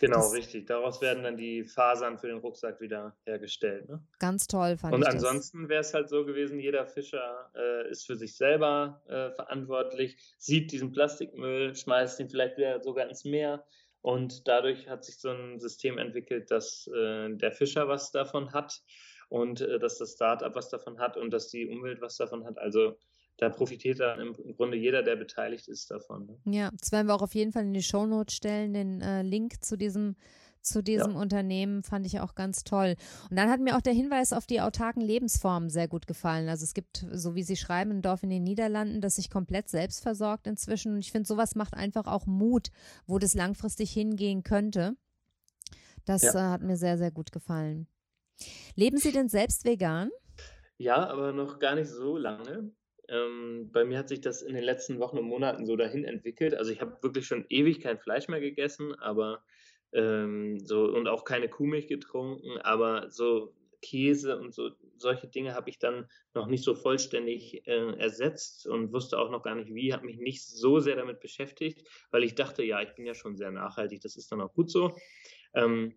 Genau, 0.00 0.18
das, 0.18 0.32
richtig. 0.32 0.66
Daraus 0.66 1.00
werden 1.00 1.22
dann 1.22 1.36
die 1.36 1.64
Fasern 1.64 2.18
für 2.18 2.28
den 2.28 2.38
Rucksack 2.38 2.80
wieder 2.80 3.16
hergestellt. 3.24 3.88
Ne? 3.88 4.02
Ganz 4.18 4.46
toll, 4.46 4.76
fand 4.76 4.94
Und 4.94 5.02
ich. 5.02 5.08
Und 5.08 5.14
ansonsten 5.14 5.68
wäre 5.68 5.80
es 5.80 5.94
halt 5.94 6.08
so 6.08 6.24
gewesen, 6.24 6.60
jeder 6.60 6.86
Fischer 6.86 7.50
äh, 7.54 7.90
ist 7.90 8.06
für 8.06 8.16
sich 8.16 8.36
selber 8.36 9.02
äh, 9.08 9.30
verantwortlich, 9.34 10.16
sieht 10.38 10.72
diesen 10.72 10.92
Plastikmüll, 10.92 11.74
schmeißt 11.74 12.20
ihn 12.20 12.28
vielleicht 12.28 12.56
wieder 12.56 12.82
sogar 12.82 13.08
ins 13.08 13.24
Meer. 13.24 13.64
Und 14.00 14.46
dadurch 14.46 14.88
hat 14.88 15.04
sich 15.04 15.18
so 15.18 15.30
ein 15.30 15.58
System 15.58 15.98
entwickelt, 15.98 16.50
dass 16.50 16.86
äh, 16.94 17.34
der 17.34 17.52
Fischer 17.52 17.88
was 17.88 18.12
davon 18.12 18.52
hat 18.52 18.80
und 19.28 19.60
äh, 19.60 19.78
dass 19.78 19.98
das 19.98 20.12
Startup 20.12 20.54
was 20.54 20.68
davon 20.68 20.98
hat 20.98 21.16
und 21.16 21.30
dass 21.30 21.48
die 21.48 21.66
Umwelt 21.66 22.00
was 22.00 22.16
davon 22.16 22.44
hat. 22.44 22.58
Also 22.58 22.96
da 23.38 23.48
profitiert 23.48 24.00
dann 24.00 24.20
im 24.20 24.56
Grunde 24.56 24.76
jeder, 24.76 25.02
der 25.02 25.16
beteiligt 25.16 25.68
ist 25.68 25.90
davon. 25.90 26.26
Ne? 26.26 26.56
Ja, 26.56 26.70
das 26.78 26.92
werden 26.92 27.06
wir 27.06 27.14
auch 27.14 27.22
auf 27.22 27.34
jeden 27.34 27.52
Fall 27.52 27.62
in 27.62 27.72
die 27.72 27.82
Shownotes 27.82 28.34
stellen, 28.34 28.74
den 28.74 29.00
äh, 29.00 29.22
Link 29.22 29.64
zu 29.64 29.78
diesem 29.78 30.16
zu 30.60 30.82
diesem 30.82 31.12
ja. 31.12 31.20
Unternehmen 31.20 31.84
fand 31.84 32.04
ich 32.04 32.20
auch 32.20 32.34
ganz 32.34 32.64
toll. 32.64 32.96
Und 33.30 33.36
dann 33.36 33.48
hat 33.48 33.60
mir 33.60 33.76
auch 33.76 33.80
der 33.80 33.92
Hinweis 33.92 34.32
auf 34.32 34.44
die 34.44 34.60
autarken 34.60 35.00
Lebensformen 35.00 35.70
sehr 35.70 35.86
gut 35.88 36.06
gefallen. 36.06 36.48
Also 36.48 36.64
es 36.64 36.74
gibt, 36.74 37.06
so 37.10 37.36
wie 37.36 37.44
Sie 37.44 37.56
schreiben, 37.56 37.92
ein 37.92 38.02
Dorf 38.02 38.24
in 38.24 38.28
den 38.28 38.42
Niederlanden, 38.42 39.00
das 39.00 39.14
sich 39.14 39.30
komplett 39.30 39.68
selbst 39.68 40.02
versorgt 40.02 40.46
inzwischen. 40.46 40.94
Und 40.94 40.98
ich 40.98 41.12
finde, 41.12 41.28
sowas 41.28 41.54
macht 41.54 41.74
einfach 41.74 42.06
auch 42.06 42.26
Mut, 42.26 42.68
wo 43.06 43.18
das 43.18 43.34
langfristig 43.34 43.92
hingehen 43.92 44.42
könnte. 44.42 44.96
Das 46.04 46.22
ja. 46.22 46.34
äh, 46.34 46.52
hat 46.52 46.62
mir 46.62 46.76
sehr, 46.76 46.98
sehr 46.98 47.12
gut 47.12 47.32
gefallen. 47.32 47.86
Leben 48.74 48.98
Sie 48.98 49.12
denn 49.12 49.28
selbst 49.28 49.64
vegan? 49.64 50.10
Ja, 50.76 51.08
aber 51.08 51.32
noch 51.32 51.58
gar 51.60 51.76
nicht 51.76 51.88
so 51.88 52.16
lange. 52.16 52.72
Ähm, 53.08 53.70
bei 53.72 53.84
mir 53.84 53.98
hat 53.98 54.08
sich 54.08 54.20
das 54.20 54.42
in 54.42 54.54
den 54.54 54.64
letzten 54.64 54.98
Wochen 54.98 55.18
und 55.18 55.26
Monaten 55.26 55.66
so 55.66 55.76
dahin 55.76 56.04
entwickelt. 56.04 56.54
Also 56.54 56.70
ich 56.70 56.80
habe 56.80 57.02
wirklich 57.02 57.26
schon 57.26 57.46
ewig 57.48 57.80
kein 57.80 57.98
Fleisch 57.98 58.28
mehr 58.28 58.40
gegessen, 58.40 58.94
aber 58.94 59.42
ähm, 59.92 60.58
so 60.60 60.84
und 60.84 61.08
auch 61.08 61.24
keine 61.24 61.48
Kuhmilch 61.48 61.86
getrunken, 61.86 62.58
aber 62.58 63.10
so 63.10 63.54
Käse 63.80 64.38
und 64.38 64.54
so 64.54 64.70
solche 64.96 65.28
Dinge 65.28 65.54
habe 65.54 65.70
ich 65.70 65.78
dann 65.78 66.08
noch 66.34 66.46
nicht 66.48 66.64
so 66.64 66.74
vollständig 66.74 67.66
äh, 67.66 67.96
ersetzt 67.98 68.66
und 68.66 68.92
wusste 68.92 69.18
auch 69.18 69.30
noch 69.30 69.42
gar 69.42 69.54
nicht 69.54 69.72
wie, 69.72 69.92
habe 69.92 70.06
mich 70.06 70.18
nicht 70.18 70.44
so 70.44 70.80
sehr 70.80 70.96
damit 70.96 71.20
beschäftigt, 71.20 71.88
weil 72.10 72.24
ich 72.24 72.34
dachte, 72.34 72.64
ja, 72.64 72.82
ich 72.82 72.94
bin 72.94 73.06
ja 73.06 73.14
schon 73.14 73.36
sehr 73.36 73.52
nachhaltig, 73.52 74.00
das 74.00 74.16
ist 74.16 74.30
dann 74.32 74.40
auch 74.40 74.52
gut 74.52 74.70
so. 74.70 74.96
Ähm, 75.54 75.94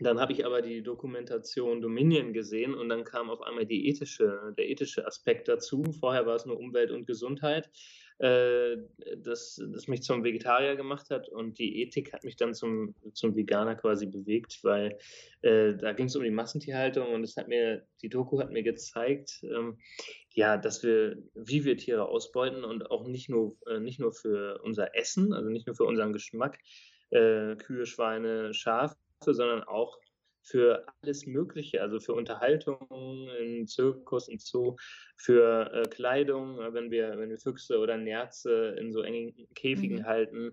dann 0.00 0.18
habe 0.18 0.32
ich 0.32 0.44
aber 0.44 0.60
die 0.60 0.82
Dokumentation 0.82 1.80
Dominion 1.80 2.32
gesehen 2.32 2.74
und 2.74 2.88
dann 2.88 3.04
kam 3.04 3.30
auf 3.30 3.42
einmal 3.42 3.66
die 3.66 3.88
ethische, 3.88 4.52
der 4.58 4.68
ethische 4.68 5.06
Aspekt 5.06 5.48
dazu. 5.48 5.84
Vorher 6.00 6.26
war 6.26 6.34
es 6.34 6.46
nur 6.46 6.58
Umwelt 6.58 6.90
und 6.90 7.06
Gesundheit, 7.06 7.70
äh, 8.18 8.76
das, 9.18 9.60
das 9.72 9.88
mich 9.88 10.02
zum 10.02 10.22
Vegetarier 10.22 10.76
gemacht 10.76 11.10
hat 11.10 11.28
und 11.28 11.58
die 11.58 11.82
Ethik 11.82 12.12
hat 12.12 12.22
mich 12.24 12.36
dann 12.36 12.54
zum, 12.54 12.94
zum 13.12 13.34
Veganer 13.34 13.74
quasi 13.74 14.06
bewegt, 14.06 14.60
weil 14.62 14.98
äh, 15.42 15.74
da 15.74 15.92
ging 15.92 16.06
es 16.06 16.14
um 16.14 16.22
die 16.22 16.30
Massentierhaltung 16.30 17.12
und 17.12 17.24
es 17.24 17.36
hat 17.36 17.48
mir, 17.48 17.86
die 18.02 18.08
Doku 18.08 18.40
hat 18.40 18.50
mir 18.50 18.62
gezeigt, 18.62 19.42
ähm, 19.42 19.78
ja, 20.30 20.56
dass 20.56 20.82
wir, 20.82 21.22
wie 21.34 21.64
wir 21.64 21.76
Tiere 21.76 22.06
ausbeuten 22.06 22.64
und 22.64 22.90
auch 22.90 23.06
nicht 23.06 23.28
nur, 23.28 23.56
äh, 23.66 23.80
nicht 23.80 23.98
nur 23.98 24.12
für 24.12 24.60
unser 24.62 24.96
Essen, 24.96 25.32
also 25.32 25.50
nicht 25.50 25.66
nur 25.66 25.74
für 25.74 25.84
unseren 25.84 26.12
Geschmack, 26.12 26.58
äh, 27.10 27.56
Kühe, 27.56 27.86
Schweine, 27.86 28.54
Schafe, 28.54 28.96
sondern 29.32 29.62
auch 29.62 29.98
für 30.44 30.84
alles 31.00 31.26
Mögliche, 31.26 31.80
also 31.80 31.98
für 32.00 32.12
Unterhaltung 32.12 33.28
im 33.40 33.66
Zirkus 33.66 34.28
und 34.28 34.42
so, 34.42 34.76
für 35.16 35.72
äh, 35.72 35.88
Kleidung, 35.88 36.60
äh, 36.60 36.74
wenn 36.74 36.90
wir, 36.90 37.18
wenn 37.18 37.30
wir 37.30 37.38
Füchse 37.38 37.78
oder 37.78 37.96
Nerze 37.96 38.76
in 38.78 38.92
so 38.92 39.00
engen 39.00 39.34
Käfigen 39.54 40.00
mhm. 40.00 40.04
halten. 40.04 40.52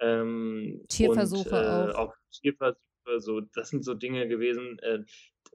Ähm, 0.00 0.84
Tierversuche 0.88 1.48
und, 1.48 1.90
äh, 1.90 1.92
auch. 1.94 2.08
auch. 2.08 2.14
Tierversuche, 2.30 2.80
so, 3.18 3.40
das 3.40 3.70
sind 3.70 3.84
so 3.84 3.94
Dinge 3.94 4.28
gewesen. 4.28 4.78
Äh, 4.80 5.02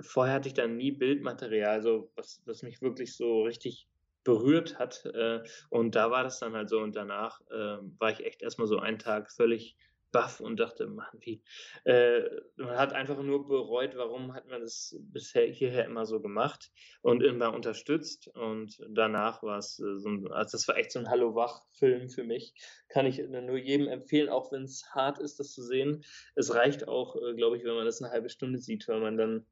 vorher 0.02 0.36
hatte 0.36 0.48
ich 0.48 0.56
dann 0.56 0.78
nie 0.78 0.91
Bildmaterial, 0.91 1.82
so 1.84 2.12
was, 2.15 2.41
was 2.46 2.63
mich 2.63 2.82
wirklich 2.82 3.15
so 3.15 3.43
richtig 3.43 3.88
berührt 4.24 4.80
hat. 4.80 5.06
Äh, 5.06 5.43
und 5.70 5.96
da 5.96 6.10
war 6.10 6.24
das 6.24 6.39
dann 6.39 6.54
halt 6.54 6.70
so 6.70 6.80
und 6.80 6.96
danach 6.96 7.41
äh, 7.52 7.78
war 8.00 8.12
ich 8.12 8.26
echt 8.26 8.41
erstmal 8.41 8.67
so 8.67 8.80
einen 8.80 9.00
Tag 9.00 9.32
völlig 9.32 9.78
baff 10.12 10.39
und 10.39 10.60
dachte, 10.60 10.88
Mann, 10.88 11.08
wie, 11.20 11.41
äh, 11.86 12.22
man 12.56 12.78
hat 12.78 12.93
einfach 12.93 13.22
nur 13.22 13.48
bereut, 13.48 13.96
warum 13.96 14.34
hat 14.34 14.48
man 14.48 14.62
das 14.62 14.96
bisher 15.00 15.46
hierher 15.48 15.86
immer 15.86 16.06
so 16.06 16.22
gemacht 16.22 16.72
und 17.02 17.24
immer 17.24 17.54
unterstützt 17.54 18.28
und 18.30 18.80
danach 18.89 19.43
war 19.43 19.58
es 19.58 19.80
äh, 19.80 19.98
so 19.98 20.10
ein, 20.10 20.32
also 20.32 20.58
das 20.58 20.67
war 20.67 20.78
echt 20.78 20.91
so 20.91 21.00
ein 21.00 21.10
Hallo-Wach-Film 21.10 22.10
für 22.10 22.24
mich, 22.24 22.54
kann 22.89 23.06
ich 23.06 23.20
nur 23.20 23.58
jedem 23.58 23.88
empfehlen, 23.88 24.30
auch 24.30 24.52
wenn 24.52 24.63
es 24.63 24.86
hart 24.93 25.20
ist, 25.20 25.39
das 25.39 25.54
zu 25.54 25.62
sehen. 25.62 26.04
Es 26.36 26.54
reicht 26.54 26.88
auch, 26.88 27.15
äh, 27.15 27.34
glaube 27.36 27.58
ich, 27.58 27.63
wenn 27.63 27.76
man 27.76 27.86
das 27.86 28.02
eine 28.02 28.12
halbe 28.12 28.30
Stunde 28.30 28.60
sieht, 28.60 28.88
weil 28.88 29.02
man 29.02 29.17
dann 29.17 29.46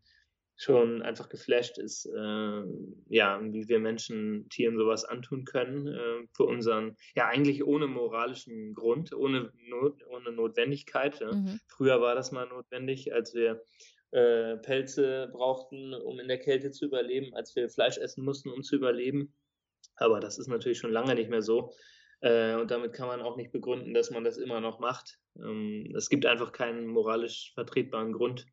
schon 0.58 1.02
einfach 1.02 1.28
geflasht 1.30 1.78
ist, 1.78 2.06
äh, 2.06 2.64
ja, 3.10 3.40
wie 3.42 3.68
wir 3.68 3.80
Menschen 3.80 4.48
Tieren 4.50 4.78
sowas 4.78 5.04
antun 5.04 5.44
können, 5.44 5.88
äh, 5.88 6.28
für 6.34 6.44
unseren, 6.44 6.96
ja, 7.16 7.28
eigentlich 7.28 7.66
ohne 7.66 7.88
moralischen 7.88 8.74
Grund, 8.74 9.14
ohne, 9.14 9.52
Not, 9.68 10.02
ohne 10.08 10.32
Notwendigkeit. 10.32 11.20
Ja. 11.20 11.34
Mhm. 11.34 11.60
Früher 11.68 12.00
war 12.02 12.16
das 12.16 12.32
mal 12.32 12.48
notwendig, 12.48 13.14
als 13.14 13.34
wir 13.34 13.62
äh, 14.12 14.56
Pelze 14.58 15.30
brauchten, 15.34 15.94
um 15.94 16.20
in 16.20 16.30
der 16.30 16.40
Kälte 16.40 16.72
zu 16.72 16.86
überleben, 16.86 17.34
als 17.36 17.56
wir 17.56 17.70
Fleisch 17.70 17.98
essen 17.98 18.24
mussten, 18.24 18.50
um 18.50 18.64
zu 18.64 18.78
überleben. 18.78 19.34
Aber 19.98 20.20
das 20.20 20.38
ist 20.38 20.48
natürlich 20.48 20.78
schon 20.78 20.92
lange 20.92 21.16
nicht 21.16 21.30
mehr 21.30 21.42
so. 21.42 21.74
Äh, 22.22 22.56
und 22.56 22.72
damit 22.72 22.94
kann 22.94 23.08
man 23.08 23.22
auch 23.22 23.36
nicht 23.36 23.52
begründen, 23.52 23.94
dass 23.94 24.12
man 24.12 24.24
das 24.24 24.38
immer 24.38 24.62
noch 24.62 24.80
macht. 24.80 25.20
Ähm, 25.38 25.94
es 25.98 26.10
gibt 26.10 26.26
einfach 26.26 26.54
keinen 26.54 26.88
moralisch 26.88 27.52
vertretbaren 27.56 28.14
Grund, 28.14 28.46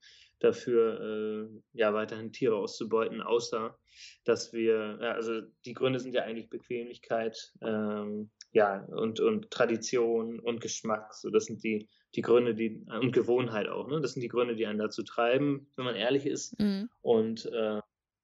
dafür, 0.43 1.01
äh, 1.01 1.61
ja, 1.73 1.95
weiterhin 1.95 2.33
Tiere 2.33 2.57
auszubeuten, 2.57 3.21
außer 3.21 3.79
dass 4.25 4.53
wir, 4.53 4.99
ja, 5.01 5.13
also 5.13 5.41
die 5.65 5.75
Gründe 5.75 6.01
sind 6.01 6.15
ja 6.15 6.23
eigentlich 6.23 6.51
Bequemlichkeit, 6.51 7.53
ähm, 7.61 8.31
ja, 8.53 8.85
und, 8.87 9.21
und 9.21 9.51
Tradition 9.51 10.41
und 10.41 10.61
Geschmack. 10.61 11.15
So, 11.15 11.31
das 11.31 11.47
sind 11.47 11.63
die, 11.63 11.89
die 12.15 12.23
Gründe, 12.23 12.55
die, 12.55 12.85
und 13.01 13.13
Gewohnheit 13.13 13.69
auch, 13.69 13.89
ne? 13.89 14.01
Das 14.01 14.13
sind 14.13 14.23
die 14.23 14.29
Gründe, 14.29 14.57
die 14.57 14.67
einen 14.67 14.79
dazu 14.79 15.03
treiben, 15.03 15.71
wenn 15.77 15.85
man 15.85 15.97
ehrlich 15.97 16.27
ist. 16.27 16.59
Mhm. 16.59 16.91
Und 17.01 17.47
äh, 17.47 17.81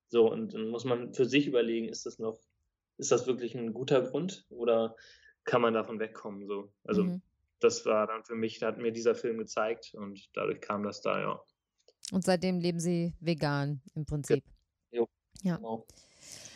so, 0.08 0.30
und 0.30 0.54
dann 0.54 0.68
muss 0.68 0.84
man 0.84 1.14
für 1.14 1.24
sich 1.24 1.46
überlegen, 1.46 1.88
ist 1.88 2.06
das 2.06 2.18
noch, 2.18 2.38
ist 2.98 3.12
das 3.12 3.26
wirklich 3.26 3.54
ein 3.54 3.72
guter 3.72 4.02
Grund 4.02 4.46
oder 4.48 4.96
kann 5.44 5.62
man 5.62 5.74
davon 5.74 6.00
wegkommen? 6.00 6.46
So. 6.46 6.72
Also 6.84 7.04
mhm. 7.04 7.22
das 7.60 7.86
war 7.86 8.06
dann 8.06 8.24
für 8.24 8.34
mich, 8.34 8.58
da 8.58 8.68
hat 8.68 8.78
mir 8.78 8.92
dieser 8.92 9.14
Film 9.14 9.38
gezeigt 9.38 9.94
und 9.94 10.28
dadurch 10.34 10.60
kam 10.60 10.82
das 10.82 11.00
da, 11.00 11.20
ja. 11.20 11.42
Und 12.12 12.24
seitdem 12.24 12.58
leben 12.58 12.80
Sie 12.80 13.14
vegan 13.20 13.80
im 13.94 14.06
Prinzip. 14.06 14.44
Ja. 14.90 15.04
ja. 15.42 15.56
Genau. 15.56 15.86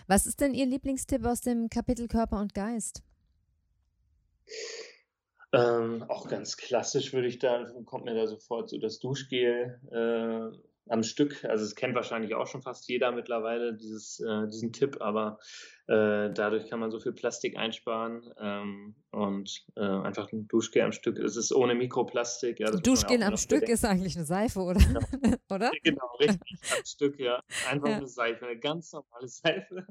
Was 0.06 0.26
ist 0.26 0.40
denn 0.40 0.54
Ihr 0.54 0.66
Lieblingstipp 0.66 1.24
aus 1.24 1.40
dem 1.40 1.68
Kapitel 1.68 2.08
Körper 2.08 2.40
und 2.40 2.54
Geist? 2.54 3.02
Ähm, 5.52 6.04
auch 6.08 6.28
ganz 6.28 6.56
klassisch 6.56 7.12
würde 7.12 7.28
ich 7.28 7.38
da, 7.38 7.70
kommt 7.84 8.06
mir 8.06 8.14
da 8.14 8.26
sofort 8.26 8.70
so 8.70 8.78
das 8.78 8.98
Duschgel 8.98 9.78
äh, 9.90 10.56
am 10.88 11.02
Stück. 11.02 11.44
Also 11.44 11.64
es 11.64 11.74
kennt 11.74 11.94
wahrscheinlich 11.94 12.34
auch 12.34 12.46
schon 12.46 12.62
fast 12.62 12.88
jeder 12.88 13.12
mittlerweile 13.12 13.74
dieses, 13.74 14.20
äh, 14.20 14.46
diesen 14.48 14.72
Tipp, 14.72 15.00
aber 15.00 15.38
äh, 15.86 16.30
dadurch 16.32 16.68
kann 16.68 16.80
man 16.80 16.90
so 16.90 16.98
viel 16.98 17.12
Plastik 17.12 17.56
einsparen 17.56 18.32
ähm, 18.40 18.94
und 19.10 19.64
äh, 19.76 19.80
einfach 19.80 20.30
ein 20.32 20.48
Duschgel 20.48 20.82
am 20.82 20.92
Stück. 20.92 21.18
Es 21.18 21.36
ist 21.36 21.52
ohne 21.52 21.74
Mikroplastik. 21.74 22.60
Ja, 22.60 22.70
Duschgel 22.70 23.22
am 23.22 23.36
Stück 23.36 23.60
bedenken. 23.60 23.74
ist 23.74 23.84
eigentlich 23.84 24.16
eine 24.16 24.26
Seife, 24.26 24.60
oder? 24.60 24.80
Ja. 25.22 25.56
oder? 25.56 25.70
Genau, 25.82 26.06
richtig 26.18 26.58
am 26.76 26.84
Stück, 26.84 27.18
ja. 27.18 27.42
Einfach 27.70 27.88
ja. 27.88 27.96
eine 27.96 28.06
Seife, 28.08 28.46
eine 28.46 28.58
ganz 28.58 28.92
normale 28.92 29.28
Seife. 29.28 29.86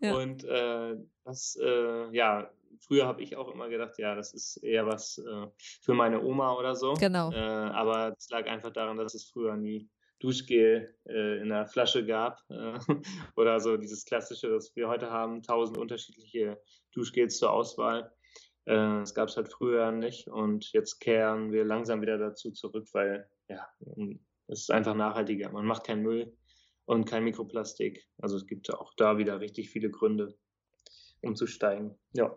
Ja. 0.00 0.14
Und 0.14 0.44
äh, 0.44 0.96
das, 1.24 1.58
äh, 1.60 2.16
ja, 2.16 2.50
früher 2.80 3.06
habe 3.06 3.22
ich 3.22 3.36
auch 3.36 3.52
immer 3.52 3.68
gedacht, 3.68 3.98
ja, 3.98 4.14
das 4.14 4.34
ist 4.34 4.56
eher 4.58 4.86
was 4.86 5.18
äh, 5.18 5.46
für 5.82 5.94
meine 5.94 6.22
Oma 6.22 6.54
oder 6.54 6.74
so. 6.74 6.94
Genau. 6.94 7.30
Äh, 7.32 7.36
aber 7.36 8.14
es 8.16 8.28
lag 8.30 8.46
einfach 8.46 8.72
daran, 8.72 8.96
dass 8.96 9.14
es 9.14 9.24
früher 9.24 9.56
nie 9.56 9.88
Duschgel 10.20 10.94
äh, 11.08 11.40
in 11.40 11.48
der 11.48 11.66
Flasche 11.66 12.04
gab. 12.04 12.40
Äh, 12.48 12.78
oder 13.36 13.60
so 13.60 13.76
dieses 13.76 14.04
klassische, 14.04 14.48
das 14.48 14.74
wir 14.76 14.88
heute 14.88 15.10
haben, 15.10 15.42
tausend 15.42 15.78
unterschiedliche 15.78 16.60
Duschgels 16.92 17.38
zur 17.38 17.52
Auswahl. 17.52 18.12
Äh, 18.64 18.74
das 18.74 19.14
gab 19.14 19.28
es 19.28 19.36
halt 19.36 19.52
früher 19.52 19.92
nicht 19.92 20.28
und 20.28 20.72
jetzt 20.72 21.00
kehren 21.00 21.52
wir 21.52 21.64
langsam 21.64 22.00
wieder 22.00 22.18
dazu 22.18 22.52
zurück, 22.52 22.86
weil 22.92 23.28
ja, 23.48 23.68
es 24.48 24.60
ist 24.62 24.70
einfach 24.70 24.94
nachhaltiger. 24.94 25.50
Man 25.50 25.66
macht 25.66 25.84
keinen 25.86 26.02
Müll 26.02 26.36
und 26.86 27.04
kein 27.04 27.24
Mikroplastik. 27.24 28.06
Also 28.18 28.36
es 28.36 28.46
gibt 28.46 28.72
auch 28.72 28.94
da 28.96 29.18
wieder 29.18 29.40
richtig 29.40 29.70
viele 29.70 29.90
Gründe, 29.90 30.36
umzusteigen. 31.20 31.98
Ja. 32.12 32.36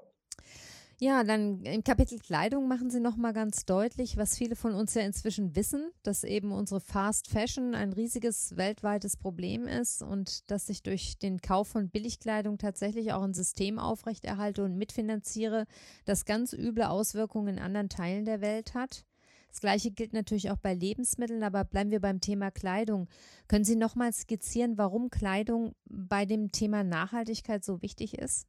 Ja, 1.00 1.24
dann 1.24 1.62
im 1.62 1.84
Kapitel 1.84 2.18
Kleidung 2.18 2.68
machen 2.68 2.90
Sie 2.90 3.00
nochmal 3.00 3.32
ganz 3.32 3.66
deutlich, 3.66 4.18
was 4.18 4.36
viele 4.36 4.56
von 4.56 4.74
uns 4.74 4.96
ja 4.96 5.04
inzwischen 5.04 5.56
wissen, 5.56 5.92
dass 6.02 6.24
eben 6.24 6.52
unsere 6.52 6.82
Fast 6.82 7.30
Fashion 7.30 7.76
ein 7.76 7.94
riesiges 7.94 8.58
weltweites 8.58 9.16
Problem 9.16 9.68
ist 9.68 10.02
und 10.02 10.50
dass 10.50 10.70
ich 10.70 10.82
durch 10.82 11.20
den 11.20 11.40
Kauf 11.40 11.68
von 11.68 11.92
Billigkleidung 11.92 12.58
tatsächlich 12.58 13.14
auch 13.14 13.22
ein 13.22 13.36
System 13.36 13.78
aufrechterhalte 13.78 14.64
und 14.64 14.76
mitfinanziere, 14.76 15.68
das 16.06 16.26
ganz 16.26 16.52
üble 16.52 16.86
Auswirkungen 16.86 17.58
in 17.58 17.64
anderen 17.64 17.90
Teilen 17.90 18.26
der 18.26 18.42
Welt 18.42 18.74
hat. 18.74 19.06
Das 19.50 19.62
Gleiche 19.62 19.92
gilt 19.92 20.14
natürlich 20.14 20.50
auch 20.50 20.58
bei 20.58 20.74
Lebensmitteln, 20.74 21.44
aber 21.44 21.64
bleiben 21.64 21.92
wir 21.92 22.02
beim 22.02 22.22
Thema 22.22 22.50
Kleidung. 22.50 23.08
Können 23.48 23.66
Sie 23.66 23.76
nochmal 23.76 24.14
skizzieren, 24.14 24.80
warum 24.80 25.12
Kleidung 25.12 25.76
bei 25.86 26.26
dem 26.26 26.52
Thema 26.52 26.84
Nachhaltigkeit 26.84 27.64
so 27.64 27.84
wichtig 27.84 28.18
ist? 28.18 28.48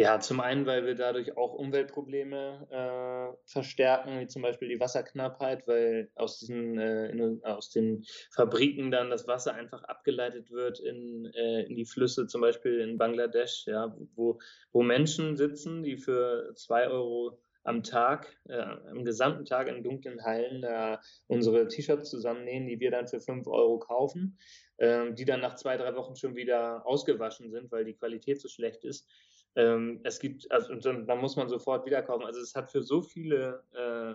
Ja, 0.00 0.20
zum 0.20 0.38
einen, 0.38 0.64
weil 0.64 0.86
wir 0.86 0.94
dadurch 0.94 1.36
auch 1.36 1.54
Umweltprobleme 1.54 2.68
äh, 2.70 3.36
verstärken, 3.50 4.20
wie 4.20 4.28
zum 4.28 4.42
Beispiel 4.42 4.68
die 4.68 4.78
Wasserknappheit, 4.78 5.66
weil 5.66 6.08
aus 6.14 6.38
diesen 6.38 6.78
äh, 6.78 7.08
in, 7.08 7.42
aus 7.42 7.70
den 7.70 8.04
Fabriken 8.30 8.92
dann 8.92 9.10
das 9.10 9.26
Wasser 9.26 9.54
einfach 9.54 9.82
abgeleitet 9.82 10.52
wird 10.52 10.78
in, 10.78 11.26
äh, 11.34 11.62
in 11.62 11.74
die 11.74 11.84
Flüsse, 11.84 12.28
zum 12.28 12.42
Beispiel 12.42 12.78
in 12.78 12.96
Bangladesch, 12.96 13.66
ja, 13.66 13.92
wo, 14.14 14.38
wo 14.70 14.84
Menschen 14.84 15.36
sitzen, 15.36 15.82
die 15.82 15.96
für 15.96 16.52
zwei 16.54 16.86
Euro 16.86 17.42
am 17.64 17.82
Tag, 17.82 18.38
äh, 18.48 18.54
am 18.56 19.04
gesamten 19.04 19.46
Tag 19.46 19.66
in 19.66 19.82
dunklen 19.82 20.22
Hallen 20.22 20.62
äh, 20.62 20.98
unsere 21.26 21.66
T-Shirts 21.66 22.08
zusammennähen, 22.08 22.68
die 22.68 22.78
wir 22.78 22.92
dann 22.92 23.08
für 23.08 23.20
fünf 23.20 23.48
Euro 23.48 23.80
kaufen, 23.80 24.38
äh, 24.76 25.12
die 25.12 25.24
dann 25.24 25.40
nach 25.40 25.56
zwei, 25.56 25.76
drei 25.76 25.96
Wochen 25.96 26.14
schon 26.14 26.36
wieder 26.36 26.86
ausgewaschen 26.86 27.50
sind, 27.50 27.72
weil 27.72 27.84
die 27.84 27.94
Qualität 27.94 28.40
so 28.40 28.46
schlecht 28.46 28.84
ist 28.84 29.08
ähm, 29.56 30.00
es 30.04 30.18
gibt, 30.18 30.50
also 30.50 30.72
und 30.72 30.84
dann, 30.84 31.06
dann, 31.06 31.18
muss 31.18 31.36
man 31.36 31.48
sofort 31.48 31.86
wiederkommen. 31.86 32.24
Also 32.24 32.40
es 32.40 32.54
hat 32.54 32.70
für 32.70 32.82
so 32.82 33.02
viele, 33.02 33.62
äh, 33.72 34.14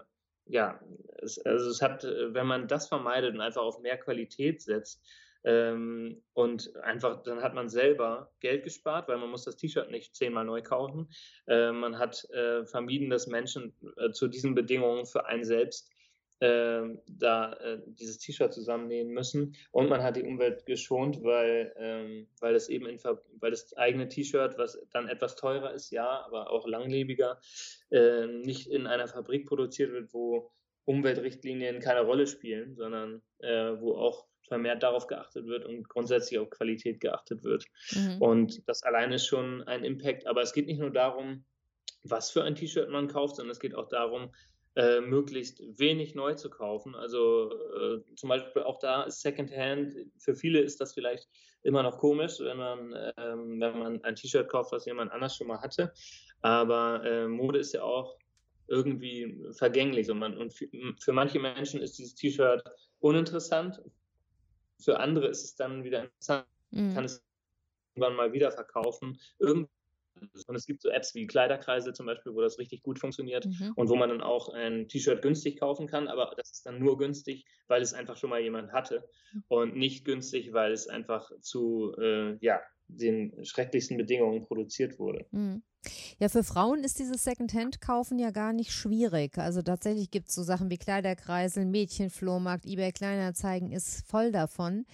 ja, 0.51 0.79
es, 1.19 1.39
also 1.39 1.69
es 1.69 1.81
hat, 1.81 2.03
wenn 2.03 2.47
man 2.47 2.67
das 2.67 2.87
vermeidet 2.87 3.33
und 3.33 3.41
einfach 3.41 3.61
auf 3.61 3.79
mehr 3.79 3.97
Qualität 3.97 4.61
setzt, 4.61 5.01
ähm, 5.45 6.21
und 6.33 6.73
einfach, 6.77 7.21
dann 7.23 7.41
hat 7.41 7.53
man 7.53 7.67
selber 7.67 8.31
Geld 8.39 8.63
gespart, 8.63 9.07
weil 9.07 9.17
man 9.17 9.29
muss 9.29 9.43
das 9.43 9.57
T-Shirt 9.57 9.91
nicht 9.91 10.15
zehnmal 10.15 10.45
neu 10.45 10.61
kaufen. 10.61 11.09
Äh, 11.47 11.71
man 11.71 11.99
hat 11.99 12.23
äh, 12.31 12.65
vermieden, 12.65 13.09
dass 13.09 13.27
Menschen 13.27 13.73
äh, 13.97 14.11
zu 14.11 14.27
diesen 14.27 14.55
Bedingungen 14.55 15.05
für 15.05 15.25
einen 15.25 15.43
selbst 15.43 15.91
äh, 16.43 16.97
da 17.07 17.53
äh, 17.53 17.79
dieses 17.85 18.17
T-Shirt 18.17 18.53
zusammennähen 18.53 19.09
müssen 19.09 19.55
und 19.71 19.89
man 19.89 20.03
hat 20.03 20.17
die 20.17 20.23
Umwelt 20.23 20.65
geschont, 20.65 21.23
weil, 21.23 21.73
ähm, 21.77 22.27
weil 22.41 22.53
es 22.55 22.67
eben 22.67 22.85
in, 22.85 22.99
weil 23.03 23.51
das 23.51 23.73
eigene 23.77 24.09
T-Shirt, 24.09 24.57
was 24.57 24.77
dann 24.91 25.07
etwas 25.07 25.37
teurer 25.37 25.73
ist, 25.73 25.91
ja, 25.91 26.25
aber 26.25 26.51
auch 26.51 26.67
langlebiger, 26.67 27.39
äh, 27.91 28.27
nicht 28.27 28.67
in 28.67 28.87
einer 28.87 29.07
Fabrik 29.07 29.47
produziert 29.47 29.93
wird, 29.93 30.13
wo 30.13 30.51
Umweltrichtlinien 30.83 31.79
keine 31.79 32.01
Rolle 32.01 32.27
spielen, 32.27 32.75
sondern 32.75 33.21
äh, 33.39 33.79
wo 33.79 33.95
auch 33.95 34.25
vermehrt 34.45 34.83
darauf 34.83 35.07
geachtet 35.07 35.45
wird 35.45 35.65
und 35.65 35.87
grundsätzlich 35.87 36.37
auf 36.39 36.49
Qualität 36.49 36.99
geachtet 36.99 37.45
wird. 37.45 37.63
Mhm. 37.93 38.21
Und 38.21 38.67
das 38.67 38.83
alleine 38.83 39.15
ist 39.15 39.27
schon 39.27 39.63
ein 39.63 39.85
Impact. 39.85 40.27
Aber 40.27 40.41
es 40.41 40.51
geht 40.51 40.65
nicht 40.65 40.81
nur 40.81 40.91
darum, 40.91 41.45
was 42.03 42.31
für 42.31 42.43
ein 42.43 42.55
T-Shirt 42.55 42.89
man 42.89 43.07
kauft, 43.07 43.37
sondern 43.37 43.51
es 43.51 43.61
geht 43.61 43.75
auch 43.75 43.87
darum, 43.87 44.33
äh, 44.75 45.01
möglichst 45.01 45.61
wenig 45.79 46.15
neu 46.15 46.33
zu 46.33 46.49
kaufen. 46.49 46.95
Also 46.95 47.51
äh, 47.51 48.15
zum 48.15 48.29
Beispiel 48.29 48.63
auch 48.63 48.79
da 48.79 49.03
ist 49.03 49.21
Secondhand, 49.21 49.95
für 50.17 50.35
viele 50.35 50.61
ist 50.61 50.81
das 50.81 50.93
vielleicht 50.93 51.29
immer 51.61 51.83
noch 51.83 51.97
komisch, 51.97 52.39
wenn 52.39 52.57
man, 52.57 52.95
ähm, 53.17 53.59
wenn 53.59 53.79
man 53.79 54.03
ein 54.03 54.15
T-Shirt 54.15 54.49
kauft, 54.49 54.71
was 54.71 54.85
jemand 54.85 55.11
anders 55.11 55.35
schon 55.35 55.47
mal 55.47 55.61
hatte. 55.61 55.93
Aber 56.41 57.03
äh, 57.05 57.27
Mode 57.27 57.59
ist 57.59 57.73
ja 57.73 57.83
auch 57.83 58.17
irgendwie 58.67 59.45
vergänglich 59.51 60.09
und, 60.09 60.19
man, 60.19 60.37
und 60.37 60.53
für, 60.53 61.13
manche 61.13 61.39
Menschen 61.39 61.81
ist 61.81 61.97
dieses 61.99 62.15
T-Shirt 62.15 62.63
uninteressant. 62.99 63.81
Für 64.79 64.99
andere 64.99 65.27
ist 65.27 65.43
es 65.43 65.55
dann 65.55 65.83
wieder 65.83 66.03
interessant, 66.03 66.45
mhm. 66.71 66.93
kann 66.93 67.05
es 67.05 67.23
irgendwann 67.95 68.15
mal 68.15 68.33
wieder 68.33 68.51
verkaufen. 68.51 69.19
Irgendwann 69.39 69.69
und 70.47 70.55
es 70.55 70.65
gibt 70.65 70.81
so 70.81 70.89
Apps 70.89 71.15
wie 71.15 71.27
Kleiderkreise 71.27 71.93
zum 71.93 72.05
Beispiel, 72.05 72.33
wo 72.33 72.41
das 72.41 72.59
richtig 72.59 72.83
gut 72.83 72.99
funktioniert 72.99 73.45
mhm. 73.45 73.73
und 73.75 73.89
wo 73.89 73.95
man 73.95 74.09
dann 74.09 74.21
auch 74.21 74.49
ein 74.49 74.87
T-Shirt 74.87 75.21
günstig 75.21 75.59
kaufen 75.59 75.87
kann, 75.87 76.07
aber 76.07 76.33
das 76.37 76.51
ist 76.51 76.65
dann 76.65 76.79
nur 76.79 76.97
günstig, 76.97 77.45
weil 77.67 77.81
es 77.81 77.93
einfach 77.93 78.17
schon 78.17 78.29
mal 78.29 78.41
jemand 78.41 78.71
hatte 78.71 79.07
und 79.47 79.75
nicht 79.75 80.05
günstig, 80.05 80.53
weil 80.53 80.71
es 80.71 80.87
einfach 80.87 81.31
zu 81.41 81.95
äh, 81.99 82.37
ja, 82.41 82.61
den 82.97 83.33
schrecklichsten 83.45 83.97
Bedingungen 83.97 84.41
produziert 84.41 84.99
wurde. 84.99 85.25
Mhm. 85.31 85.63
Ja, 86.17 86.29
für 86.29 86.43
Frauen 86.43 86.83
ist 86.83 86.99
dieses 86.99 87.23
Secondhand-Kaufen 87.23 88.17
ja 88.17 88.31
gar 88.31 88.53
nicht 88.53 88.71
schwierig. 88.71 89.37
Also 89.37 89.61
tatsächlich 89.61 90.11
gibt 90.11 90.29
es 90.29 90.35
so 90.35 90.43
Sachen 90.43 90.69
wie 90.69 90.77
Kleiderkreisel, 90.77 91.65
Mädchenflohmarkt, 91.65 92.65
eBay 92.65 92.91
Kleinanzeigen 92.91 93.71
ist 93.71 94.07
voll 94.07 94.31
davon. 94.31 94.85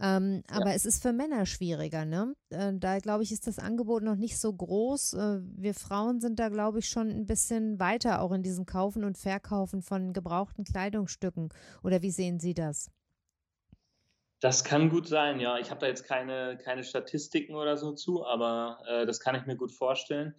Ähm, 0.00 0.42
ja. 0.50 0.56
Aber 0.56 0.74
es 0.74 0.84
ist 0.84 1.02
für 1.02 1.12
Männer 1.12 1.46
schwieriger, 1.46 2.04
ne? 2.04 2.34
Äh, 2.50 2.72
da 2.74 2.98
glaube 2.98 3.22
ich, 3.22 3.30
ist 3.30 3.46
das 3.46 3.60
Angebot 3.60 4.02
noch 4.02 4.16
nicht 4.16 4.38
so 4.38 4.52
groß. 4.52 5.14
Äh, 5.14 5.40
wir 5.56 5.72
Frauen 5.72 6.20
sind 6.20 6.40
da, 6.40 6.48
glaube 6.48 6.80
ich, 6.80 6.88
schon 6.88 7.10
ein 7.10 7.26
bisschen 7.26 7.78
weiter 7.78 8.20
auch 8.20 8.32
in 8.32 8.42
diesem 8.42 8.66
Kaufen 8.66 9.04
und 9.04 9.16
Verkaufen 9.16 9.82
von 9.82 10.12
gebrauchten 10.12 10.64
Kleidungsstücken. 10.64 11.50
Oder 11.84 12.02
wie 12.02 12.10
sehen 12.10 12.40
Sie 12.40 12.54
das? 12.54 12.90
Das 14.44 14.62
kann 14.62 14.90
gut 14.90 15.08
sein, 15.08 15.40
ja. 15.40 15.56
Ich 15.56 15.70
habe 15.70 15.80
da 15.80 15.86
jetzt 15.86 16.04
keine, 16.04 16.58
keine 16.58 16.84
Statistiken 16.84 17.54
oder 17.54 17.78
so 17.78 17.92
zu, 17.92 18.26
aber 18.26 18.78
äh, 18.86 19.06
das 19.06 19.18
kann 19.18 19.34
ich 19.34 19.46
mir 19.46 19.56
gut 19.56 19.72
vorstellen. 19.72 20.34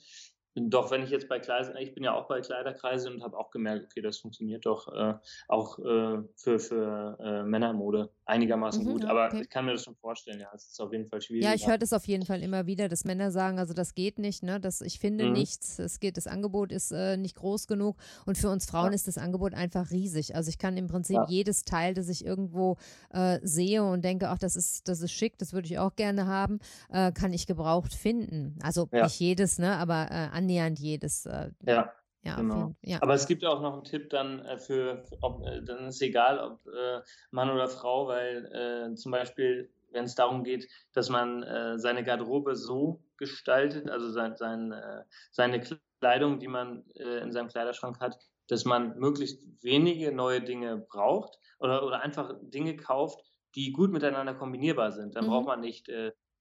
Doch, 0.53 0.91
wenn 0.91 1.01
ich 1.01 1.09
jetzt 1.09 1.27
bei 1.27 1.39
Kleider, 1.39 1.79
ich 1.79 1.95
bin 1.95 2.03
ja 2.03 2.13
auch 2.13 2.27
bei 2.27 2.39
Kleiderkreise 2.39 3.11
und 3.11 3.23
habe 3.23 3.35
auch 3.35 3.49
gemerkt, 3.49 3.85
okay, 3.85 4.01
das 4.01 4.19
funktioniert 4.19 4.67
doch 4.67 4.93
äh, 4.93 5.15
auch 5.47 5.79
äh, 5.79 6.21
für, 6.35 6.59
für 6.59 7.17
äh, 7.19 7.43
Männermode. 7.45 8.13
Einigermaßen 8.25 8.83
mhm, 8.83 8.91
gut. 8.91 9.05
Aber 9.05 9.27
okay. 9.27 9.41
ich 9.41 9.49
kann 9.49 9.65
mir 9.65 9.73
das 9.73 9.83
schon 9.83 9.95
vorstellen, 9.95 10.39
ja, 10.39 10.49
es 10.53 10.67
ist 10.67 10.81
auf 10.81 10.91
jeden 10.91 11.07
Fall 11.07 11.21
schwierig. 11.21 11.43
Ja, 11.43 11.53
ich 11.53 11.67
höre 11.67 11.77
das 11.77 11.93
auf 11.93 12.05
jeden 12.07 12.25
Fall 12.25 12.41
immer 12.41 12.65
wieder, 12.65 12.89
dass 12.89 13.05
Männer 13.05 13.31
sagen, 13.31 13.59
also 13.59 13.73
das 13.73 13.93
geht 13.93 14.19
nicht, 14.19 14.43
ne? 14.43 14.59
Das, 14.59 14.81
ich 14.81 14.99
finde 14.99 15.25
mhm. 15.25 15.33
nichts, 15.33 15.79
es 15.79 15.99
geht, 15.99 16.17
das 16.17 16.27
Angebot 16.27 16.71
ist 16.71 16.91
äh, 16.91 17.17
nicht 17.17 17.35
groß 17.35 17.67
genug 17.67 17.97
und 18.25 18.37
für 18.37 18.49
uns 18.49 18.65
Frauen 18.65 18.87
ja. 18.87 18.95
ist 18.95 19.07
das 19.07 19.17
Angebot 19.17 19.53
einfach 19.53 19.91
riesig. 19.91 20.35
Also 20.35 20.49
ich 20.49 20.57
kann 20.57 20.77
im 20.77 20.87
Prinzip 20.87 21.15
ja. 21.15 21.25
jedes 21.27 21.63
Teil, 21.63 21.93
das 21.93 22.09
ich 22.09 22.25
irgendwo 22.25 22.77
äh, 23.11 23.39
sehe 23.43 23.83
und 23.83 24.03
denke, 24.03 24.29
ach, 24.29 24.39
das 24.39 24.55
ist, 24.55 24.87
das 24.87 25.01
ist 25.01 25.11
schick, 25.11 25.37
das 25.37 25.53
würde 25.53 25.67
ich 25.67 25.77
auch 25.77 25.95
gerne 25.95 26.27
haben, 26.27 26.59
äh, 26.89 27.11
kann 27.11 27.31
ich 27.33 27.47
gebraucht 27.47 27.93
finden. 27.93 28.57
Also 28.61 28.89
ja. 28.91 29.03
nicht 29.03 29.19
jedes, 29.19 29.59
ne? 29.59 29.77
Aber 29.77 30.07
äh, 30.09 30.29
annähernd 30.31 30.79
jedes. 30.79 31.25
Äh, 31.25 31.51
ja. 31.65 31.91
Ja, 32.25 32.37
genau. 32.37 32.75
ja. 32.81 32.97
Aber 33.01 33.13
es 33.13 33.27
gibt 33.27 33.45
auch 33.45 33.61
noch 33.61 33.73
einen 33.73 33.83
Tipp 33.83 34.09
dann 34.09 34.39
äh, 34.45 34.57
für, 34.57 35.03
ob, 35.21 35.45
äh, 35.45 35.61
dann 35.63 35.87
ist 35.87 36.01
egal, 36.01 36.39
ob 36.39 36.65
äh, 36.65 37.01
Mann 37.29 37.51
oder 37.51 37.67
Frau, 37.67 38.07
weil 38.07 38.45
äh, 38.45 38.95
zum 38.95 39.11
Beispiel, 39.11 39.71
wenn 39.91 40.05
es 40.05 40.15
darum 40.15 40.43
geht, 40.43 40.67
dass 40.93 41.09
man 41.09 41.43
äh, 41.43 41.77
seine 41.77 42.03
Garderobe 42.03 42.55
so 42.55 43.03
gestaltet, 43.17 43.91
also 43.91 44.09
sein, 44.09 44.35
sein, 44.37 44.71
äh, 44.71 45.03
seine 45.31 45.61
Kleidung, 45.99 46.39
die 46.39 46.47
man 46.47 46.83
in 46.95 47.31
seinem 47.31 47.47
Kleiderschrank 47.47 47.99
hat, 47.99 48.17
dass 48.47 48.65
man 48.65 48.97
möglichst 48.99 49.41
wenige 49.63 50.11
neue 50.11 50.41
Dinge 50.41 50.77
braucht 50.77 51.39
oder, 51.59 51.85
oder 51.85 52.01
einfach 52.01 52.35
Dinge 52.41 52.75
kauft, 52.75 53.23
die 53.55 53.71
gut 53.71 53.91
miteinander 53.91 54.35
kombinierbar 54.35 54.91
sind. 54.91 55.15
Dann 55.15 55.25
mhm. 55.25 55.29
braucht 55.29 55.47
man 55.47 55.61
nicht 55.61 55.89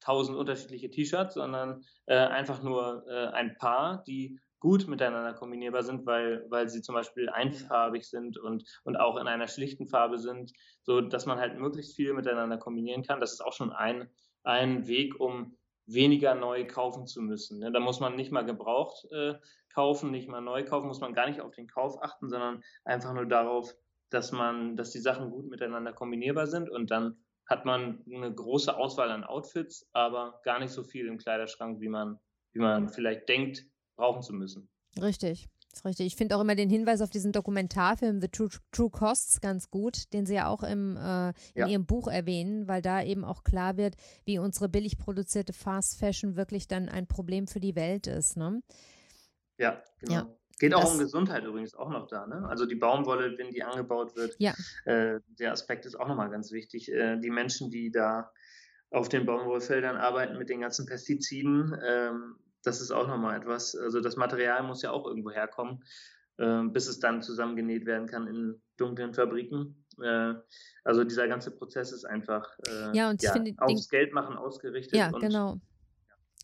tausend 0.00 0.36
unterschiedliche 0.36 0.90
T-Shirts, 0.90 1.34
sondern 1.34 1.84
einfach 2.06 2.62
nur 2.62 3.06
ein 3.32 3.56
paar, 3.56 4.02
die 4.04 4.38
gut 4.60 4.88
miteinander 4.88 5.34
kombinierbar 5.34 5.82
sind, 5.82 6.06
weil, 6.06 6.46
weil 6.48 6.68
sie 6.68 6.82
zum 6.82 6.94
Beispiel 6.94 7.28
einfarbig 7.28 8.08
sind 8.08 8.38
und, 8.38 8.64
und 8.84 8.96
auch 8.96 9.16
in 9.16 9.26
einer 9.26 9.48
schlichten 9.48 9.86
Farbe 9.86 10.18
sind, 10.18 10.52
so 10.82 11.00
dass 11.00 11.26
man 11.26 11.38
halt 11.38 11.58
möglichst 11.58 11.96
viel 11.96 12.14
miteinander 12.14 12.58
kombinieren 12.58 13.02
kann. 13.02 13.20
Das 13.20 13.32
ist 13.32 13.44
auch 13.44 13.52
schon 13.52 13.72
ein, 13.72 14.08
ein 14.42 14.86
Weg, 14.86 15.20
um 15.20 15.56
weniger 15.86 16.34
neu 16.34 16.66
kaufen 16.66 17.06
zu 17.06 17.20
müssen. 17.20 17.58
Ne? 17.58 17.70
Da 17.72 17.80
muss 17.80 18.00
man 18.00 18.16
nicht 18.16 18.32
mal 18.32 18.44
gebraucht 18.44 19.06
äh, 19.12 19.34
kaufen, 19.72 20.10
nicht 20.10 20.28
mal 20.28 20.40
neu 20.40 20.64
kaufen, 20.64 20.88
muss 20.88 21.00
man 21.00 21.14
gar 21.14 21.28
nicht 21.28 21.40
auf 21.40 21.54
den 21.54 21.66
Kauf 21.66 22.02
achten, 22.02 22.28
sondern 22.28 22.62
einfach 22.84 23.12
nur 23.12 23.26
darauf, 23.26 23.74
dass 24.10 24.32
man, 24.32 24.76
dass 24.76 24.92
die 24.92 25.00
Sachen 25.00 25.30
gut 25.30 25.48
miteinander 25.50 25.92
kombinierbar 25.92 26.46
sind 26.46 26.70
und 26.70 26.90
dann 26.90 27.18
hat 27.46 27.64
man 27.64 28.02
eine 28.10 28.32
große 28.32 28.74
Auswahl 28.74 29.10
an 29.10 29.24
Outfits, 29.24 29.88
aber 29.92 30.40
gar 30.44 30.58
nicht 30.58 30.70
so 30.70 30.82
viel 30.82 31.06
im 31.06 31.18
Kleiderschrank, 31.18 31.80
wie 31.80 31.88
man, 31.88 32.18
wie 32.52 32.60
man 32.60 32.88
vielleicht 32.88 33.28
denkt, 33.28 33.66
brauchen 33.96 34.22
zu 34.22 34.32
müssen. 34.32 34.68
Richtig. 35.00 35.48
ist 35.72 35.84
richtig. 35.84 36.06
Ich 36.06 36.16
finde 36.16 36.36
auch 36.36 36.40
immer 36.40 36.54
den 36.54 36.70
Hinweis 36.70 37.00
auf 37.00 37.10
diesen 37.10 37.32
Dokumentarfilm 37.32 38.20
The 38.20 38.28
True, 38.28 38.50
True 38.70 38.90
Costs 38.90 39.40
ganz 39.40 39.70
gut, 39.70 40.12
den 40.12 40.26
Sie 40.26 40.34
ja 40.34 40.48
auch 40.48 40.62
im, 40.62 40.96
äh, 40.96 41.28
in 41.28 41.34
ja. 41.54 41.66
Ihrem 41.66 41.86
Buch 41.86 42.08
erwähnen, 42.08 42.68
weil 42.68 42.82
da 42.82 43.02
eben 43.02 43.24
auch 43.24 43.42
klar 43.42 43.76
wird, 43.76 43.96
wie 44.24 44.38
unsere 44.38 44.68
billig 44.68 44.98
produzierte 44.98 45.52
Fast 45.52 45.98
Fashion 45.98 46.36
wirklich 46.36 46.68
dann 46.68 46.88
ein 46.88 47.06
Problem 47.06 47.46
für 47.46 47.60
die 47.60 47.74
Welt 47.74 48.06
ist. 48.06 48.36
Ne? 48.36 48.62
Ja, 49.58 49.82
genau. 50.00 50.12
Ja. 50.12 50.36
Geht 50.58 50.74
auch 50.74 50.82
das, 50.82 50.92
um 50.92 50.98
Gesundheit 50.98 51.44
übrigens 51.44 51.74
auch 51.74 51.90
noch 51.90 52.06
da. 52.06 52.26
Ne? 52.26 52.46
Also 52.48 52.64
die 52.66 52.76
Baumwolle, 52.76 53.36
wenn 53.38 53.50
die 53.50 53.64
angebaut 53.64 54.14
wird, 54.14 54.36
ja. 54.38 54.54
äh, 54.84 55.20
der 55.38 55.52
Aspekt 55.52 55.84
ist 55.84 55.96
auch 55.96 56.06
nochmal 56.06 56.30
ganz 56.30 56.52
wichtig. 56.52 56.92
Äh, 56.92 57.18
die 57.18 57.30
Menschen, 57.30 57.70
die 57.70 57.90
da 57.90 58.30
auf 58.90 59.08
den 59.08 59.26
Baumwollfeldern 59.26 59.96
arbeiten 59.96 60.38
mit 60.38 60.48
den 60.48 60.60
ganzen 60.60 60.86
Pestiziden, 60.86 61.76
ähm, 61.84 62.36
das 62.64 62.80
ist 62.80 62.90
auch 62.90 63.06
nochmal 63.06 63.38
etwas. 63.38 63.76
Also 63.76 64.00
das 64.00 64.16
Material 64.16 64.62
muss 64.62 64.82
ja 64.82 64.90
auch 64.90 65.06
irgendwo 65.06 65.30
herkommen, 65.30 65.84
äh, 66.38 66.62
bis 66.64 66.88
es 66.88 66.98
dann 66.98 67.22
zusammengenäht 67.22 67.86
werden 67.86 68.08
kann 68.08 68.26
in 68.26 68.60
dunklen 68.76 69.14
Fabriken. 69.14 69.84
Äh, 70.02 70.34
also 70.82 71.04
dieser 71.04 71.28
ganze 71.28 71.50
Prozess 71.50 71.92
ist 71.92 72.04
einfach 72.04 72.58
äh, 72.66 72.96
ja, 72.96 73.10
und 73.10 73.22
ja, 73.22 73.32
finde, 73.32 73.52
aufs 73.58 73.88
Geld 73.88 74.12
machen 74.12 74.36
ausgerichtet. 74.36 74.98
Ja, 74.98 75.10
und, 75.10 75.20
genau. 75.20 75.60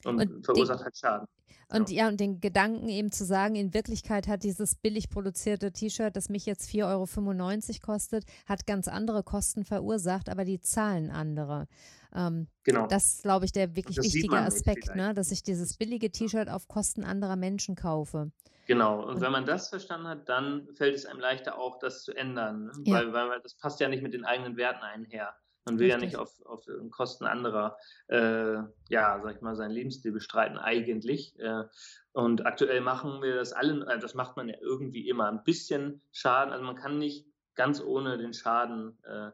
Und, 0.05 0.21
und 0.21 0.45
verursacht 0.45 0.81
den, 0.81 0.85
halt 0.85 0.97
Schaden. 0.97 1.27
Und 1.73 1.91
ja. 1.91 2.05
ja, 2.05 2.09
und 2.09 2.19
den 2.21 2.41
Gedanken 2.41 2.89
eben 2.89 3.13
zu 3.13 3.25
sagen, 3.25 3.55
in 3.55 3.75
Wirklichkeit 3.75 4.29
hat 4.29 4.43
dieses 4.43 4.75
billig 4.75 5.09
produzierte 5.09 5.73
T-Shirt, 5.73 6.17
das 6.17 6.29
mich 6.29 6.47
jetzt 6.47 6.69
4,95 6.69 6.85
Euro 6.87 7.79
kostet, 7.81 8.25
hat 8.47 8.67
ganz 8.67 8.89
andere 8.89 9.23
Kosten 9.23 9.65
verursacht, 9.65 10.29
aber 10.29 10.45
die 10.45 10.61
zahlen 10.61 11.11
andere. 11.11 11.67
Ähm, 12.15 12.49
genau. 12.65 12.87
Das 12.87 13.15
ist, 13.15 13.23
glaube 13.23 13.45
ich, 13.45 13.53
der 13.53 13.77
wirklich 13.77 13.97
wichtige 13.99 14.39
Aspekt, 14.39 14.95
ne? 14.95 15.15
dass 15.15 15.31
ich 15.31 15.43
dieses 15.43 15.77
billige 15.77 16.11
T-Shirt 16.11 16.49
auf 16.49 16.69
Kosten 16.69 17.05
anderer 17.05 17.37
Menschen 17.37 17.77
kaufe. 17.77 18.31
Genau, 18.67 19.05
und, 19.05 19.21
wenn 19.21 19.33
man 19.33 19.47
das 19.47 19.69
verstanden 19.69 20.07
hat, 20.07 20.29
dann 20.29 20.69
fällt 20.75 20.95
es 20.95 21.05
einem 21.05 21.19
leichter 21.19 21.59
auch, 21.59 21.79
das 21.79 22.05
zu 22.05 22.13
ändern, 22.13 22.67
ne? 22.67 22.73
ja. 22.85 22.95
weil, 22.95 23.13
weil 23.13 23.41
das 23.41 23.55
passt 23.55 23.81
ja 23.81 23.89
nicht 23.89 24.03
mit 24.03 24.15
den 24.15 24.25
eigenen 24.25 24.57
Werten 24.57 24.83
einher. 24.83 25.35
Man 25.65 25.79
will 25.79 25.87
Richtig. 25.87 26.01
ja 26.01 26.07
nicht 26.07 26.17
auf, 26.17 26.47
auf 26.47 26.65
Kosten 26.91 27.27
anderer, 27.27 27.77
äh, 28.09 28.59
ja, 28.89 29.21
sag 29.23 29.35
ich 29.35 29.41
mal, 29.41 29.57
seinen 29.57 29.73
Lebensstil 29.73 30.13
bestreiten, 30.13 30.57
eigentlich. 30.57 31.39
Äh, 31.39 31.65
und 32.13 32.47
aktuell 32.47 32.81
machen 32.81 33.23
wir 33.23 33.35
das 33.35 33.53
alle, 33.53 33.87
äh, 33.87 33.99
das 33.99 34.15
macht 34.15 34.37
man 34.37 34.49
ja 34.49 34.57
irgendwie 34.61 35.09
immer 35.09 35.29
ein 35.31 35.45
bisschen 35.45 36.01
Schaden. 36.13 36.53
Also 36.53 36.65
man 36.65 36.77
kann 36.77 36.99
nicht 36.99 37.27
ganz 37.55 37.81
ohne 37.81 38.17
den 38.17 38.33
Schaden 38.33 38.99
äh, 39.05 39.31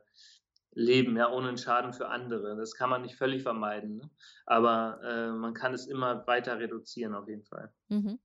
leben, 0.77 1.17
ja, 1.17 1.31
ohne 1.33 1.49
einen 1.49 1.59
Schaden 1.59 1.93
für 1.93 2.09
andere. 2.09 2.55
Das 2.57 2.75
kann 2.75 2.91
man 2.91 3.03
nicht 3.03 3.17
völlig 3.17 3.43
vermeiden, 3.43 3.97
ne? 3.97 4.11
aber 4.45 5.01
äh, 5.03 5.33
man 5.33 5.55
kann 5.55 5.75
es 5.75 5.87
immer 5.87 6.27
weiter 6.27 6.59
reduzieren 6.59 7.15
auf 7.15 7.29
jeden 7.29 7.45
Fall. 7.45 7.73
Mhm. 7.89 8.19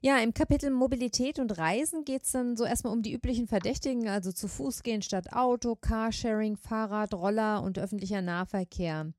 Ja, 0.00 0.18
im 0.18 0.34
Kapitel 0.34 0.70
Mobilität 0.70 1.38
und 1.38 1.58
Reisen 1.58 2.04
geht 2.04 2.24
es 2.24 2.32
dann 2.32 2.56
so 2.56 2.64
erstmal 2.64 2.92
um 2.92 3.02
die 3.02 3.12
üblichen 3.12 3.46
Verdächtigen, 3.46 4.08
also 4.08 4.32
zu 4.32 4.48
Fuß 4.48 4.82
gehen 4.82 5.02
statt 5.02 5.32
Auto, 5.32 5.74
Carsharing, 5.74 6.56
Fahrrad, 6.56 7.12
Roller 7.14 7.62
und 7.62 7.78
öffentlicher 7.78 8.22
Nahverkehr. 8.22 9.12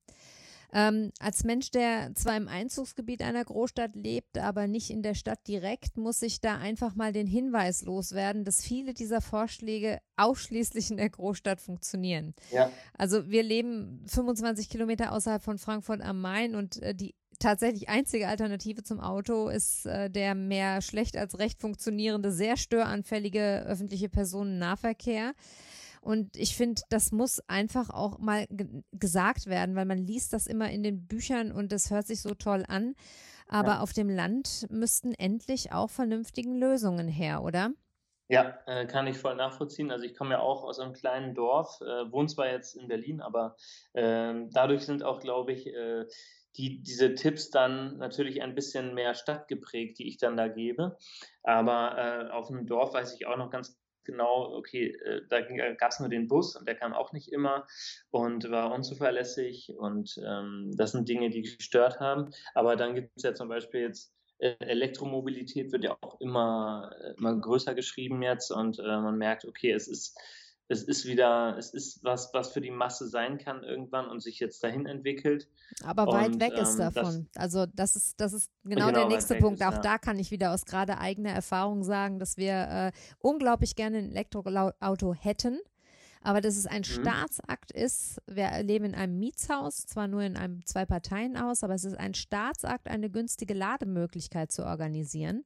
Ähm, 0.74 1.12
als 1.20 1.44
Mensch, 1.44 1.72
der 1.72 2.14
zwar 2.14 2.36
im 2.36 2.48
Einzugsgebiet 2.48 3.22
einer 3.22 3.44
Großstadt 3.44 3.96
lebt, 3.96 4.38
aber 4.38 4.68
nicht 4.68 4.90
in 4.90 5.02
der 5.02 5.16
Stadt 5.16 5.40
direkt, 5.48 5.98
muss 5.98 6.22
ich 6.22 6.42
da 6.42 6.58
einfach 6.58 6.96
mal 6.96 7.14
den 7.14 7.28
Hinweis 7.28 7.84
loswerden, 7.84 8.44
dass 8.44 8.62
viele 8.62 8.94
dieser 8.94 9.22
Vorschläge 9.22 10.00
ausschließlich 10.18 10.92
in 10.92 10.98
der 10.98 11.10
Großstadt 11.10 11.62
funktionieren. 11.62 12.34
Ja. 12.52 12.70
Also 12.98 13.30
wir 13.30 13.44
leben 13.44 14.04
25 14.08 14.70
Kilometer 14.70 15.14
außerhalb 15.14 15.42
von 15.42 15.58
Frankfurt 15.58 16.02
am 16.02 16.20
Main 16.20 16.56
und 16.56 16.82
äh, 16.82 16.94
die 16.94 17.16
tatsächlich 17.40 17.88
einzige 17.88 18.28
Alternative 18.28 18.84
zum 18.84 19.00
Auto 19.00 19.48
ist 19.50 19.86
äh, 19.86 20.10
der 20.10 20.36
mehr 20.36 20.82
schlecht 20.82 21.16
als 21.18 21.40
recht 21.40 21.62
funktionierende, 21.62 22.32
sehr 22.32 22.58
störanfällige 22.58 23.64
öffentliche 23.66 24.10
Personennahverkehr. 24.10 25.34
Und 26.08 26.38
ich 26.38 26.56
finde, 26.56 26.84
das 26.90 27.12
muss 27.12 27.42
einfach 27.50 27.90
auch 27.90 28.18
mal 28.18 28.48
gesagt 28.94 29.48
werden, 29.48 29.76
weil 29.76 29.84
man 29.84 29.98
liest 29.98 30.32
das 30.32 30.48
immer 30.48 30.70
in 30.70 30.82
den 30.82 31.06
Büchern 31.06 31.52
und 31.52 31.74
das 31.74 31.92
hört 31.92 32.08
sich 32.08 32.22
so 32.22 32.34
toll 32.34 32.64
an. 32.66 32.96
Aber 33.50 33.74
ja. 33.74 33.80
auf 33.82 33.92
dem 33.92 34.10
Land 34.10 34.68
müssten 34.70 35.14
endlich 35.14 35.74
auch 35.74 35.90
vernünftigen 35.90 36.56
Lösungen 36.56 37.10
her, 37.10 37.44
oder? 37.44 37.72
Ja, 38.30 38.58
äh, 38.68 38.86
kann 38.86 39.06
ich 39.08 39.18
voll 39.18 39.36
nachvollziehen. 39.36 39.92
Also 39.92 40.06
ich 40.06 40.16
komme 40.16 40.36
ja 40.36 40.40
auch 40.40 40.64
aus 40.64 40.80
einem 40.80 40.94
kleinen 40.94 41.36
Dorf, 41.36 41.82
äh, 41.82 42.10
wohne 42.10 42.30
zwar 42.30 42.50
jetzt 42.50 42.78
in 42.78 42.88
Berlin, 42.88 43.20
aber 43.20 43.58
äh, 43.92 44.34
dadurch 44.52 44.86
sind 44.86 45.04
auch, 45.04 45.20
glaube 45.20 45.52
ich, 45.52 45.68
äh, 45.68 46.06
die, 46.56 46.82
diese 46.84 47.16
Tipps 47.16 47.50
dann 47.50 47.98
natürlich 47.98 48.42
ein 48.42 48.56
bisschen 48.56 48.94
mehr 48.94 49.14
stadtgeprägt, 49.14 50.00
die 50.00 50.08
ich 50.08 50.18
dann 50.18 50.38
da 50.38 50.48
gebe. 50.48 50.98
Aber 51.44 51.98
äh, 51.98 52.32
auf 52.32 52.48
dem 52.48 52.66
Dorf 52.66 52.94
weiß 52.94 53.14
ich 53.14 53.28
auch 53.28 53.36
noch 53.36 53.50
ganz 53.50 53.78
genau, 54.08 54.56
okay, 54.56 54.98
äh, 55.06 55.22
da 55.30 55.42
gab 55.42 55.92
es 55.92 56.00
nur 56.00 56.10
den 56.10 56.28
Bus 56.28 56.56
und 56.56 56.68
der 56.68 56.76
kam 56.76 56.94
auch 56.94 57.14
nicht 57.14 57.32
immer 57.32 57.68
und 58.10 58.50
war 58.50 58.74
unzuverlässig 58.74 59.72
und 59.78 60.20
ähm, 60.26 60.72
das 60.76 60.94
sind 60.94 61.08
Dinge, 61.08 61.30
die 61.30 61.44
gestört 61.44 62.00
haben. 62.00 62.32
Aber 62.56 62.76
dann 62.76 62.96
gibt 62.96 63.12
es 63.16 63.24
ja 63.24 63.36
zum 63.36 63.50
Beispiel 63.50 63.82
jetzt 63.82 64.12
äh, 64.40 64.56
Elektromobilität 64.60 65.72
wird 65.72 65.84
ja 65.84 65.98
auch 66.02 66.20
immer, 66.22 66.92
äh, 67.00 67.14
immer 67.18 67.40
größer 67.40 67.76
geschrieben 67.76 68.24
jetzt 68.24 68.52
und 68.52 68.80
äh, 68.80 68.84
man 68.84 69.18
merkt, 69.18 69.46
okay, 69.46 69.72
es 69.72 69.88
ist 69.88 70.18
es 70.70 70.84
ist 70.84 71.06
wieder, 71.06 71.56
es 71.58 71.74
ist 71.74 72.04
was, 72.04 72.34
was 72.34 72.52
für 72.52 72.62
die 72.62 72.72
Masse 72.72 73.08
sein 73.08 73.38
kann 73.38 73.64
irgendwann 73.64 74.08
und 74.08 74.22
sich 74.22 74.40
jetzt 74.40 74.64
dahin 74.64 74.86
entwickelt. 74.86 75.48
Aber 75.84 76.08
weit 76.08 76.34
und, 76.34 76.42
weg 76.42 76.54
ist 76.54 76.74
ähm, 76.74 76.92
davon. 76.94 77.28
Das, 77.34 77.44
also 77.44 77.66
das 77.74 77.96
ist, 77.96 78.20
das 78.20 78.34
ist 78.34 78.52
genau, 78.64 78.88
genau 78.88 79.00
der 79.00 79.08
nächste 79.08 79.36
Punkt. 79.36 79.62
Ist, 79.62 79.66
Auch 79.66 79.74
ja. 79.74 79.80
da 79.80 79.98
kann 79.98 80.20
ich 80.20 80.32
wieder 80.32 80.54
aus 80.54 80.66
gerade 80.66 80.98
eigener 80.98 81.32
Erfahrung 81.32 81.84
sagen, 81.84 82.20
dass 82.20 82.38
wir 82.38 82.54
äh, 82.54 82.92
unglaublich 83.20 83.76
gerne 83.76 84.00
ein 84.00 84.12
Elektroauto 84.12 85.14
hätten 85.14 85.60
aber 86.28 86.42
dass 86.42 86.58
es 86.58 86.68
ein 86.68 86.80
mhm. 86.80 86.84
Staatsakt 86.84 87.72
ist, 87.72 88.22
wir 88.28 88.62
leben 88.62 88.84
in 88.84 88.96
einem 88.96 89.18
Mietshaus, 89.18 89.86
zwar 89.86 90.10
nur 90.10 90.24
in 90.24 90.36
einem 90.36 90.66
Zwei-Parteien-Haus, 90.66 91.64
aber 91.64 91.76
es 91.76 91.86
ist 91.86 91.98
ein 91.98 92.16
Staatsakt, 92.16 92.90
eine 92.90 93.10
günstige 93.10 93.54
Lademöglichkeit 93.54 94.52
zu 94.52 94.66
organisieren. 94.66 95.46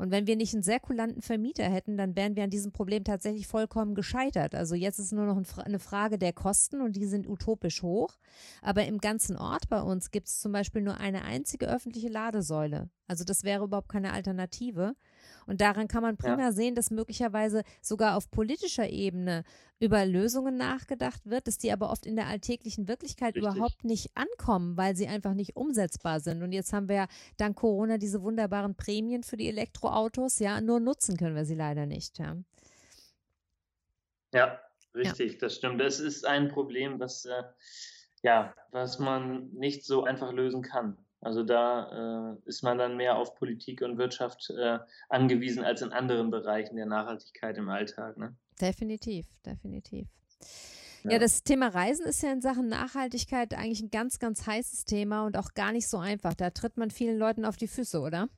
Und 0.00 0.10
wenn 0.10 0.26
wir 0.26 0.34
nicht 0.34 0.54
einen 0.54 0.62
sehr 0.62 0.80
kulanten 0.80 1.20
Vermieter 1.20 1.64
hätten, 1.64 1.98
dann 1.98 2.16
wären 2.16 2.34
wir 2.34 2.44
an 2.44 2.48
diesem 2.48 2.72
Problem 2.72 3.04
tatsächlich 3.04 3.46
vollkommen 3.46 3.94
gescheitert. 3.94 4.54
Also 4.54 4.74
jetzt 4.74 4.98
ist 4.98 5.12
nur 5.12 5.26
noch 5.26 5.58
eine 5.58 5.78
Frage 5.78 6.16
der 6.16 6.32
Kosten 6.32 6.80
und 6.80 6.96
die 6.96 7.04
sind 7.04 7.28
utopisch 7.28 7.82
hoch. 7.82 8.16
Aber 8.62 8.86
im 8.86 8.96
ganzen 8.96 9.36
Ort 9.36 9.68
bei 9.68 9.82
uns 9.82 10.10
gibt 10.10 10.28
es 10.28 10.40
zum 10.40 10.52
Beispiel 10.52 10.80
nur 10.80 10.96
eine 10.96 11.22
einzige 11.24 11.68
öffentliche 11.68 12.08
Ladesäule. 12.08 12.88
Also 13.08 13.24
das 13.24 13.44
wäre 13.44 13.64
überhaupt 13.64 13.90
keine 13.90 14.14
Alternative. 14.14 14.94
Und 15.46 15.60
daran 15.60 15.88
kann 15.88 16.02
man 16.02 16.16
prima 16.16 16.40
ja. 16.40 16.52
sehen, 16.52 16.74
dass 16.74 16.90
möglicherweise 16.90 17.62
sogar 17.82 18.16
auf 18.16 18.30
politischer 18.30 18.88
Ebene 18.88 19.44
über 19.80 20.04
Lösungen 20.04 20.56
nachgedacht 20.56 21.22
wird, 21.24 21.46
dass 21.46 21.56
die 21.56 21.72
aber 21.72 21.90
oft 21.90 22.04
in 22.04 22.14
der 22.14 22.26
alltäglichen 22.26 22.86
Wirklichkeit 22.86 23.34
Richtig. 23.34 23.54
überhaupt 23.54 23.84
nicht 23.84 24.10
ankommen, 24.14 24.76
weil 24.76 24.94
sie 24.94 25.08
einfach 25.08 25.32
nicht 25.32 25.56
umsetzbar 25.56 26.20
sind. 26.20 26.42
Und 26.42 26.52
jetzt 26.52 26.72
haben 26.72 26.88
wir 26.88 26.96
ja 26.96 27.06
dank 27.38 27.56
Corona 27.56 27.96
diese 27.96 28.22
wunderbaren 28.22 28.74
Prämien 28.74 29.22
für 29.22 29.38
die 29.38 29.48
Elektroautos, 29.48 30.38
ja, 30.38 30.60
nur 30.60 30.80
nutzen 30.80 31.16
können 31.16 31.34
wir 31.34 31.46
sie 31.46 31.54
leider 31.54 31.86
nicht. 31.86 32.18
Ja, 32.18 32.36
ja 34.34 34.60
richtig, 34.94 35.32
ja. 35.32 35.38
das 35.40 35.56
stimmt. 35.56 35.80
Das 35.80 35.98
ist 35.98 36.26
ein 36.26 36.48
Problem, 36.48 37.00
was, 37.00 37.24
äh, 37.24 37.42
ja, 38.22 38.54
was 38.72 38.98
man 38.98 39.50
nicht 39.52 39.86
so 39.86 40.04
einfach 40.04 40.32
lösen 40.32 40.62
kann. 40.62 40.98
Also 41.20 41.42
da 41.42 42.32
äh, 42.32 42.48
ist 42.48 42.62
man 42.62 42.78
dann 42.78 42.96
mehr 42.96 43.16
auf 43.16 43.34
Politik 43.34 43.82
und 43.82 43.98
Wirtschaft 43.98 44.50
äh, 44.50 44.78
angewiesen 45.08 45.64
als 45.64 45.82
in 45.82 45.92
anderen 45.92 46.30
Bereichen 46.30 46.76
der 46.76 46.86
Nachhaltigkeit 46.86 47.58
im 47.58 47.68
Alltag. 47.68 48.16
Ne? 48.16 48.34
Definitiv, 48.60 49.26
definitiv. 49.44 50.08
Ja. 51.04 51.12
ja. 51.12 51.18
das 51.18 51.42
Thema 51.42 51.68
Reisen 51.68 52.06
ist 52.06 52.22
ja 52.22 52.32
in 52.32 52.40
Sachen 52.40 52.68
Nachhaltigkeit 52.68 53.54
eigentlich 53.54 53.82
ein 53.82 53.90
ganz, 53.90 54.18
ganz 54.18 54.46
heißes 54.46 54.86
Thema 54.86 55.26
und 55.26 55.36
auch 55.36 55.52
gar 55.54 55.72
nicht 55.72 55.88
so 55.88 55.98
einfach. 55.98 56.34
Da 56.34 56.50
tritt 56.50 56.78
man 56.78 56.90
vielen 56.90 57.18
Leuten 57.18 57.44
auf 57.44 57.56
die 57.56 57.68
Füße, 57.68 58.00
oder? 58.00 58.28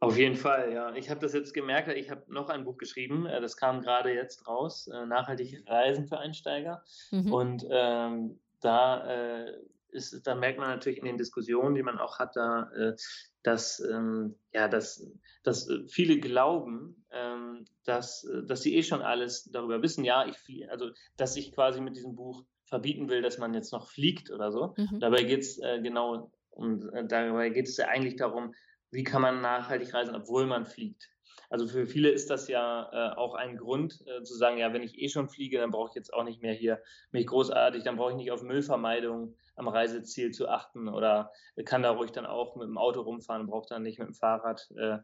Auf 0.00 0.16
jeden 0.16 0.36
Fall, 0.36 0.72
ja. 0.72 0.94
Ich 0.94 1.10
habe 1.10 1.20
das 1.20 1.32
jetzt 1.32 1.52
gemerkt, 1.52 1.88
ich 1.88 2.08
habe 2.08 2.22
noch 2.32 2.48
ein 2.48 2.64
Buch 2.64 2.78
geschrieben, 2.78 3.26
äh, 3.26 3.40
das 3.40 3.56
kam 3.56 3.82
gerade 3.82 4.14
jetzt 4.14 4.46
raus, 4.46 4.86
äh, 4.86 5.06
Nachhaltige 5.06 5.66
Reisen 5.66 6.06
für 6.06 6.18
Einsteiger. 6.18 6.82
Mhm. 7.10 7.32
Und 7.32 7.66
ähm, 7.68 8.38
da 8.60 9.06
äh, 9.06 9.52
ist, 9.90 10.26
da 10.26 10.34
merkt 10.34 10.58
man 10.58 10.68
natürlich 10.68 10.98
in 10.98 11.04
den 11.04 11.18
Diskussionen, 11.18 11.74
die 11.74 11.82
man 11.82 11.98
auch 11.98 12.18
hat, 12.18 12.36
da, 12.36 12.70
äh, 12.72 12.96
dass, 13.42 13.80
ähm, 13.80 14.36
ja, 14.52 14.68
dass, 14.68 15.10
dass 15.42 15.68
viele 15.88 16.18
glauben, 16.18 17.04
ähm, 17.10 17.64
dass, 17.84 18.26
dass 18.46 18.62
sie 18.62 18.76
eh 18.76 18.82
schon 18.82 19.02
alles 19.02 19.44
darüber 19.44 19.82
wissen. 19.82 20.04
Ja, 20.04 20.26
ich 20.26 20.36
fliege, 20.36 20.70
also 20.70 20.90
dass 21.16 21.36
ich 21.36 21.52
quasi 21.52 21.80
mit 21.80 21.96
diesem 21.96 22.14
Buch 22.14 22.44
verbieten 22.64 23.08
will, 23.08 23.22
dass 23.22 23.38
man 23.38 23.54
jetzt 23.54 23.72
noch 23.72 23.88
fliegt 23.88 24.30
oder 24.30 24.52
so. 24.52 24.74
Mhm. 24.76 25.00
Dabei 25.00 25.22
geht 25.22 25.40
es 25.40 25.58
äh, 25.58 25.80
genau 25.80 26.30
und 26.50 26.84
äh, 26.92 27.06
dabei 27.06 27.48
geht 27.50 27.68
es 27.68 27.76
ja 27.76 27.86
eigentlich 27.86 28.16
darum, 28.16 28.54
wie 28.90 29.04
kann 29.04 29.22
man 29.22 29.40
nachhaltig 29.40 29.94
reisen, 29.94 30.14
obwohl 30.14 30.46
man 30.46 30.66
fliegt. 30.66 31.08
Also 31.50 31.66
für 31.66 31.86
viele 31.86 32.10
ist 32.10 32.30
das 32.30 32.48
ja 32.48 32.90
äh, 32.92 33.16
auch 33.16 33.34
ein 33.34 33.56
Grund 33.56 34.04
äh, 34.06 34.22
zu 34.22 34.34
sagen, 34.34 34.58
ja, 34.58 34.72
wenn 34.72 34.82
ich 34.82 34.98
eh 35.00 35.08
schon 35.08 35.28
fliege, 35.28 35.58
dann 35.58 35.70
brauche 35.70 35.88
ich 35.88 35.94
jetzt 35.94 36.12
auch 36.12 36.24
nicht 36.24 36.42
mehr 36.42 36.52
hier 36.52 36.82
mich 37.10 37.26
großartig, 37.26 37.84
dann 37.84 37.96
brauche 37.96 38.10
ich 38.10 38.16
nicht 38.16 38.30
auf 38.30 38.42
Müllvermeidung 38.42 39.34
am 39.56 39.68
Reiseziel 39.68 40.30
zu 40.30 40.48
achten 40.48 40.88
oder 40.88 41.32
kann 41.64 41.82
da 41.82 41.90
ruhig 41.90 42.12
dann 42.12 42.26
auch 42.26 42.56
mit 42.56 42.68
dem 42.68 42.78
Auto 42.78 43.00
rumfahren, 43.00 43.46
braucht 43.46 43.70
dann 43.70 43.82
nicht 43.82 43.98
mit 43.98 44.08
dem 44.08 44.14
Fahrrad 44.14 44.68
äh, 44.76 44.98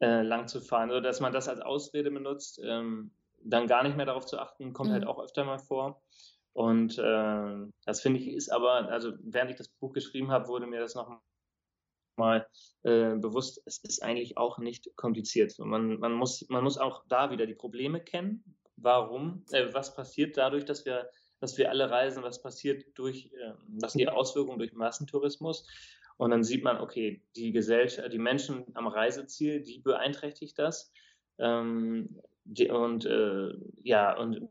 äh, 0.00 0.22
lang 0.22 0.48
zu 0.48 0.60
fahren. 0.60 0.90
Oder 0.90 1.00
dass 1.00 1.20
man 1.20 1.32
das 1.32 1.48
als 1.48 1.60
Ausrede 1.60 2.10
benutzt, 2.10 2.60
ähm, 2.62 3.12
dann 3.42 3.66
gar 3.66 3.82
nicht 3.82 3.96
mehr 3.96 4.06
darauf 4.06 4.26
zu 4.26 4.38
achten, 4.38 4.72
kommt 4.72 4.90
halt 4.90 5.02
mhm. 5.02 5.08
halt 5.08 5.16
auch 5.16 5.22
öfter 5.22 5.44
mal 5.44 5.58
vor. 5.58 6.02
Und 6.52 6.98
äh, 6.98 7.56
das 7.84 8.00
finde 8.00 8.20
ich 8.20 8.28
ist 8.28 8.50
aber, 8.50 8.88
also 8.88 9.12
während 9.22 9.50
ich 9.50 9.56
das 9.56 9.68
Buch 9.68 9.92
geschrieben 9.92 10.30
habe, 10.30 10.48
wurde 10.48 10.66
mir 10.66 10.80
das 10.80 10.94
noch 10.94 11.10
mal 12.18 12.46
äh, 12.82 13.14
bewusst, 13.16 13.62
es 13.66 13.78
ist 13.78 14.02
eigentlich 14.02 14.36
auch 14.36 14.58
nicht 14.58 14.94
kompliziert. 14.96 15.58
Man, 15.58 15.98
man, 15.98 16.12
muss, 16.12 16.46
man 16.48 16.64
muss 16.64 16.78
auch 16.78 17.04
da 17.08 17.30
wieder 17.30 17.46
die 17.46 17.54
Probleme 17.54 18.00
kennen. 18.00 18.44
Warum, 18.76 19.44
äh, 19.52 19.72
was 19.72 19.94
passiert 19.94 20.36
dadurch, 20.36 20.64
dass 20.64 20.84
wir, 20.84 21.08
dass 21.40 21.56
wir 21.58 21.70
alle 21.70 21.90
reisen, 21.90 22.22
was 22.22 22.42
passiert 22.42 22.84
durch, 22.94 23.32
äh, 23.32 23.52
was 23.80 23.92
die 23.94 24.08
Auswirkungen 24.08 24.58
durch 24.58 24.72
Massentourismus? 24.72 25.66
Und 26.16 26.30
dann 26.30 26.44
sieht 26.44 26.62
man, 26.62 26.80
okay, 26.80 27.22
die 27.36 27.52
Gesellschaft, 27.52 28.12
die 28.12 28.18
Menschen 28.18 28.64
am 28.74 28.86
Reiseziel, 28.86 29.62
die 29.62 29.80
beeinträchtigt 29.80 30.58
das. 30.58 30.92
Ähm, 31.38 32.20
die, 32.44 32.70
und 32.70 33.04
äh, 33.06 33.52
ja, 33.82 34.16
und 34.16 34.48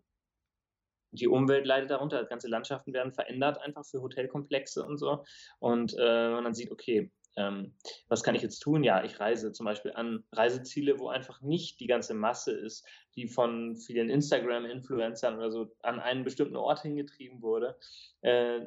die 1.11 1.28
Umwelt 1.28 1.66
leidet 1.66 1.91
darunter, 1.91 2.26
ganze 2.26 2.47
Landschaften 2.47 2.91
werden 2.93 3.14
verändert 3.14 3.59
einfach 3.59 3.86
für 3.86 4.01
Hotelkomplexe 4.01 4.84
und 4.84 4.97
so. 4.97 5.24
Und 5.59 5.95
äh, 5.97 6.30
man 6.32 6.43
dann 6.43 6.55
sieht, 6.55 6.72
okay, 6.72 7.11
ähm, 7.36 7.74
was 8.08 8.24
kann 8.24 8.36
ich 8.36 8.42
jetzt 8.42 8.60
tun? 8.60 8.84
Ja, 8.84 9.04
ich 9.04 9.20
reise 9.20 9.52
zum 9.52 9.66
Beispiel 9.66 9.92
an 9.94 10.24
Reiseziele, 10.32 11.00
wo 11.00 11.10
einfach 11.10 11.42
nicht 11.42 11.80
die 11.80 11.88
ganze 11.88 12.14
Masse 12.14 12.52
ist, 12.52 12.86
die 13.16 13.28
von 13.28 13.76
vielen 13.76 14.10
Instagram-Influencern 14.10 15.38
oder 15.38 15.52
so 15.52 15.76
an 15.82 16.00
einen 16.00 16.24
bestimmten 16.24 16.56
Ort 16.56 16.82
hingetrieben 16.82 17.42
wurde. 17.42 17.76
Äh, 18.22 18.62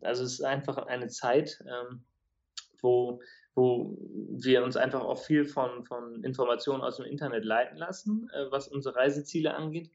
also 0.00 0.24
es 0.24 0.34
ist 0.34 0.42
einfach 0.42 0.78
eine 0.78 1.08
Zeit, 1.08 1.62
ähm, 1.66 2.04
wo, 2.80 3.20
wo 3.54 3.96
wir 4.30 4.64
uns 4.64 4.76
einfach 4.76 5.02
auch 5.02 5.18
viel 5.18 5.44
von, 5.44 5.84
von 5.84 6.24
Informationen 6.24 6.82
aus 6.82 6.96
dem 6.96 7.06
Internet 7.06 7.44
leiten 7.44 7.76
lassen, 7.76 8.30
äh, 8.32 8.50
was 8.50 8.68
unsere 8.68 8.96
Reiseziele 8.96 9.54
angeht. 9.54 9.90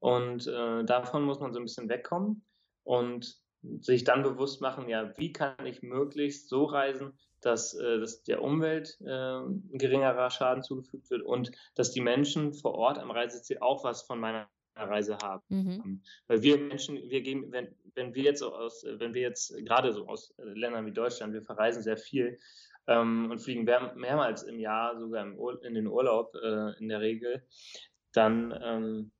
Und 0.00 0.46
äh, 0.46 0.84
davon 0.84 1.24
muss 1.24 1.40
man 1.40 1.52
so 1.52 1.58
ein 1.58 1.64
bisschen 1.64 1.88
wegkommen 1.88 2.42
und 2.84 3.36
sich 3.80 4.04
dann 4.04 4.22
bewusst 4.22 4.60
machen, 4.60 4.88
ja, 4.88 5.12
wie 5.18 5.32
kann 5.32 5.66
ich 5.66 5.82
möglichst 5.82 6.48
so 6.48 6.64
reisen, 6.64 7.18
dass, 7.40 7.74
äh, 7.74 7.98
dass 7.98 8.22
der 8.22 8.42
Umwelt 8.42 8.98
äh, 9.00 9.08
ein 9.08 9.70
geringerer 9.72 10.30
Schaden 10.30 10.62
zugefügt 10.62 11.10
wird 11.10 11.22
und 11.22 11.50
dass 11.74 11.92
die 11.92 12.00
Menschen 12.00 12.52
vor 12.52 12.74
Ort 12.74 12.98
am 12.98 13.10
Reiseziel 13.10 13.58
auch 13.60 13.84
was 13.84 14.02
von 14.02 14.18
meiner 14.18 14.48
Reise 14.76 15.18
haben. 15.22 15.42
Mhm. 15.48 16.00
Weil 16.26 16.42
wir 16.42 16.58
Menschen, 16.58 16.96
wir 16.96 17.20
gehen, 17.20 17.50
wenn, 17.50 17.74
wenn 17.94 18.14
wir 18.14 18.22
jetzt 18.22 18.42
aus, 18.42 18.84
wenn 18.86 19.14
wir 19.14 19.22
jetzt 19.22 19.56
gerade 19.64 19.92
so 19.92 20.06
aus 20.06 20.34
Ländern 20.38 20.86
wie 20.86 20.92
Deutschland, 20.92 21.32
wir 21.32 21.42
verreisen 21.42 21.82
sehr 21.82 21.96
viel 21.96 22.38
ähm, 22.86 23.30
und 23.30 23.40
fliegen 23.40 23.64
mehr, 23.64 23.92
mehrmals 23.96 24.42
im 24.42 24.58
Jahr, 24.58 24.98
sogar 24.98 25.24
im 25.24 25.38
in 25.62 25.74
den 25.74 25.86
Urlaub 25.86 26.34
äh, 26.34 26.78
in 26.78 26.88
der 26.88 27.00
Regel, 27.00 27.42
dann 28.12 28.54
ähm, 28.62 29.10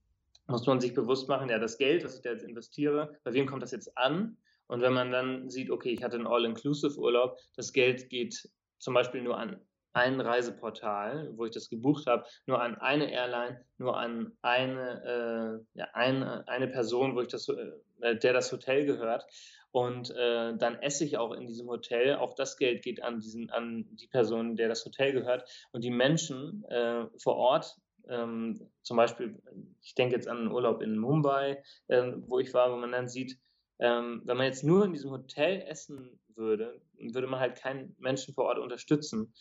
muss 0.47 0.67
man 0.67 0.81
sich 0.81 0.95
bewusst 0.95 1.29
machen, 1.29 1.51
ja, 1.51 1.59
das 1.59 1.77
Geld, 1.77 2.05
was 2.05 2.17
ich 2.17 2.23
da 2.23 2.31
jetzt 2.31 2.45
investiere, 2.45 3.17
bei 3.23 3.33
wem 3.35 3.47
kommt 3.47 3.63
das 3.63 3.73
jetzt 3.73 3.97
an? 3.99 4.37
Und 4.69 4.83
wenn 4.83 4.93
man 4.93 5.11
dann 5.11 5.51
sieht, 5.51 5.71
okay, 5.71 5.91
ich 5.91 6.03
hatte 6.03 6.17
einen 6.17 6.27
All-Inclusive-Urlaub, 6.27 7.39
das 7.57 7.73
Geld 7.73 8.09
geht 8.11 8.49
zum 8.79 8.95
Beispiel 8.95 9.23
nur 9.23 9.37
an 9.37 9.61
ein 9.93 10.21
Reiseportal, 10.21 11.33
wo 11.37 11.47
ich 11.47 11.51
das 11.51 11.69
gebucht 11.69 12.07
habe, 12.07 12.25
nur 12.47 12.61
an 12.63 12.77
eine 12.77 13.11
Airline, 13.11 13.65
nur 13.79 13.97
an 13.97 14.33
eine, 14.43 15.65
äh, 15.75 15.79
ja, 15.79 15.89
eine, 15.95 16.47
eine 16.47 16.69
Person, 16.69 17.17
wo 17.17 17.21
ich 17.23 17.29
das, 17.29 17.49
äh, 17.49 18.17
der 18.17 18.33
das 18.33 18.53
Hotel 18.53 18.87
gehört. 18.87 19.25
Und 19.71 20.11
äh, 20.11 20.57
dann 20.57 20.77
esse 20.77 21.05
ich 21.05 21.19
auch 21.19 21.33
in 21.33 21.47
diesem 21.47 21.69
Hotel. 21.69 22.17
Auch 22.17 22.35
das 22.35 22.57
Geld 22.57 22.83
geht 22.83 23.03
an 23.03 23.21
diesen, 23.21 23.51
an 23.51 23.87
die 23.91 24.07
Person, 24.07 24.57
der 24.57 24.69
das 24.69 24.85
Hotel 24.85 25.13
gehört. 25.13 25.49
Und 25.73 25.85
die 25.85 25.91
Menschen 25.91 26.65
äh, 26.69 27.07
vor 27.19 27.37
Ort, 27.37 27.77
ähm, 28.09 28.71
zum 28.83 28.97
Beispiel, 28.97 29.39
ich 29.83 29.95
denke 29.95 30.15
jetzt 30.15 30.29
an 30.29 30.39
einen 30.39 30.53
Urlaub 30.53 30.81
in 30.81 30.97
Mumbai, 30.97 31.63
äh, 31.89 32.13
wo 32.27 32.39
ich 32.39 32.55
war, 32.55 32.73
wo 32.73 32.77
man 32.77 32.93
dann 32.93 33.09
sieht, 33.09 33.39
ähm, 33.79 34.23
wenn 34.25 34.37
man 34.37 34.47
jetzt 34.47 34.65
nur 34.65 34.85
in 34.85 34.93
diesem 34.93 35.11
Hotel 35.11 35.63
essen 35.63 36.19
würde, 36.35 36.81
würde 36.99 37.27
man 37.27 37.41
halt 37.41 37.57
keinen 37.57 37.95
Menschen 37.99 38.35
vor 38.35 38.45
Ort 38.45 38.59
unterstützen. 38.59 39.33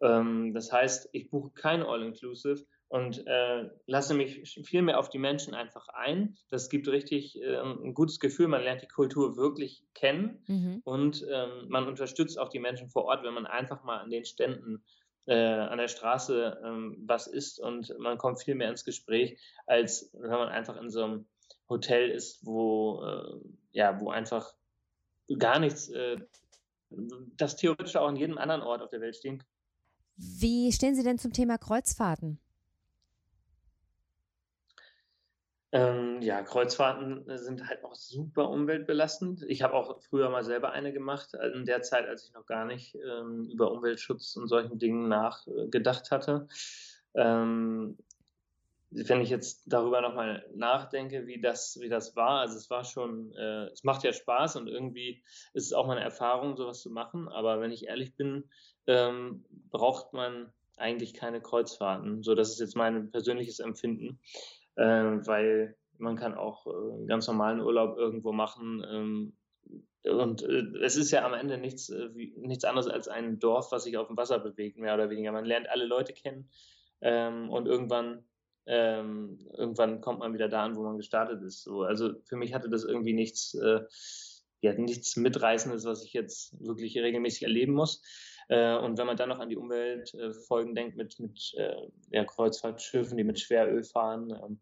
Ähm, 0.00 0.52
das 0.54 0.72
heißt, 0.72 1.08
ich 1.12 1.30
buche 1.30 1.50
kein 1.52 1.82
All-Inclusive 1.82 2.66
und 2.88 3.26
äh, 3.26 3.68
lasse 3.86 4.14
mich 4.14 4.60
viel 4.64 4.82
mehr 4.82 4.98
auf 4.98 5.08
die 5.08 5.18
Menschen 5.18 5.54
einfach 5.54 5.88
ein. 5.88 6.36
Das 6.50 6.68
gibt 6.68 6.88
richtig 6.88 7.40
äh, 7.40 7.56
ein 7.56 7.94
gutes 7.94 8.20
Gefühl. 8.20 8.48
Man 8.48 8.62
lernt 8.62 8.82
die 8.82 8.88
Kultur 8.88 9.36
wirklich 9.36 9.84
kennen 9.94 10.44
mhm. 10.46 10.82
und 10.84 11.26
ähm, 11.30 11.68
man 11.68 11.88
unterstützt 11.88 12.38
auch 12.38 12.48
die 12.48 12.60
Menschen 12.60 12.88
vor 12.88 13.06
Ort, 13.06 13.24
wenn 13.24 13.34
man 13.34 13.46
einfach 13.46 13.82
mal 13.82 13.98
an 13.98 14.10
den 14.10 14.24
Ständen 14.24 14.84
äh, 15.26 15.34
an 15.34 15.78
der 15.78 15.88
Straße 15.88 16.60
ähm, 16.64 17.02
was 17.04 17.26
isst 17.26 17.58
und 17.58 17.92
man 17.98 18.16
kommt 18.16 18.40
viel 18.40 18.54
mehr 18.54 18.70
ins 18.70 18.84
Gespräch, 18.84 19.40
als 19.66 20.10
wenn 20.12 20.30
man 20.30 20.48
einfach 20.48 20.76
in 20.80 20.88
so 20.88 21.02
einem 21.02 21.26
Hotel 21.68 22.10
ist, 22.10 22.44
wo, 22.44 23.02
äh, 23.04 23.40
ja, 23.72 24.00
wo 24.00 24.10
einfach 24.10 24.54
gar 25.38 25.58
nichts, 25.58 25.88
äh, 25.88 26.18
das 27.36 27.56
theoretisch 27.56 27.96
auch 27.96 28.08
an 28.08 28.16
jedem 28.16 28.38
anderen 28.38 28.62
Ort 28.62 28.82
auf 28.82 28.90
der 28.90 29.00
Welt 29.00 29.16
stehen 29.16 29.42
Wie 30.16 30.72
stehen 30.72 30.94
Sie 30.94 31.02
denn 31.02 31.18
zum 31.18 31.32
Thema 31.32 31.58
Kreuzfahrten? 31.58 32.38
Ähm, 35.72 36.22
ja, 36.22 36.42
Kreuzfahrten 36.42 37.24
sind 37.36 37.68
halt 37.68 37.84
auch 37.84 37.94
super 37.94 38.48
umweltbelastend. 38.48 39.42
Ich 39.48 39.62
habe 39.62 39.74
auch 39.74 40.00
früher 40.00 40.30
mal 40.30 40.44
selber 40.44 40.70
eine 40.70 40.92
gemacht, 40.92 41.34
in 41.54 41.66
der 41.66 41.82
Zeit, 41.82 42.06
als 42.06 42.24
ich 42.24 42.32
noch 42.32 42.46
gar 42.46 42.64
nicht 42.64 42.94
ähm, 42.94 43.48
über 43.50 43.72
Umweltschutz 43.72 44.36
und 44.36 44.46
solchen 44.48 44.78
Dingen 44.78 45.08
nachgedacht 45.08 46.12
hatte. 46.12 46.46
Ähm, 47.14 47.98
wenn 48.90 49.20
ich 49.20 49.30
jetzt 49.30 49.64
darüber 49.66 50.00
nochmal 50.00 50.48
nachdenke, 50.54 51.26
wie 51.26 51.40
das, 51.40 51.78
wie 51.80 51.88
das 51.88 52.14
war, 52.16 52.40
also 52.40 52.56
es 52.56 52.70
war 52.70 52.84
schon, 52.84 53.32
äh, 53.32 53.66
es 53.66 53.84
macht 53.84 54.04
ja 54.04 54.12
Spaß 54.12 54.56
und 54.56 54.68
irgendwie 54.68 55.22
ist 55.54 55.66
es 55.66 55.72
auch 55.72 55.86
mal 55.86 55.96
eine 55.96 56.04
Erfahrung, 56.04 56.56
sowas 56.56 56.82
zu 56.82 56.90
machen. 56.90 57.28
Aber 57.28 57.60
wenn 57.60 57.72
ich 57.72 57.86
ehrlich 57.86 58.14
bin, 58.14 58.44
ähm, 58.86 59.44
braucht 59.70 60.12
man 60.12 60.52
eigentlich 60.76 61.14
keine 61.14 61.40
Kreuzfahrten. 61.40 62.22
So, 62.22 62.34
das 62.34 62.50
ist 62.50 62.60
jetzt 62.60 62.76
mein 62.76 63.10
persönliches 63.10 63.60
Empfinden, 63.60 64.20
äh, 64.76 64.84
weil 64.84 65.76
man 65.98 66.16
kann 66.16 66.34
auch 66.34 66.66
äh, 66.66 66.70
einen 66.70 67.06
ganz 67.06 67.26
normalen 67.26 67.60
Urlaub 67.60 67.96
irgendwo 67.96 68.32
machen. 68.32 68.84
Ähm, 68.88 69.36
und 70.04 70.42
äh, 70.42 70.62
es 70.84 70.96
ist 70.96 71.10
ja 71.10 71.24
am 71.24 71.34
Ende 71.34 71.58
nichts, 71.58 71.88
äh, 71.90 72.14
wie, 72.14 72.34
nichts 72.36 72.64
anderes 72.64 72.88
als 72.88 73.08
ein 73.08 73.38
Dorf, 73.38 73.72
was 73.72 73.84
sich 73.84 73.96
auf 73.96 74.06
dem 74.06 74.16
Wasser 74.16 74.38
bewegt, 74.38 74.78
mehr 74.78 74.94
oder 74.94 75.10
weniger. 75.10 75.32
Man 75.32 75.44
lernt 75.44 75.68
alle 75.68 75.86
Leute 75.86 76.12
kennen 76.12 76.48
ähm, 77.00 77.50
und 77.50 77.66
irgendwann, 77.66 78.24
ähm, 78.66 79.38
irgendwann 79.56 80.00
kommt 80.00 80.20
man 80.20 80.34
wieder 80.34 80.48
da 80.48 80.64
an, 80.64 80.76
wo 80.76 80.82
man 80.82 80.96
gestartet 80.96 81.42
ist. 81.42 81.62
So, 81.62 81.82
also 81.82 82.14
für 82.24 82.36
mich 82.36 82.54
hatte 82.54 82.68
das 82.68 82.84
irgendwie 82.84 83.12
nichts, 83.12 83.54
äh, 83.54 83.80
ja, 84.60 84.72
nichts 84.74 85.16
Mitreißendes, 85.16 85.84
was 85.84 86.04
ich 86.04 86.12
jetzt 86.12 86.54
wirklich 86.64 86.96
regelmäßig 86.98 87.44
erleben 87.44 87.74
muss. 87.74 88.02
Äh, 88.48 88.76
und 88.76 88.98
wenn 88.98 89.06
man 89.06 89.16
dann 89.16 89.28
noch 89.28 89.40
an 89.40 89.48
die 89.48 89.56
Umweltfolgen 89.56 90.74
denkt 90.74 90.96
mit, 90.96 91.18
mit 91.18 91.54
äh, 91.56 91.88
ja, 92.10 92.24
Kreuzfahrtschiffen, 92.24 93.16
die 93.16 93.24
mit 93.24 93.40
Schweröl 93.40 93.84
fahren, 93.84 94.30
ähm, 94.30 94.60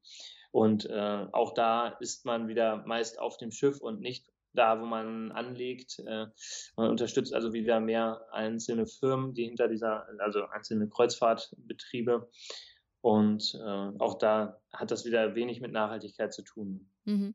und 0.54 0.88
äh, 0.88 1.26
auch 1.32 1.52
da 1.52 1.88
ist 1.98 2.24
man 2.24 2.46
wieder 2.46 2.84
meist 2.86 3.18
auf 3.18 3.38
dem 3.38 3.50
Schiff 3.50 3.80
und 3.80 4.00
nicht 4.00 4.30
da, 4.52 4.80
wo 4.80 4.84
man 4.84 5.32
anlegt. 5.32 5.98
Äh, 5.98 6.26
man 6.76 6.90
unterstützt 6.90 7.34
also 7.34 7.52
wieder 7.52 7.80
mehr 7.80 8.24
einzelne 8.30 8.86
Firmen, 8.86 9.34
die 9.34 9.46
hinter 9.46 9.66
dieser, 9.66 10.06
also 10.20 10.46
einzelne 10.46 10.88
Kreuzfahrtbetriebe. 10.88 12.30
Und 13.04 13.54
äh, 13.62 13.92
auch 13.98 14.16
da 14.16 14.62
hat 14.72 14.90
das 14.90 15.04
wieder 15.04 15.34
wenig 15.34 15.60
mit 15.60 15.72
Nachhaltigkeit 15.72 16.32
zu 16.32 16.40
tun. 16.40 16.88
Mhm. 17.04 17.34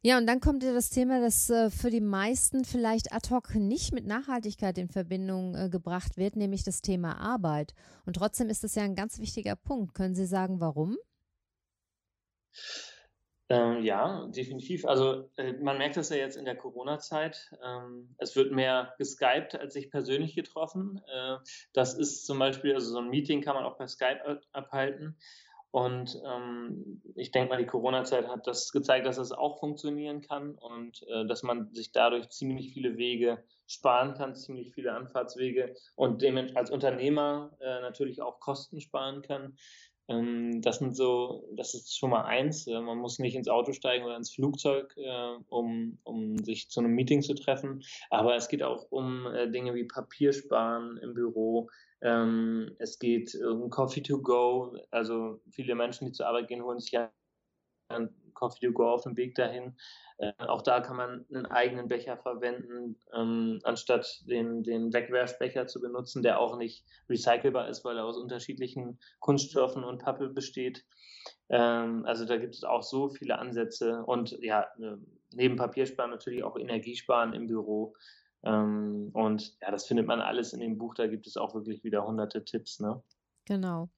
Ja, 0.00 0.16
und 0.16 0.26
dann 0.26 0.40
kommt 0.40 0.62
ja 0.62 0.72
das 0.72 0.88
Thema, 0.88 1.20
das 1.20 1.50
äh, 1.50 1.68
für 1.68 1.90
die 1.90 2.00
meisten 2.00 2.64
vielleicht 2.64 3.12
ad 3.12 3.28
hoc 3.28 3.54
nicht 3.54 3.92
mit 3.92 4.06
Nachhaltigkeit 4.06 4.78
in 4.78 4.88
Verbindung 4.88 5.54
äh, 5.54 5.68
gebracht 5.68 6.16
wird, 6.16 6.36
nämlich 6.36 6.64
das 6.64 6.80
Thema 6.80 7.20
Arbeit. 7.20 7.74
Und 8.06 8.16
trotzdem 8.16 8.48
ist 8.48 8.64
das 8.64 8.76
ja 8.76 8.82
ein 8.82 8.94
ganz 8.94 9.18
wichtiger 9.18 9.56
Punkt. 9.56 9.92
Können 9.92 10.14
Sie 10.14 10.24
sagen, 10.24 10.58
warum? 10.58 10.96
Ähm, 13.50 13.82
ja, 13.82 14.26
definitiv. 14.26 14.84
Also 14.84 15.30
äh, 15.36 15.54
man 15.54 15.78
merkt 15.78 15.96
das 15.96 16.10
ja 16.10 16.16
jetzt 16.16 16.36
in 16.36 16.44
der 16.44 16.56
Corona-Zeit. 16.56 17.50
Ähm, 17.64 18.14
es 18.18 18.36
wird 18.36 18.52
mehr 18.52 18.94
geskypt 18.98 19.54
als 19.54 19.72
sich 19.72 19.90
persönlich 19.90 20.34
getroffen. 20.34 21.00
Äh, 21.06 21.36
das 21.72 21.94
ist 21.94 22.26
zum 22.26 22.38
Beispiel, 22.38 22.74
also 22.74 22.90
so 22.90 22.98
ein 22.98 23.08
Meeting 23.08 23.40
kann 23.40 23.54
man 23.54 23.64
auch 23.64 23.78
per 23.78 23.88
Skype 23.88 24.40
abhalten. 24.52 25.16
Und 25.70 26.20
ähm, 26.26 27.02
ich 27.14 27.30
denke 27.30 27.50
mal, 27.50 27.58
die 27.58 27.66
Corona-Zeit 27.66 28.26
hat 28.28 28.46
das 28.46 28.72
gezeigt, 28.72 29.06
dass 29.06 29.16
das 29.16 29.32
auch 29.32 29.60
funktionieren 29.60 30.22
kann 30.22 30.54
und 30.54 31.02
äh, 31.08 31.26
dass 31.26 31.42
man 31.42 31.74
sich 31.74 31.92
dadurch 31.92 32.30
ziemlich 32.30 32.72
viele 32.72 32.96
Wege 32.96 33.44
sparen 33.66 34.14
kann, 34.14 34.34
ziemlich 34.34 34.72
viele 34.72 34.94
Anfahrtswege 34.94 35.74
und 35.94 36.24
als 36.56 36.70
Unternehmer 36.70 37.54
äh, 37.60 37.82
natürlich 37.82 38.22
auch 38.22 38.40
Kosten 38.40 38.80
sparen 38.80 39.20
kann. 39.20 39.58
Ähm, 40.08 40.62
das 40.62 40.78
sind 40.78 40.96
so, 40.96 41.48
das 41.52 41.74
ist 41.74 41.96
schon 41.96 42.10
mal 42.10 42.24
eins. 42.24 42.66
Äh, 42.66 42.80
man 42.80 42.98
muss 42.98 43.18
nicht 43.18 43.36
ins 43.36 43.48
Auto 43.48 43.72
steigen 43.72 44.04
oder 44.04 44.16
ins 44.16 44.32
Flugzeug, 44.32 44.94
äh, 44.96 45.36
um, 45.48 45.98
um 46.04 46.38
sich 46.44 46.70
zu 46.70 46.80
einem 46.80 46.92
Meeting 46.94 47.22
zu 47.22 47.34
treffen. 47.34 47.82
Aber 48.10 48.34
es 48.34 48.48
geht 48.48 48.62
auch 48.62 48.86
um 48.90 49.26
äh, 49.26 49.50
Dinge 49.50 49.74
wie 49.74 49.84
Papier 49.84 50.32
sparen 50.32 50.96
im 50.98 51.14
Büro. 51.14 51.68
Ähm, 52.00 52.74
es 52.78 52.98
geht 52.98 53.34
um 53.34 53.70
Coffee 53.70 54.02
to 54.02 54.20
go. 54.20 54.76
Also 54.90 55.40
viele 55.50 55.74
Menschen, 55.74 56.06
die 56.06 56.12
zur 56.12 56.26
Arbeit 56.26 56.48
gehen, 56.48 56.62
holen 56.62 56.80
sich 56.80 56.92
ja 56.92 57.10
Coffee 58.38 58.66
to 58.66 58.72
go 58.72 58.88
auf 58.88 59.02
dem 59.02 59.16
Weg 59.16 59.34
dahin. 59.34 59.76
Äh, 60.18 60.32
auch 60.38 60.62
da 60.62 60.80
kann 60.80 60.96
man 60.96 61.26
einen 61.28 61.46
eigenen 61.46 61.88
Becher 61.88 62.16
verwenden, 62.16 62.96
ähm, 63.14 63.60
anstatt 63.64 64.22
den, 64.26 64.62
den 64.62 64.92
Wegwerfbecher 64.92 65.66
zu 65.66 65.80
benutzen, 65.80 66.22
der 66.22 66.40
auch 66.40 66.56
nicht 66.56 66.84
recycelbar 67.08 67.68
ist, 67.68 67.84
weil 67.84 67.96
er 67.96 68.04
aus 68.04 68.16
unterschiedlichen 68.16 68.98
Kunststoffen 69.20 69.84
und 69.84 69.98
Pappe 69.98 70.28
besteht. 70.28 70.84
Ähm, 71.48 72.04
also 72.06 72.24
da 72.24 72.36
gibt 72.36 72.54
es 72.54 72.64
auch 72.64 72.82
so 72.82 73.08
viele 73.08 73.38
Ansätze 73.38 74.04
und 74.04 74.38
ja, 74.40 74.62
äh, 74.80 74.96
neben 75.32 75.56
Papiersparen 75.56 76.10
natürlich 76.10 76.44
auch 76.44 76.56
Energiesparen 76.56 77.32
im 77.32 77.46
Büro. 77.46 77.94
Ähm, 78.44 79.10
und 79.14 79.56
ja, 79.60 79.70
das 79.70 79.86
findet 79.86 80.06
man 80.06 80.20
alles 80.20 80.52
in 80.52 80.60
dem 80.60 80.78
Buch. 80.78 80.94
Da 80.94 81.06
gibt 81.06 81.26
es 81.26 81.36
auch 81.36 81.54
wirklich 81.54 81.82
wieder 81.84 82.06
hunderte 82.06 82.44
Tipps. 82.44 82.80
Ne? 82.80 83.02
Genau. 83.46 83.88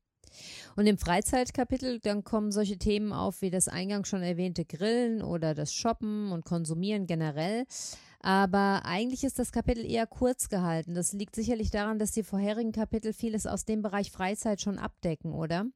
Und 0.77 0.87
im 0.87 0.99
Freizeitkapitel, 0.99 2.01
dann 2.01 2.25
kommen 2.25 2.53
solche 2.53 2.79
Themen 2.79 3.12
auf 3.12 3.43
wie 3.43 3.51
das 3.51 3.68
eingangs 3.68 4.09
schon 4.09 4.23
erwähnte 4.23 4.64
Grillen 4.64 5.23
oder 5.23 5.55
das 5.55 5.75
Shoppen 5.75 6.33
und 6.33 6.45
Konsumieren 6.45 7.07
generell. 7.07 7.66
Aber 8.21 8.83
eigentlich 8.85 9.25
ist 9.25 9.39
das 9.39 9.51
Kapitel 9.51 9.85
eher 9.85 10.07
kurz 10.07 10.49
gehalten. 10.49 10.95
Das 10.95 11.12
liegt 11.12 11.35
sicherlich 11.35 11.71
daran, 11.71 11.99
dass 11.99 12.12
die 12.12 12.23
vorherigen 12.23 12.73
Kapitel 12.73 13.12
vieles 13.12 13.47
aus 13.47 13.64
dem 13.64 13.83
Bereich 13.83 14.11
Freizeit 14.11 14.61
schon 14.61 14.79
abdecken, 14.79 15.33
oder? 15.33 15.66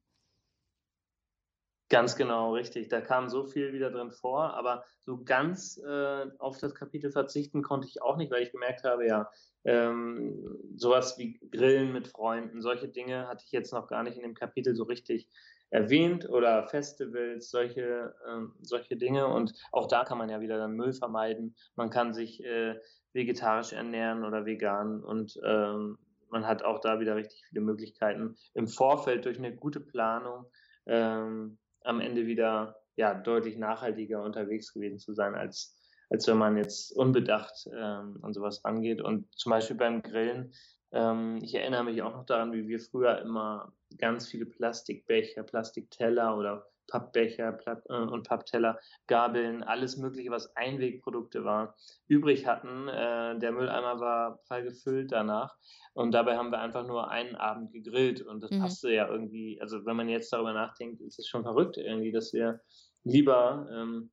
Ganz 1.89 2.15
genau, 2.15 2.53
richtig. 2.53 2.87
Da 2.89 2.99
kam 2.99 3.29
so 3.29 3.45
viel 3.45 3.71
wieder 3.71 3.91
drin 3.91 4.11
vor, 4.11 4.55
aber 4.55 4.83
so 5.01 5.23
ganz 5.23 5.77
äh, 5.77 6.25
auf 6.39 6.57
das 6.57 6.73
Kapitel 6.73 7.11
verzichten 7.11 7.61
konnte 7.61 7.87
ich 7.87 8.01
auch 8.01 8.17
nicht, 8.17 8.31
weil 8.31 8.41
ich 8.41 8.51
gemerkt 8.51 8.83
habe, 8.83 9.05
ja, 9.05 9.29
ähm, 9.65 10.57
sowas 10.75 11.17
wie 11.19 11.39
Grillen 11.51 11.93
mit 11.93 12.07
Freunden, 12.07 12.61
solche 12.61 12.87
Dinge 12.87 13.27
hatte 13.27 13.43
ich 13.45 13.51
jetzt 13.51 13.71
noch 13.71 13.87
gar 13.87 14.01
nicht 14.01 14.17
in 14.17 14.23
dem 14.23 14.33
Kapitel 14.33 14.75
so 14.75 14.83
richtig 14.83 15.29
erwähnt 15.69 16.27
oder 16.27 16.67
Festivals, 16.67 17.51
solche, 17.51 18.15
ähm, 18.27 18.55
solche 18.61 18.97
Dinge. 18.97 19.27
Und 19.27 19.53
auch 19.71 19.87
da 19.87 20.05
kann 20.05 20.17
man 20.17 20.29
ja 20.29 20.41
wieder 20.41 20.57
dann 20.57 20.75
Müll 20.75 20.93
vermeiden. 20.93 21.55
Man 21.75 21.91
kann 21.91 22.15
sich 22.15 22.43
äh, 22.43 22.79
vegetarisch 23.13 23.73
ernähren 23.73 24.23
oder 24.25 24.45
vegan 24.45 25.03
und 25.03 25.39
ähm, 25.45 25.99
man 26.29 26.47
hat 26.47 26.63
auch 26.63 26.79
da 26.79 26.99
wieder 26.99 27.15
richtig 27.15 27.43
viele 27.47 27.61
Möglichkeiten 27.61 28.35
im 28.55 28.67
Vorfeld 28.67 29.25
durch 29.25 29.37
eine 29.37 29.55
gute 29.55 29.79
Planung 29.79 30.47
ähm, 30.87 31.57
am 31.85 32.01
Ende 32.01 32.25
wieder 32.25 32.77
ja 32.95 33.13
deutlich 33.13 33.57
nachhaltiger 33.57 34.23
unterwegs 34.23 34.73
gewesen 34.73 34.99
zu 34.99 35.13
sein 35.13 35.35
als 35.35 35.75
als 36.09 36.27
wenn 36.27 36.37
man 36.37 36.57
jetzt 36.57 36.91
unbedacht 36.95 37.67
ähm, 37.73 38.19
an 38.21 38.33
sowas 38.33 38.63
rangeht. 38.63 39.01
Und 39.01 39.31
zum 39.33 39.49
Beispiel 39.49 39.75
beim 39.75 40.01
Grillen, 40.01 40.53
ähm, 40.91 41.39
ich 41.41 41.55
erinnere 41.55 41.83
mich 41.83 42.01
auch 42.01 42.13
noch 42.13 42.25
daran, 42.25 42.53
wie 42.53 42.67
wir 42.67 42.79
früher 42.79 43.19
immer 43.19 43.73
ganz 43.97 44.27
viele 44.27 44.45
Plastikbecher, 44.45 45.43
Plastikteller 45.43 46.37
oder 46.37 46.67
Pappbecher 46.87 47.57
äh, 47.65 47.93
und 47.93 48.27
Pappteller, 48.27 48.79
Gabeln, 49.07 49.63
alles 49.63 49.97
Mögliche, 49.97 50.31
was 50.31 50.55
Einwegprodukte 50.55 51.43
war, 51.43 51.75
übrig 52.07 52.45
hatten. 52.45 52.87
Äh, 52.87 53.39
der 53.39 53.51
Mülleimer 53.51 53.99
war 53.99 54.39
voll 54.47 54.63
gefüllt 54.63 55.11
danach. 55.11 55.55
Und 55.93 56.11
dabei 56.11 56.37
haben 56.37 56.51
wir 56.51 56.59
einfach 56.59 56.85
nur 56.85 57.09
einen 57.09 57.35
Abend 57.35 57.71
gegrillt. 57.71 58.21
Und 58.21 58.41
das 58.41 58.51
mhm. 58.51 58.59
passte 58.59 58.91
ja 58.91 59.07
irgendwie, 59.07 59.59
also 59.61 59.85
wenn 59.85 59.95
man 59.95 60.09
jetzt 60.09 60.31
darüber 60.33 60.53
nachdenkt, 60.53 61.01
ist 61.01 61.19
es 61.19 61.27
schon 61.27 61.43
verrückt 61.43 61.77
irgendwie, 61.77 62.11
dass 62.11 62.33
wir 62.33 62.61
lieber 63.03 63.67
ähm, 63.71 64.11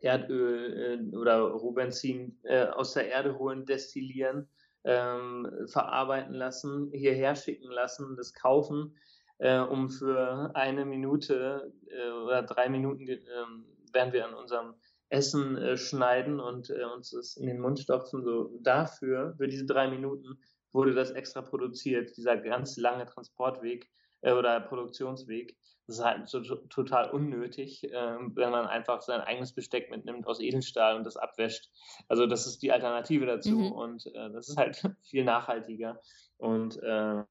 Erdöl 0.00 1.10
äh, 1.12 1.16
oder 1.16 1.40
Rohbenzin 1.40 2.38
äh, 2.42 2.66
aus 2.66 2.92
der 2.92 3.08
Erde 3.08 3.38
holen, 3.38 3.64
destillieren, 3.64 4.48
ähm, 4.84 5.50
verarbeiten 5.66 6.34
lassen, 6.34 6.90
hierher 6.92 7.34
schicken 7.36 7.70
lassen, 7.70 8.16
das 8.16 8.34
kaufen, 8.34 8.96
äh, 9.38 9.58
um 9.58 9.90
für 9.90 10.50
eine 10.54 10.84
Minute 10.84 11.72
äh, 11.88 12.10
oder 12.10 12.42
drei 12.42 12.68
Minuten 12.68 13.08
ähm, 13.08 13.66
werden 13.92 14.12
wir 14.12 14.26
an 14.26 14.34
unserem 14.34 14.74
Essen 15.08 15.56
äh, 15.56 15.76
schneiden 15.76 16.40
und 16.40 16.70
äh, 16.70 16.84
uns 16.84 17.10
das 17.10 17.36
in 17.36 17.46
den 17.46 17.60
Mund 17.60 17.78
stopfen. 17.78 18.24
So 18.24 18.58
dafür, 18.60 19.34
für 19.36 19.46
diese 19.46 19.66
drei 19.66 19.88
Minuten, 19.88 20.38
wurde 20.72 20.92
das 20.92 21.12
extra 21.12 21.40
produziert, 21.40 22.16
dieser 22.16 22.36
ganz 22.36 22.76
lange 22.76 23.06
Transportweg 23.06 23.88
oder 24.22 24.60
Produktionsweg. 24.60 25.56
Das 25.86 25.98
ist 25.98 26.04
halt 26.04 26.28
so, 26.28 26.40
total 26.40 27.10
unnötig, 27.10 27.84
äh, 27.84 27.92
wenn 27.92 28.50
man 28.50 28.66
einfach 28.66 29.02
sein 29.02 29.20
eigenes 29.20 29.54
Besteck 29.54 29.90
mitnimmt 29.90 30.26
aus 30.26 30.40
Edelstahl 30.40 30.96
und 30.96 31.04
das 31.04 31.16
abwäscht. 31.16 31.70
Also 32.08 32.26
das 32.26 32.46
ist 32.46 32.62
die 32.62 32.72
Alternative 32.72 33.26
dazu 33.26 33.58
mhm. 33.58 33.72
und 33.72 34.06
äh, 34.06 34.30
das 34.30 34.48
ist 34.48 34.56
halt 34.56 34.82
viel 35.02 35.24
nachhaltiger. 35.24 36.00
Und 36.38 36.82
äh, 36.82 37.22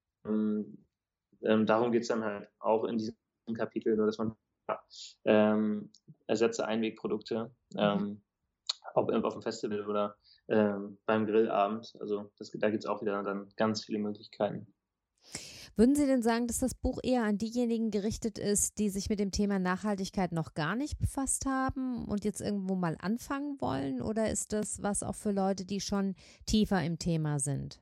ähm, 1.43 1.65
darum 1.65 1.91
geht 1.91 2.03
es 2.03 2.07
dann 2.07 2.23
halt 2.23 2.49
auch 2.59 2.85
in 2.85 2.97
diesem 2.97 3.15
Kapitel, 3.55 3.95
nur 3.95 4.05
dass 4.05 4.17
man 4.17 4.35
ähm, 5.25 5.91
ersetze 6.27 6.65
Einwegprodukte, 6.65 7.51
mhm. 7.73 7.79
ähm, 7.79 8.23
ob 8.95 9.11
auf 9.11 9.33
dem 9.33 9.41
Festival 9.41 9.87
oder 9.87 10.15
ähm, 10.47 10.97
beim 11.05 11.25
Grillabend. 11.25 11.93
Also 11.99 12.31
das, 12.37 12.51
da 12.51 12.69
gibt 12.69 12.83
es 12.83 12.89
auch 12.89 13.01
wieder 13.01 13.21
dann 13.23 13.49
ganz 13.55 13.83
viele 13.83 13.99
Möglichkeiten. 13.99 14.73
Würden 15.75 15.95
Sie 15.95 16.05
denn 16.05 16.21
sagen, 16.21 16.45
dass 16.45 16.59
das 16.59 16.75
Buch 16.75 16.99
eher 17.01 17.23
an 17.23 17.39
diejenigen 17.39 17.89
gerichtet 17.89 18.37
ist, 18.37 18.77
die 18.77 18.89
sich 18.89 19.09
mit 19.09 19.19
dem 19.19 19.31
Thema 19.31 19.57
Nachhaltigkeit 19.57 20.31
noch 20.31 20.53
gar 20.53 20.75
nicht 20.75 20.99
befasst 20.99 21.47
haben 21.47 22.05
und 22.05 22.25
jetzt 22.25 22.41
irgendwo 22.41 22.75
mal 22.75 22.95
anfangen 23.01 23.59
wollen? 23.59 23.99
Oder 23.99 24.29
ist 24.29 24.53
das 24.53 24.83
was 24.83 25.01
auch 25.01 25.15
für 25.15 25.31
Leute, 25.31 25.65
die 25.65 25.79
schon 25.79 26.15
tiefer 26.45 26.83
im 26.83 26.99
Thema 26.99 27.39
sind? 27.39 27.81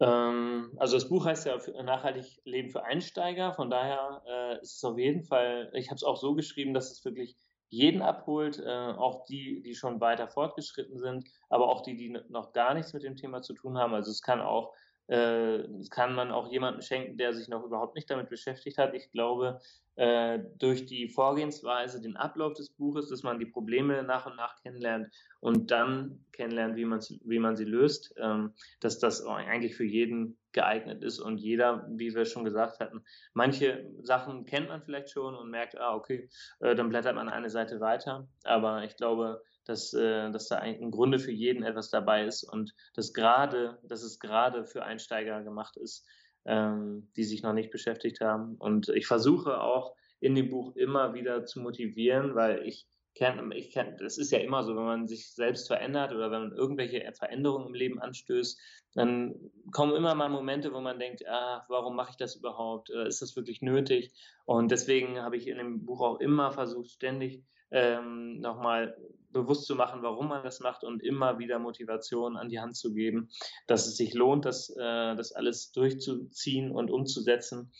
Ähm, 0.00 0.72
also 0.76 0.96
das 0.96 1.08
Buch 1.08 1.24
heißt 1.24 1.46
ja 1.46 1.58
Nachhaltig 1.82 2.40
Leben 2.44 2.70
für 2.70 2.84
Einsteiger. 2.84 3.54
Von 3.54 3.70
daher 3.70 4.22
äh, 4.26 4.60
ist 4.60 4.76
es 4.76 4.84
auf 4.84 4.98
jeden 4.98 5.22
Fall, 5.22 5.70
ich 5.74 5.88
habe 5.88 5.96
es 5.96 6.04
auch 6.04 6.16
so 6.16 6.34
geschrieben, 6.34 6.74
dass 6.74 6.90
es 6.90 7.04
wirklich 7.04 7.36
jeden 7.68 8.02
abholt, 8.02 8.58
äh, 8.58 8.68
auch 8.68 9.24
die, 9.24 9.62
die 9.62 9.74
schon 9.74 10.00
weiter 10.00 10.28
fortgeschritten 10.28 10.98
sind, 10.98 11.28
aber 11.48 11.68
auch 11.68 11.82
die, 11.82 11.96
die 11.96 12.16
noch 12.28 12.52
gar 12.52 12.74
nichts 12.74 12.92
mit 12.92 13.02
dem 13.02 13.16
Thema 13.16 13.42
zu 13.42 13.54
tun 13.54 13.76
haben. 13.78 13.94
Also 13.94 14.10
es 14.10 14.22
kann 14.22 14.40
auch 14.40 14.72
äh, 15.08 15.64
kann 15.90 16.14
man 16.14 16.30
auch 16.30 16.50
jemandem 16.50 16.82
schenken, 16.82 17.16
der 17.16 17.32
sich 17.32 17.48
noch 17.48 17.64
überhaupt 17.64 17.94
nicht 17.94 18.10
damit 18.10 18.28
beschäftigt 18.28 18.78
hat. 18.78 18.94
Ich 18.94 19.10
glaube, 19.12 19.60
äh, 19.96 20.40
durch 20.58 20.84
die 20.84 21.08
Vorgehensweise, 21.08 22.02
den 22.02 22.16
Ablauf 22.16 22.52
des 22.52 22.70
Buches, 22.70 23.08
dass 23.08 23.22
man 23.22 23.38
die 23.38 23.46
Probleme 23.46 24.02
nach 24.02 24.26
und 24.26 24.36
nach 24.36 24.56
kennenlernt 24.62 25.08
und 25.40 25.70
dann 25.70 26.24
kennenlernt, 26.32 26.76
wie 26.76 26.84
man, 26.84 27.00
wie 27.24 27.38
man 27.38 27.56
sie 27.56 27.64
löst, 27.64 28.14
ähm, 28.18 28.52
dass 28.80 28.98
das 28.98 29.24
eigentlich 29.24 29.74
für 29.74 29.84
jeden 29.84 30.36
geeignet 30.52 31.02
ist 31.02 31.18
und 31.18 31.38
jeder, 31.38 31.86
wie 31.90 32.14
wir 32.14 32.24
schon 32.24 32.44
gesagt 32.44 32.80
hatten, 32.80 33.04
manche 33.32 33.90
Sachen 34.02 34.44
kennt 34.44 34.68
man 34.68 34.82
vielleicht 34.82 35.10
schon 35.10 35.34
und 35.34 35.50
merkt, 35.50 35.78
ah, 35.78 35.94
okay, 35.94 36.28
äh, 36.60 36.74
dann 36.74 36.88
blättert 36.88 37.14
man 37.14 37.28
eine 37.28 37.50
Seite 37.50 37.80
weiter. 37.80 38.28
Aber 38.44 38.84
ich 38.84 38.96
glaube, 38.96 39.42
dass, 39.68 39.92
äh, 39.92 40.30
dass 40.30 40.48
da 40.48 40.58
im 40.58 40.90
Grunde 40.90 41.18
für 41.18 41.32
jeden 41.32 41.62
etwas 41.62 41.90
dabei 41.90 42.24
ist 42.24 42.44
und 42.44 42.74
dass 42.94 43.12
gerade, 43.12 43.78
dass 43.84 44.02
es 44.02 44.18
gerade 44.18 44.64
für 44.64 44.84
Einsteiger 44.84 45.42
gemacht 45.42 45.76
ist, 45.76 46.06
ähm, 46.44 47.10
die 47.16 47.24
sich 47.24 47.42
noch 47.42 47.52
nicht 47.52 47.70
beschäftigt 47.70 48.20
haben. 48.20 48.56
Und 48.56 48.88
ich 48.90 49.06
versuche 49.06 49.60
auch 49.60 49.94
in 50.20 50.34
dem 50.34 50.48
Buch 50.48 50.74
immer 50.76 51.14
wieder 51.14 51.44
zu 51.44 51.60
motivieren, 51.60 52.34
weil 52.34 52.66
ich 52.66 52.86
kenne, 53.16 53.54
ich 53.56 53.70
kenne, 53.70 53.96
das 53.98 54.18
ist 54.18 54.30
ja 54.30 54.38
immer 54.38 54.62
so, 54.62 54.76
wenn 54.76 54.84
man 54.84 55.08
sich 55.08 55.32
selbst 55.32 55.66
verändert 55.66 56.12
oder 56.12 56.30
wenn 56.30 56.48
man 56.48 56.52
irgendwelche 56.52 57.10
Veränderungen 57.12 57.68
im 57.68 57.74
Leben 57.74 58.00
anstößt, 58.00 58.60
dann 58.94 59.34
kommen 59.72 59.96
immer 59.96 60.14
mal 60.14 60.28
Momente, 60.28 60.72
wo 60.72 60.80
man 60.80 60.98
denkt, 60.98 61.26
ah, 61.26 61.64
warum 61.68 61.96
mache 61.96 62.10
ich 62.10 62.16
das 62.16 62.36
überhaupt? 62.36 62.90
Äh, 62.90 63.08
ist 63.08 63.22
das 63.22 63.34
wirklich 63.34 63.62
nötig? 63.62 64.12
Und 64.44 64.70
deswegen 64.70 65.20
habe 65.22 65.36
ich 65.36 65.48
in 65.48 65.58
dem 65.58 65.84
Buch 65.84 66.00
auch 66.00 66.20
immer 66.20 66.52
versucht, 66.52 66.90
ständig 66.90 67.42
ähm, 67.70 68.38
nochmal 68.40 68.96
bewusst 69.36 69.66
zu 69.66 69.74
machen, 69.74 70.02
warum 70.02 70.28
man 70.28 70.42
das 70.42 70.60
macht 70.60 70.84
und 70.84 71.02
immer 71.02 71.38
wieder 71.38 71.58
Motivation 71.58 72.36
an 72.36 72.48
die 72.48 72.60
Hand 72.60 72.76
zu 72.76 72.92
geben, 72.92 73.28
dass 73.66 73.86
es 73.86 73.96
sich 73.96 74.14
lohnt, 74.14 74.44
das, 74.44 74.70
äh, 74.70 75.16
das 75.16 75.32
alles 75.32 75.72
durchzuziehen 75.72 76.70
und 76.72 76.90
umzusetzen. 76.90 77.72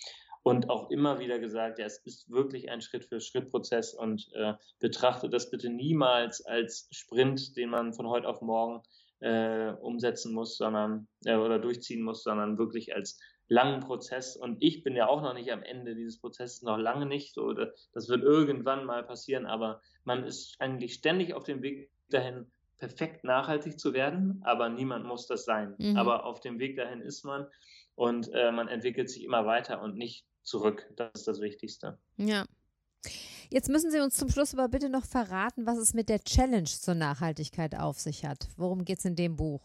Und 0.43 0.71
auch 0.71 0.91
immer 0.91 1.19
wieder 1.19 1.41
gesagt, 1.41 1.81
ja, 1.81 1.87
es 1.87 1.99
ist 2.05 2.31
wirklich 2.31 2.71
ein 2.71 2.81
Schritt-für-Schritt-Prozess 2.81 3.95
und 3.95 4.31
äh, 4.35 4.55
betrachte 4.79 5.29
das 5.29 5.51
bitte 5.51 5.71
niemals 5.71 6.41
als 6.47 6.87
Sprint, 6.93 7.57
den 7.57 7.71
man 7.71 7.93
von 7.93 8.07
heute 8.07 8.29
auf 8.29 8.43
morgen 8.43 8.83
äh, 9.21 9.73
umsetzen 9.81 10.33
muss, 10.33 10.57
sondern 10.57 11.09
äh, 11.25 11.35
oder 11.35 11.59
durchziehen 11.59 12.03
muss, 12.03 12.23
sondern 12.23 12.59
wirklich 12.59 12.95
als 12.95 13.19
langen 13.49 13.81
Prozess. 13.81 14.37
Und 14.37 14.59
ich 14.61 14.83
bin 14.83 14.97
ja 14.97 15.07
auch 15.07 15.23
noch 15.23 15.35
nicht 15.35 15.53
am 15.53 15.63
Ende 15.63 15.95
dieses 15.95 16.19
Prozesses, 16.19 16.63
noch 16.63 16.79
lange 16.79 17.07
nicht. 17.07 17.35
So, 17.35 17.53
das 17.53 18.09
wird 18.09 18.23
irgendwann 18.23 18.85
mal 18.85 19.03
passieren, 19.03 19.47
aber 19.47 19.81
man 20.05 20.25
ist 20.25 20.57
eigentlich 20.61 20.95
ständig 20.95 21.35
auf 21.35 21.45
dem 21.45 21.63
Weg 21.63 21.91
dahin, 22.11 22.47
perfekt 22.79 23.25
nachhaltig 23.25 23.79
zu 23.79 23.95
werden, 23.95 24.43
aber 24.45 24.69
niemand 24.69 25.07
muss 25.07 25.27
das 25.27 25.45
sein. 25.45 25.75
Mhm. 25.79 25.97
Aber 25.97 26.27
auf 26.27 26.41
dem 26.41 26.59
Weg 26.59 26.77
dahin 26.77 27.01
ist 27.01 27.25
man 27.25 27.47
und 27.95 28.31
äh, 28.35 28.53
man 28.53 28.69
entwickelt 28.69 29.09
sich 29.09 29.25
immer 29.25 29.47
weiter 29.47 29.81
und 29.81 29.97
nicht 29.97 30.27
zurück. 30.43 30.87
Das 30.97 31.11
ist 31.15 31.29
das 31.29 31.41
Wichtigste. 31.41 31.99
Ja. 32.17 32.45
Jetzt 33.49 33.69
müssen 33.69 33.91
Sie 33.91 34.01
uns 34.01 34.17
zum 34.17 34.29
Schluss 34.29 34.53
aber 34.55 34.69
bitte 34.69 34.89
noch 34.89 35.05
verraten, 35.05 35.67
was 35.67 35.79
es 35.79 35.95
mit 35.95 36.09
der 36.09 36.21
Challenge 36.21 36.65
zur 36.65 36.95
Nachhaltigkeit 36.95 37.77
auf 37.77 37.99
sich 38.01 38.25
hat. 38.25 38.49
Worum 38.57 38.85
geht 38.85 38.99
es 38.99 39.05
in 39.05 39.17
dem 39.17 39.37
Buch? 39.37 39.63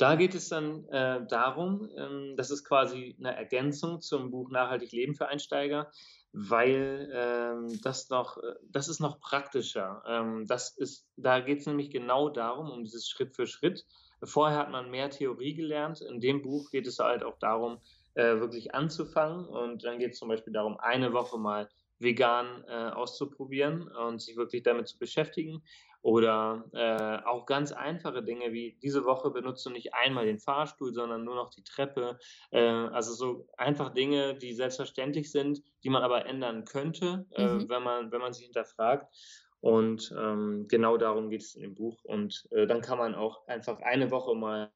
Da 0.00 0.14
geht 0.14 0.34
es 0.34 0.48
dann 0.48 0.86
äh, 0.88 1.26
darum, 1.26 1.90
ähm, 1.94 2.34
das 2.34 2.50
ist 2.50 2.64
quasi 2.64 3.14
eine 3.18 3.36
Ergänzung 3.36 4.00
zum 4.00 4.30
Buch 4.30 4.50
Nachhaltig 4.50 4.92
Leben 4.92 5.14
für 5.14 5.28
Einsteiger, 5.28 5.90
weil 6.32 7.10
ähm, 7.12 7.78
das 7.82 8.08
noch, 8.08 8.38
äh, 8.38 8.54
das 8.62 8.88
ist 8.88 9.00
noch 9.00 9.20
praktischer. 9.20 10.02
Ähm, 10.06 10.46
das 10.46 10.74
ist, 10.74 11.06
da 11.16 11.40
geht 11.40 11.58
es 11.58 11.66
nämlich 11.66 11.90
genau 11.90 12.30
darum, 12.30 12.70
um 12.70 12.82
dieses 12.82 13.10
Schritt 13.10 13.36
für 13.36 13.46
Schritt. 13.46 13.84
Vorher 14.24 14.56
hat 14.56 14.70
man 14.70 14.90
mehr 14.90 15.10
Theorie 15.10 15.52
gelernt. 15.52 16.00
In 16.00 16.18
dem 16.18 16.40
Buch 16.40 16.70
geht 16.70 16.86
es 16.86 16.98
halt 16.98 17.22
auch 17.22 17.38
darum, 17.38 17.78
äh, 18.14 18.40
wirklich 18.40 18.74
anzufangen. 18.74 19.44
Und 19.44 19.84
dann 19.84 19.98
geht 19.98 20.12
es 20.12 20.18
zum 20.18 20.28
Beispiel 20.28 20.54
darum, 20.54 20.78
eine 20.80 21.12
Woche 21.12 21.36
mal 21.36 21.68
vegan 21.98 22.64
äh, 22.66 22.72
auszuprobieren 22.72 23.86
und 23.88 24.22
sich 24.22 24.36
wirklich 24.38 24.62
damit 24.62 24.88
zu 24.88 24.98
beschäftigen. 24.98 25.62
Oder 26.02 26.64
äh, 26.72 27.26
auch 27.26 27.44
ganz 27.44 27.72
einfache 27.72 28.22
Dinge 28.22 28.52
wie 28.52 28.78
diese 28.82 29.04
Woche 29.04 29.30
benutzt 29.30 29.66
du 29.66 29.70
nicht 29.70 29.92
einmal 29.92 30.24
den 30.24 30.38
Fahrstuhl, 30.38 30.94
sondern 30.94 31.24
nur 31.24 31.34
noch 31.34 31.50
die 31.50 31.62
Treppe. 31.62 32.18
Äh, 32.50 32.60
also 32.60 33.12
so 33.12 33.48
einfach 33.56 33.92
Dinge, 33.92 34.34
die 34.34 34.54
selbstverständlich 34.54 35.30
sind, 35.30 35.62
die 35.84 35.90
man 35.90 36.02
aber 36.02 36.26
ändern 36.26 36.64
könnte, 36.64 37.26
äh, 37.32 37.46
mhm. 37.46 37.68
wenn, 37.68 37.82
man, 37.82 38.12
wenn 38.12 38.20
man 38.20 38.32
sich 38.32 38.44
hinterfragt. 38.44 39.14
Und 39.60 40.14
ähm, 40.18 40.66
genau 40.68 40.96
darum 40.96 41.28
geht 41.28 41.42
es 41.42 41.54
in 41.54 41.60
dem 41.60 41.74
Buch. 41.74 42.02
Und 42.04 42.48
äh, 42.50 42.66
dann 42.66 42.80
kann 42.80 42.96
man 42.96 43.14
auch 43.14 43.46
einfach 43.46 43.78
eine 43.80 44.10
Woche 44.10 44.34
mal 44.34 44.72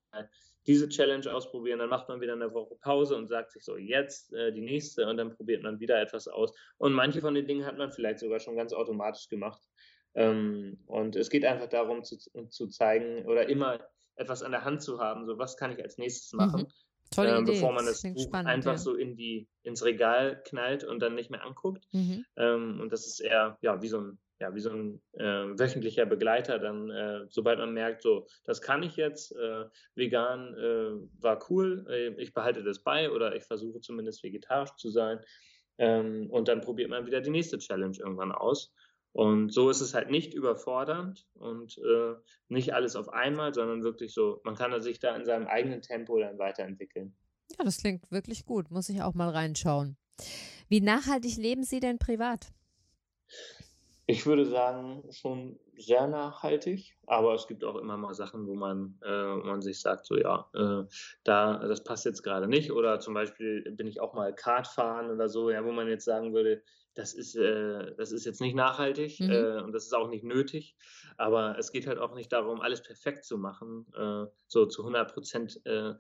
diese 0.67 0.89
Challenge 0.89 1.33
ausprobieren, 1.33 1.79
dann 1.79 1.91
macht 1.91 2.09
man 2.09 2.21
wieder 2.21 2.33
eine 2.33 2.53
Woche 2.53 2.75
Pause 2.77 3.17
und 3.17 3.29
sagt 3.29 3.53
sich 3.53 3.65
so, 3.65 3.77
jetzt 3.77 4.33
äh, 4.33 4.53
die 4.53 4.63
nächste 4.63 5.07
und 5.07 5.19
dann 5.19 5.35
probiert 5.35 5.63
man 5.63 5.79
wieder 5.79 6.01
etwas 6.01 6.27
aus. 6.27 6.55
Und 6.79 6.95
manche 6.95 7.21
von 7.21 7.35
den 7.35 7.47
Dingen 7.47 7.67
hat 7.67 7.77
man 7.77 7.93
vielleicht 7.93 8.21
sogar 8.21 8.41
schon 8.41 8.57
ganz 8.57 8.73
automatisch 8.73 9.29
gemacht. 9.29 9.63
Ähm, 10.15 10.79
und 10.87 11.17
es 11.17 11.31
geht 11.31 11.45
einfach 11.45 11.69
darum 11.69 12.05
zu, 12.05 12.17
zu 12.49 12.69
zeigen 12.69 13.27
oder 13.27 13.49
immer 13.49 13.81
etwas 14.17 14.43
an 14.43 14.53
der 14.53 14.65
Hand 14.65 14.83
zu 14.83 15.01
haben, 15.01 15.27
so 15.27 15.39
was 15.39 15.57
kann 15.57 15.73
ich 15.73 15.83
als 15.83 15.99
nächstes 15.99 16.33
mhm. 16.33 16.39
machen. 16.39 16.61
Mhm. 16.63 16.73
Tolle 17.11 17.37
ähm, 17.37 17.45
bevor 17.45 17.73
man 17.73 17.87
das, 17.87 18.03
das 18.03 18.15
Buch 18.15 18.23
spannend, 18.23 18.49
einfach 18.49 18.73
ja. 18.73 18.79
so 18.79 18.95
in 18.95 19.17
die, 19.17 19.49
ins 19.63 19.85
Regal 19.85 20.43
knallt 20.45 20.85
und 20.85 21.01
dann 21.01 21.15
nicht 21.15 21.31
mehr 21.31 21.45
anguckt. 21.45 21.87
Mhm. 21.93 22.25
Ähm, 22.37 22.81
und 22.81 22.93
das 22.93 23.07
ist 23.07 23.21
eher 23.21 23.59
ja, 23.61 23.83
wie 23.83 23.89
so 23.89 24.01
ein 24.01 24.19
ja, 24.41 24.55
wie 24.55 24.61
so 24.61 24.71
ein 24.71 25.01
äh, 25.13 25.59
wöchentlicher 25.59 26.07
Begleiter, 26.07 26.59
dann, 26.59 26.91
äh, 26.91 27.25
sobald 27.29 27.59
man 27.61 27.73
merkt, 27.73 28.03
so, 28.03 28.27
das 28.45 28.61
kann 28.61 28.83
ich 28.83 28.97
jetzt, 28.97 29.33
äh, 29.33 29.65
vegan 29.95 30.55
äh, 30.55 31.23
war 31.23 31.39
cool, 31.49 31.87
äh, 31.89 32.21
ich 32.21 32.35
behalte 32.35 32.63
das 32.65 32.83
bei 32.83 33.11
oder 33.11 33.37
ich 33.37 33.45
versuche 33.45 33.81
zumindest 33.81 34.23
vegetarisch 34.25 34.75
zu 34.77 34.91
sein. 34.91 35.21
Ähm, 35.79 36.29
und 36.31 36.49
dann 36.49 36.61
probiert 36.61 36.91
man 36.91 37.07
wieder 37.07 37.21
die 37.21 37.31
nächste 37.31 37.59
Challenge 37.59 37.97
irgendwann 37.99 38.33
aus. 38.33 38.73
Und 39.15 39.55
so 39.55 39.71
ist 39.71 39.81
es 39.81 39.95
halt 39.95 40.11
nicht 40.11 40.35
überfordernd 40.35 41.25
und 41.35 41.79
äh, 41.79 42.15
nicht 42.49 42.75
alles 42.75 42.97
auf 42.97 43.09
einmal, 43.09 43.55
sondern 43.55 43.85
wirklich 43.85 44.13
so, 44.13 44.41
man 44.43 44.57
kann 44.57 44.83
sich 44.83 44.99
da 44.99 45.15
in 45.15 45.25
seinem 45.25 45.47
eigenen 45.47 45.83
Tempo 45.83 46.19
dann 46.19 46.37
weiterentwickeln. 46.37 47.15
Ja, 47.57 47.65
das 47.65 47.79
klingt 47.79 48.11
wirklich 48.11 48.45
gut. 48.45 48.73
Muss 48.73 48.89
ich 48.89 49.03
auch 49.03 49.15
mal 49.15 49.31
reinschauen. 49.31 49.97
Wie 50.69 50.81
nachhaltig 50.81 51.37
leben 51.37 51.63
Sie 51.63 51.79
denn 51.79 52.01
privat? 52.01 52.53
Ich 54.07 54.27
würde 54.27 54.47
sagen, 54.47 55.05
schon 55.13 55.61
sehr 55.77 56.09
nachhaltig, 56.09 56.97
aber 57.07 57.35
es 57.35 57.47
gibt 57.47 57.63
auch 57.63 57.77
immer 57.77 57.97
mal 57.97 58.15
Sachen, 58.15 58.49
wo 58.49 58.55
man, 58.57 58.99
äh, 59.03 59.09
wo 59.09 59.45
man 59.45 59.63
sich 59.63 59.81
sagt, 59.81 60.07
so 60.07 60.17
ja, 60.17 60.51
äh, 60.55 60.85
da, 61.23 61.59
das 61.69 61.85
passt 61.85 62.05
jetzt 62.05 62.25
gerade 62.25 62.49
nicht. 62.49 62.73
Oder 62.73 62.99
zum 62.99 63.15
Beispiel 63.15 63.63
bin 63.77 63.87
ich 63.87 64.01
auch 64.01 64.13
mal 64.13 64.35
Kart 64.35 64.67
fahren 64.67 65.09
oder 65.11 65.29
so, 65.29 65.51
ja, 65.51 65.65
wo 65.65 65.71
man 65.71 65.87
jetzt 65.87 66.05
sagen 66.05 66.35
würde, 66.35 66.65
das 66.95 67.13
ist, 67.15 67.35
äh, 67.35 67.95
das 67.97 68.13
ist 68.13 68.25
jetzt 68.25 68.41
nicht 68.41 68.55
nachhaltig 68.55 69.21
mhm. 69.21 69.31
äh, 69.31 69.63
und 69.63 69.73
das 69.73 69.85
ist 69.85 69.95
auch 69.95 70.09
nicht 70.09 70.25
nötig. 70.25 70.77
Aber 71.17 71.59
es 71.59 71.73
geht 71.73 71.87
halt 71.87 71.99
auch 71.99 72.15
nicht 72.15 72.33
darum, 72.33 72.61
alles 72.61 72.83
perfekt 72.83 73.25
zu 73.25 73.39
machen, 73.39 73.87
äh, 73.97 74.27
so 74.47 74.67
zu 74.67 74.83
100 74.83 75.13
Prozent 75.13 75.61
äh, 75.65 75.95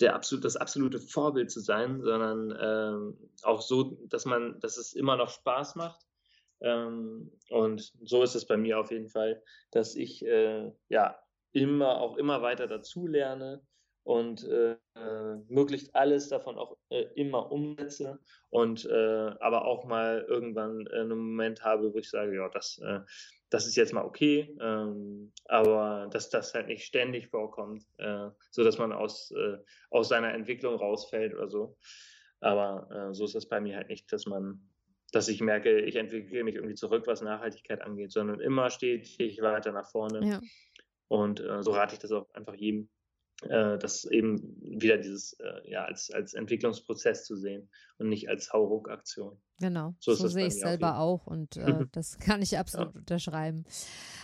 der 0.00 0.14
absolut, 0.14 0.44
das 0.44 0.56
absolute 0.56 1.00
Vorbild 1.00 1.50
zu 1.50 1.60
sein, 1.60 2.02
sondern 2.02 2.54
ähm, 2.60 3.30
auch 3.42 3.62
so, 3.62 3.98
dass 4.08 4.26
man, 4.26 4.60
dass 4.60 4.76
es 4.76 4.92
immer 4.92 5.16
noch 5.16 5.30
Spaß 5.30 5.74
macht. 5.76 6.06
Ähm, 6.60 7.32
und 7.50 7.92
so 8.02 8.22
ist 8.22 8.34
es 8.34 8.46
bei 8.46 8.56
mir 8.56 8.78
auf 8.78 8.90
jeden 8.90 9.08
Fall, 9.08 9.42
dass 9.70 9.94
ich 9.94 10.24
äh, 10.24 10.70
ja 10.88 11.18
immer 11.52 11.98
auch 12.00 12.16
immer 12.16 12.42
weiter 12.42 12.66
dazu 12.66 13.06
lerne 13.06 13.62
und 14.06 14.44
äh, 14.44 14.76
möglichst 15.48 15.92
alles 15.96 16.28
davon 16.28 16.56
auch 16.58 16.76
äh, 16.90 17.06
immer 17.16 17.50
umsetze 17.50 18.20
und 18.50 18.84
äh, 18.84 19.34
aber 19.40 19.64
auch 19.64 19.84
mal 19.84 20.24
irgendwann 20.28 20.86
äh, 20.86 21.00
einen 21.00 21.18
Moment 21.18 21.64
habe, 21.64 21.92
wo 21.92 21.98
ich 21.98 22.08
sage, 22.08 22.36
ja, 22.36 22.48
das, 22.48 22.78
äh, 22.84 23.00
das 23.50 23.66
ist 23.66 23.74
jetzt 23.74 23.92
mal 23.92 24.04
okay, 24.04 24.56
ähm, 24.60 25.32
aber 25.46 26.08
dass 26.12 26.30
das 26.30 26.54
halt 26.54 26.68
nicht 26.68 26.84
ständig 26.84 27.26
vorkommt, 27.26 27.82
äh, 27.98 28.28
so 28.52 28.62
dass 28.62 28.78
man 28.78 28.92
aus, 28.92 29.34
aus 29.90 30.08
seiner 30.08 30.32
Entwicklung 30.32 30.76
rausfällt 30.76 31.34
oder 31.34 31.48
so. 31.48 31.76
Aber 32.40 33.12
so 33.12 33.24
ist 33.24 33.34
das 33.34 33.48
bei 33.48 33.60
mir 33.60 33.76
halt 33.76 33.88
nicht, 33.88 34.12
dass 34.12 34.26
man, 34.26 34.60
dass 35.10 35.26
ich 35.28 35.40
merke, 35.40 35.80
ich 35.80 35.96
entwickle 35.96 36.44
mich 36.44 36.54
irgendwie 36.54 36.74
zurück, 36.74 37.06
was 37.06 37.22
Nachhaltigkeit 37.22 37.80
angeht, 37.82 38.12
sondern 38.12 38.40
immer 38.40 38.70
stetig 38.70 39.40
weiter 39.40 39.72
nach 39.72 39.90
vorne. 39.90 40.24
Ja. 40.24 40.40
Und 41.08 41.42
so 41.60 41.70
rate 41.72 41.94
ich 41.94 42.00
das 42.00 42.12
auch 42.12 42.28
einfach 42.34 42.54
jedem, 42.54 42.88
äh, 43.42 43.78
das 43.78 44.04
eben 44.06 44.56
wieder 44.60 44.96
dieses, 44.96 45.34
äh, 45.34 45.70
ja, 45.70 45.84
als, 45.84 46.10
als 46.10 46.34
Entwicklungsprozess 46.34 47.24
zu 47.24 47.36
sehen 47.36 47.68
und 47.98 48.08
nicht 48.08 48.28
als 48.28 48.52
Hauruck-Aktion. 48.52 49.38
Genau, 49.60 49.94
so, 50.00 50.14
so 50.14 50.28
sehe 50.28 50.46
ich 50.46 50.54
es 50.54 50.60
selber 50.60 50.98
auch 50.98 51.26
und 51.26 51.56
äh, 51.56 51.84
das 51.92 52.18
kann 52.18 52.40
ich 52.42 52.58
absolut 52.58 52.94
ja. 52.94 53.00
unterschreiben. 53.00 53.64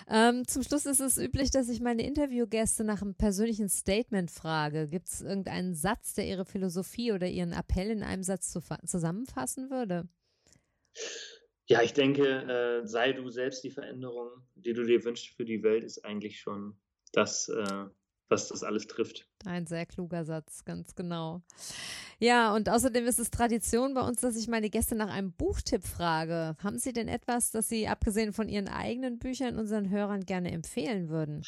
Ähm, 0.09 0.47
zum 0.47 0.63
Schluss 0.63 0.87
ist 0.87 1.01
es 1.01 1.19
üblich, 1.19 1.51
dass 1.51 1.69
ich 1.69 1.81
meine 1.81 2.07
Interviewgäste 2.07 2.85
nach 2.85 3.03
einem 3.03 3.15
persönlichen 3.15 3.69
Statement 3.69 4.31
frage. 4.31 4.89
Gibt 4.89 5.09
es 5.09 5.21
irgendeinen 5.21 5.75
Satz, 5.75 6.15
der 6.15 6.27
ihre 6.27 6.45
Philosophie 6.45 7.13
oder 7.13 7.29
ihren 7.29 7.53
Appell 7.53 7.91
in 7.91 8.03
einem 8.03 8.23
Satz 8.23 8.51
zu 8.51 8.61
zusammenfassen 8.85 9.71
würde? 9.71 10.09
Ja, 11.67 11.83
ich 11.83 11.93
denke, 11.93 12.83
äh, 12.83 12.87
sei 12.87 13.13
du 13.13 13.31
selbst 13.31 13.63
die 13.63 13.71
Veränderung, 13.71 14.31
die 14.55 14.73
du 14.73 14.85
dir 14.85 15.05
wünschst 15.05 15.29
für 15.29 15.45
die 15.45 15.63
Welt, 15.63 15.85
ist 15.85 16.05
eigentlich 16.05 16.41
schon 16.41 16.77
das, 17.13 17.49
äh, 17.49 17.85
was 18.33 18.49
das 18.49 18.65
alles 18.65 18.87
trifft. 18.89 19.29
Ein 19.45 19.67
sehr 19.67 19.87
kluger 19.87 20.25
Satz, 20.25 20.65
ganz 20.65 20.95
genau. 20.97 21.43
Ja, 22.19 22.55
und 22.55 22.69
außerdem 22.69 23.07
ist 23.07 23.19
es 23.19 23.31
Tradition 23.31 23.95
bei 23.95 24.01
uns, 24.01 24.21
dass 24.21 24.37
ich 24.37 24.49
meine 24.49 24.71
Gäste 24.71 24.95
nach 24.95 25.13
einem 25.13 25.33
Buchtipp 25.33 25.85
frage. 25.85 26.57
Haben 26.63 26.79
Sie 26.79 26.93
denn 26.93 27.09
etwas, 27.09 27.51
das 27.51 27.69
Sie 27.69 27.87
abgesehen 27.87 28.33
von 28.33 28.49
Ihren 28.49 28.69
eigenen 28.69 29.19
Büchern 29.19 29.59
unseren 29.59 29.91
Hörern 29.91 30.25
gerne 30.25 30.51
empfehlen 30.51 31.09
würden? 31.09 31.43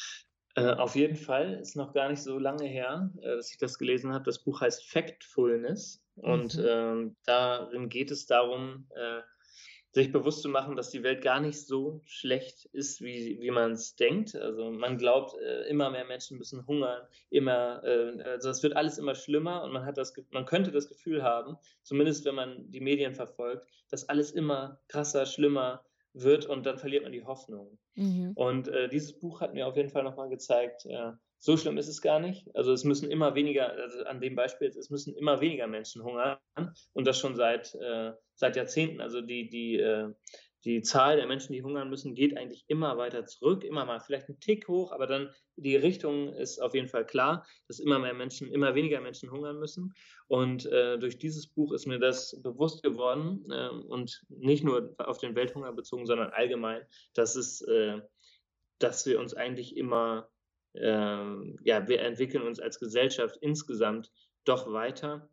Äh, 0.55 0.73
auf 0.73 0.95
jeden 0.95 1.17
Fall, 1.17 1.55
ist 1.55 1.75
noch 1.75 1.93
gar 1.93 2.09
nicht 2.09 2.21
so 2.21 2.39
lange 2.39 2.65
her, 2.65 3.11
äh, 3.17 3.35
dass 3.35 3.51
ich 3.51 3.57
das 3.57 3.77
gelesen 3.77 4.13
habe. 4.13 4.23
Das 4.23 4.43
Buch 4.43 4.61
heißt 4.61 4.85
Factfulness 4.89 6.01
und 6.15 6.55
mhm. 6.57 6.65
ähm, 6.65 7.15
darin 7.25 7.89
geht 7.89 8.11
es 8.11 8.25
darum, 8.25 8.87
äh, 8.95 9.21
sich 9.95 10.11
bewusst 10.11 10.41
zu 10.41 10.49
machen, 10.49 10.75
dass 10.75 10.89
die 10.89 11.03
Welt 11.03 11.23
gar 11.23 11.39
nicht 11.39 11.65
so 11.65 12.01
schlecht 12.03 12.65
ist, 12.65 13.01
wie, 13.01 13.39
wie 13.39 13.49
man 13.49 13.71
es 13.71 13.95
denkt. 13.95 14.35
Also 14.35 14.69
man 14.69 14.97
glaubt, 14.97 15.37
äh, 15.39 15.69
immer 15.69 15.89
mehr 15.89 16.03
Menschen 16.03 16.37
müssen 16.37 16.67
hungern, 16.67 17.07
immer, 17.29 17.81
äh, 17.85 18.21
also 18.23 18.49
es 18.49 18.61
wird 18.61 18.75
alles 18.75 18.97
immer 18.97 19.15
schlimmer 19.15 19.63
und 19.63 19.71
man 19.71 19.85
hat 19.85 19.97
das, 19.97 20.13
man 20.31 20.45
könnte 20.45 20.73
das 20.73 20.89
Gefühl 20.89 21.23
haben, 21.23 21.55
zumindest 21.81 22.25
wenn 22.25 22.35
man 22.35 22.69
die 22.69 22.81
Medien 22.81 23.15
verfolgt, 23.15 23.69
dass 23.89 24.09
alles 24.09 24.31
immer 24.31 24.81
krasser, 24.89 25.25
schlimmer 25.25 25.85
wird 26.11 26.45
und 26.45 26.65
dann 26.65 26.77
verliert 26.77 27.03
man 27.03 27.13
die 27.13 27.23
Hoffnung. 27.23 27.79
Mhm. 27.93 28.33
Und 28.35 28.67
äh, 28.67 28.89
dieses 28.89 29.17
Buch 29.17 29.39
hat 29.39 29.53
mir 29.53 29.65
auf 29.65 29.77
jeden 29.77 29.89
Fall 29.89 30.03
nochmal 30.03 30.27
gezeigt, 30.27 30.85
äh, 30.87 31.13
so 31.39 31.57
schlimm 31.57 31.77
ist 31.77 31.87
es 31.87 32.01
gar 32.01 32.19
nicht. 32.19 32.47
Also 32.55 32.73
es 32.73 32.83
müssen 32.83 33.11
immer 33.11 33.35
weniger, 33.35 33.71
also 33.71 34.03
an 34.05 34.21
dem 34.21 34.35
Beispiel, 34.35 34.67
es 34.67 34.89
müssen 34.89 35.15
immer 35.15 35.41
weniger 35.41 35.67
Menschen 35.67 36.03
hungern 36.03 36.37
und 36.93 37.05
das 37.05 37.19
schon 37.19 37.35
seit, 37.35 37.75
äh, 37.75 38.13
seit 38.35 38.55
Jahrzehnten. 38.55 39.01
Also 39.01 39.21
die, 39.21 39.49
die, 39.49 39.77
äh, 39.77 40.09
die 40.65 40.81
Zahl 40.81 41.17
der 41.17 41.27
Menschen, 41.27 41.53
die 41.53 41.61
hungern 41.61 41.89
müssen, 41.89 42.15
geht 42.15 42.35
eigentlich 42.35 42.65
immer 42.67 42.97
weiter 42.97 43.25
zurück, 43.25 43.63
immer 43.63 43.85
mal 43.85 43.99
vielleicht 43.99 44.27
einen 44.27 44.39
Tick 44.39 44.67
hoch, 44.67 44.91
aber 44.91 45.05
dann 45.05 45.29
die 45.55 45.75
Richtung 45.75 46.33
ist 46.33 46.59
auf 46.59 46.73
jeden 46.73 46.87
Fall 46.87 47.05
klar, 47.05 47.45
dass 47.67 47.79
immer 47.79 47.99
mehr 47.99 48.15
Menschen, 48.15 48.51
immer 48.51 48.73
weniger 48.73 48.99
Menschen 48.99 49.31
hungern 49.31 49.59
müssen. 49.59 49.93
Und 50.27 50.65
äh, 50.65 50.97
durch 50.97 51.19
dieses 51.19 51.47
Buch 51.47 51.71
ist 51.71 51.85
mir 51.85 51.99
das 51.99 52.41
bewusst 52.41 52.81
geworden 52.81 53.45
äh, 53.51 53.69
und 53.69 54.23
nicht 54.29 54.63
nur 54.63 54.95
auf 54.97 55.19
den 55.19 55.35
Welthunger 55.35 55.71
bezogen, 55.71 56.07
sondern 56.07 56.31
allgemein, 56.31 56.81
dass 57.13 57.35
es, 57.35 57.61
äh, 57.61 58.01
dass 58.79 59.05
wir 59.05 59.19
uns 59.19 59.35
eigentlich 59.35 59.77
immer 59.77 60.27
äh, 60.75 61.57
ja, 61.63 61.87
wir 61.87 62.01
entwickeln 62.01 62.43
uns 62.43 62.59
als 62.59 62.79
Gesellschaft 62.79 63.37
insgesamt 63.41 64.11
doch 64.45 64.71
weiter. 64.71 65.29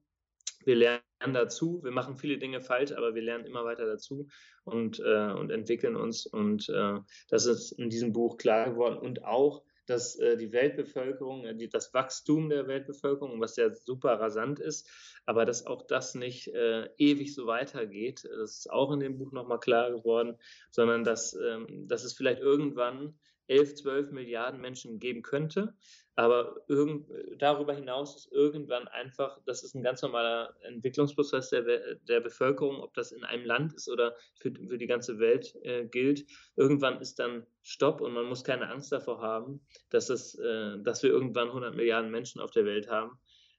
Wir 0.64 0.76
lernen 0.76 1.34
dazu, 1.34 1.82
wir 1.82 1.90
machen 1.90 2.16
viele 2.16 2.38
Dinge 2.38 2.60
falsch, 2.60 2.92
aber 2.92 3.14
wir 3.14 3.22
lernen 3.22 3.46
immer 3.46 3.64
weiter 3.64 3.86
dazu 3.86 4.28
und, 4.64 5.00
äh, 5.00 5.32
und 5.32 5.50
entwickeln 5.50 5.96
uns. 5.96 6.26
Und 6.26 6.68
äh, 6.68 6.98
das 7.28 7.46
ist 7.46 7.72
in 7.72 7.90
diesem 7.90 8.12
Buch 8.12 8.36
klar 8.36 8.70
geworden. 8.70 8.98
Und 8.98 9.24
auch, 9.24 9.64
dass 9.86 10.16
äh, 10.16 10.36
die 10.36 10.52
Weltbevölkerung, 10.52 11.44
äh, 11.44 11.54
die, 11.56 11.68
das 11.68 11.92
Wachstum 11.92 12.48
der 12.48 12.66
Weltbevölkerung, 12.68 13.40
was 13.40 13.56
ja 13.56 13.72
super 13.72 14.20
rasant 14.20 14.60
ist, 14.60 14.88
aber 15.26 15.44
dass 15.44 15.66
auch 15.66 15.82
das 15.86 16.14
nicht 16.14 16.48
äh, 16.48 16.88
ewig 16.96 17.34
so 17.34 17.46
weitergeht, 17.46 18.24
das 18.24 18.58
ist 18.58 18.70
auch 18.70 18.92
in 18.92 19.00
dem 19.00 19.18
Buch 19.18 19.32
nochmal 19.32 19.60
klar 19.60 19.90
geworden, 19.90 20.36
sondern 20.70 21.04
dass, 21.04 21.34
ähm, 21.34 21.88
dass 21.88 22.04
es 22.04 22.14
vielleicht 22.14 22.40
irgendwann 22.40 23.18
11, 23.52 23.74
12 23.74 24.10
Milliarden 24.12 24.60
Menschen 24.60 24.98
geben 24.98 25.22
könnte. 25.22 25.74
Aber 26.14 26.56
irgend, 26.68 27.08
darüber 27.38 27.74
hinaus 27.74 28.16
ist 28.16 28.32
irgendwann 28.32 28.86
einfach, 28.88 29.38
das 29.46 29.62
ist 29.62 29.74
ein 29.74 29.82
ganz 29.82 30.02
normaler 30.02 30.54
Entwicklungsprozess 30.60 31.50
der, 31.50 31.94
der 31.94 32.20
Bevölkerung, 32.20 32.80
ob 32.80 32.92
das 32.94 33.12
in 33.12 33.24
einem 33.24 33.46
Land 33.46 33.72
ist 33.74 33.88
oder 33.88 34.14
für, 34.38 34.52
für 34.52 34.76
die 34.76 34.86
ganze 34.86 35.18
Welt 35.18 35.54
äh, 35.62 35.86
gilt. 35.86 36.26
Irgendwann 36.56 37.00
ist 37.00 37.18
dann 37.18 37.46
Stopp 37.62 38.02
und 38.02 38.12
man 38.12 38.26
muss 38.26 38.44
keine 38.44 38.68
Angst 38.68 38.92
davor 38.92 39.22
haben, 39.22 39.60
dass, 39.88 40.10
es, 40.10 40.34
äh, 40.38 40.78
dass 40.82 41.02
wir 41.02 41.10
irgendwann 41.10 41.48
100 41.48 41.74
Milliarden 41.74 42.10
Menschen 42.10 42.42
auf 42.42 42.50
der 42.50 42.66
Welt 42.66 42.90
haben 42.90 43.18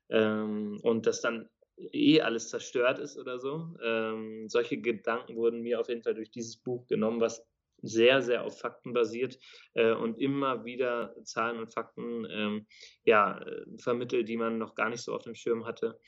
ähm, 0.09 0.79
und 0.83 1.07
dass 1.07 1.21
dann 1.21 1.49
eh 1.91 2.21
alles 2.21 2.49
zerstört 2.49 2.99
ist 2.99 3.17
oder 3.17 3.39
so. 3.39 3.75
Ähm, 3.83 4.47
solche 4.47 4.77
Gedanken 4.77 5.35
wurden 5.35 5.61
mir 5.61 5.79
auf 5.79 5.89
jeden 5.89 6.03
Fall 6.03 6.13
durch 6.13 6.29
dieses 6.29 6.57
Buch 6.57 6.85
genommen, 6.87 7.19
was 7.19 7.43
sehr, 7.83 8.21
sehr 8.21 8.43
auf 8.43 8.59
Fakten 8.59 8.93
basiert 8.93 9.37
äh, 9.73 9.93
und 9.93 10.19
immer 10.19 10.65
wieder 10.65 11.13
Zahlen 11.23 11.59
und 11.59 11.71
Fakten 11.71 12.25
ähm, 12.31 12.67
ja, 13.03 13.39
äh, 13.39 13.65
vermittelt, 13.77 14.27
die 14.27 14.37
man 14.37 14.57
noch 14.57 14.73
gar 14.73 14.89
nicht 14.89 15.03
so 15.03 15.13
auf 15.13 15.23
dem 15.23 15.35
Schirm 15.35 15.65
hatte. 15.65 15.99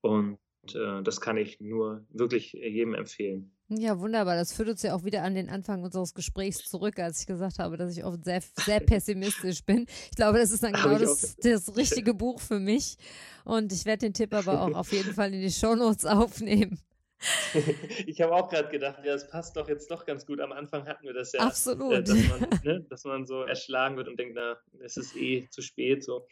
Und 0.00 0.38
äh, 0.74 1.02
das 1.02 1.20
kann 1.20 1.36
ich 1.36 1.60
nur 1.60 2.04
wirklich 2.10 2.52
jedem 2.52 2.94
empfehlen. 2.94 3.54
Ja, 3.68 4.00
wunderbar. 4.00 4.34
Das 4.34 4.52
führt 4.52 4.68
uns 4.68 4.82
ja 4.82 4.94
auch 4.94 5.04
wieder 5.04 5.22
an 5.22 5.34
den 5.34 5.48
Anfang 5.48 5.84
unseres 5.84 6.12
Gesprächs 6.12 6.68
zurück, 6.68 6.98
als 6.98 7.20
ich 7.20 7.26
gesagt 7.26 7.60
habe, 7.60 7.76
dass 7.76 7.96
ich 7.96 8.04
oft 8.04 8.24
sehr, 8.24 8.42
sehr 8.56 8.80
pessimistisch 8.80 9.64
bin. 9.64 9.86
Ich 10.10 10.16
glaube, 10.16 10.38
das 10.38 10.50
ist 10.50 10.62
dann 10.62 10.72
genau 10.72 10.98
das, 10.98 11.36
das 11.36 11.76
richtige 11.76 12.12
Buch 12.12 12.40
für 12.40 12.58
mich. 12.58 12.96
Und 13.44 13.72
ich 13.72 13.84
werde 13.84 14.06
den 14.06 14.14
Tipp 14.14 14.34
aber 14.34 14.62
auch 14.62 14.74
auf 14.74 14.92
jeden 14.92 15.14
Fall 15.14 15.32
in 15.32 15.40
die 15.40 15.52
Shownotes 15.52 16.04
aufnehmen. 16.04 16.80
ich 18.06 18.20
habe 18.20 18.34
auch 18.34 18.48
gerade 18.48 18.68
gedacht, 18.68 19.04
ja, 19.04 19.14
es 19.14 19.28
passt 19.28 19.56
doch 19.56 19.68
jetzt 19.68 19.90
doch 19.90 20.06
ganz 20.06 20.26
gut. 20.26 20.40
Am 20.40 20.52
Anfang 20.52 20.86
hatten 20.86 21.06
wir 21.06 21.12
das 21.12 21.32
ja, 21.32 21.40
Absolut. 21.40 21.92
Äh, 21.92 22.02
dass, 22.02 22.28
man, 22.28 22.48
ne, 22.64 22.86
dass 22.88 23.04
man 23.04 23.26
so 23.26 23.42
erschlagen 23.42 23.96
wird 23.96 24.08
und 24.08 24.18
denkt, 24.18 24.34
na, 24.36 24.56
es 24.80 24.96
ist 24.96 25.16
eh 25.16 25.48
zu 25.50 25.62
spät. 25.62 26.04
So, 26.04 26.26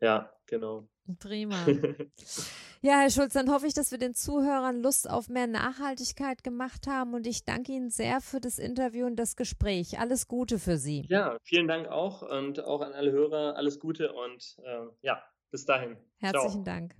ja, 0.00 0.32
genau. 0.46 0.88
Prima. 1.18 1.66
Ja, 2.84 3.00
Herr 3.00 3.08
Schulz, 3.08 3.32
dann 3.32 3.50
hoffe 3.50 3.66
ich, 3.66 3.72
dass 3.72 3.92
wir 3.92 3.98
den 3.98 4.12
Zuhörern 4.12 4.82
Lust 4.82 5.08
auf 5.08 5.30
mehr 5.30 5.46
Nachhaltigkeit 5.46 6.44
gemacht 6.44 6.86
haben 6.86 7.14
und 7.14 7.26
ich 7.26 7.46
danke 7.46 7.72
Ihnen 7.72 7.88
sehr 7.88 8.20
für 8.20 8.42
das 8.42 8.58
Interview 8.58 9.06
und 9.06 9.16
das 9.16 9.36
Gespräch. 9.36 9.98
Alles 9.98 10.28
Gute 10.28 10.58
für 10.58 10.76
Sie. 10.76 11.06
Ja, 11.08 11.38
vielen 11.44 11.66
Dank 11.66 11.88
auch 11.88 12.20
und 12.20 12.62
auch 12.62 12.82
an 12.82 12.92
alle 12.92 13.10
Hörer 13.10 13.56
alles 13.56 13.80
Gute 13.80 14.12
und 14.12 14.58
äh, 14.62 14.82
ja, 15.00 15.24
bis 15.50 15.64
dahin. 15.64 15.96
Herzlichen 16.18 16.62
Ciao. 16.62 16.74
Dank. 16.74 16.94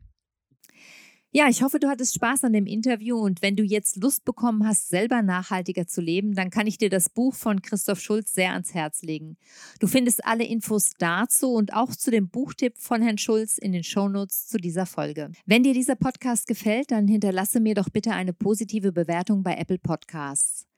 Ja, 1.36 1.48
ich 1.48 1.64
hoffe, 1.64 1.80
du 1.80 1.88
hattest 1.88 2.14
Spaß 2.14 2.44
an 2.44 2.52
dem 2.52 2.64
Interview 2.64 3.16
und 3.16 3.42
wenn 3.42 3.56
du 3.56 3.64
jetzt 3.64 3.96
Lust 3.96 4.24
bekommen 4.24 4.64
hast, 4.64 4.88
selber 4.88 5.20
nachhaltiger 5.20 5.84
zu 5.84 6.00
leben, 6.00 6.36
dann 6.36 6.48
kann 6.48 6.68
ich 6.68 6.78
dir 6.78 6.90
das 6.90 7.08
Buch 7.08 7.34
von 7.34 7.60
Christoph 7.60 7.98
Schulz 7.98 8.34
sehr 8.34 8.52
ans 8.52 8.72
Herz 8.72 9.02
legen. 9.02 9.36
Du 9.80 9.88
findest 9.88 10.24
alle 10.24 10.44
Infos 10.44 10.92
dazu 10.96 11.52
und 11.52 11.74
auch 11.74 11.90
zu 11.90 12.12
dem 12.12 12.28
Buchtipp 12.28 12.78
von 12.78 13.02
Herrn 13.02 13.18
Schulz 13.18 13.58
in 13.58 13.72
den 13.72 13.82
Shownotes 13.82 14.46
zu 14.46 14.58
dieser 14.58 14.86
Folge. 14.86 15.32
Wenn 15.44 15.64
dir 15.64 15.74
dieser 15.74 15.96
Podcast 15.96 16.46
gefällt, 16.46 16.92
dann 16.92 17.08
hinterlasse 17.08 17.58
mir 17.58 17.74
doch 17.74 17.88
bitte 17.88 18.12
eine 18.12 18.32
positive 18.32 18.92
Bewertung 18.92 19.42
bei 19.42 19.56
Apple 19.56 19.78
Podcasts. 19.78 20.68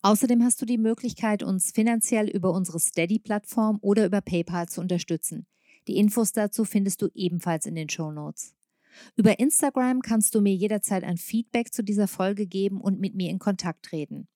Außerdem 0.00 0.42
hast 0.42 0.62
du 0.62 0.64
die 0.64 0.78
Möglichkeit, 0.78 1.42
uns 1.42 1.72
finanziell 1.72 2.30
über 2.30 2.52
unsere 2.52 2.80
Steady-Plattform 2.80 3.80
oder 3.82 4.06
über 4.06 4.22
PayPal 4.22 4.66
zu 4.66 4.80
unterstützen. 4.80 5.46
Die 5.88 5.98
Infos 5.98 6.32
dazu 6.32 6.64
findest 6.64 7.02
du 7.02 7.08
ebenfalls 7.14 7.66
in 7.66 7.74
den 7.74 7.90
Shownotes. 7.90 8.56
Über 9.16 9.38
Instagram 9.38 10.00
kannst 10.00 10.34
du 10.34 10.40
mir 10.40 10.54
jederzeit 10.54 11.04
ein 11.04 11.16
Feedback 11.16 11.72
zu 11.72 11.82
dieser 11.82 12.08
Folge 12.08 12.46
geben 12.46 12.80
und 12.80 13.00
mit 13.00 13.14
mir 13.14 13.30
in 13.30 13.38
Kontakt 13.38 13.84
treten. 13.84 14.28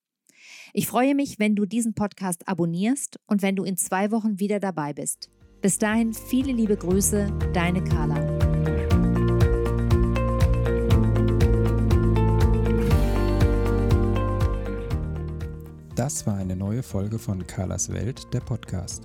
Ich 0.73 0.87
freue 0.87 1.15
mich, 1.15 1.39
wenn 1.39 1.55
du 1.55 1.67
diesen 1.67 1.95
Podcast 1.95 2.49
abonnierst 2.49 3.19
und 3.27 3.43
wenn 3.43 3.57
du 3.57 3.65
in 3.65 3.77
zwei 3.77 4.11
Wochen 4.11 4.39
wieder 4.41 4.61
dabei 4.61 4.93
bist. 4.93 5.31
Bis 5.61 5.79
dahin 5.79 6.15
viele 6.15 6.53
liebe 6.53 6.77
Grüße, 6.77 7.31
deine 7.53 7.85
Carla. 7.85 8.41
Das 15.95 16.27
war 16.27 16.37
eine 16.37 16.57
neue 16.57 16.83
Folge 16.83 17.19
von 17.19 17.47
Carlas 17.47 17.93
Welt, 17.93 18.33
der 18.33 18.41
Podcast. 18.41 19.05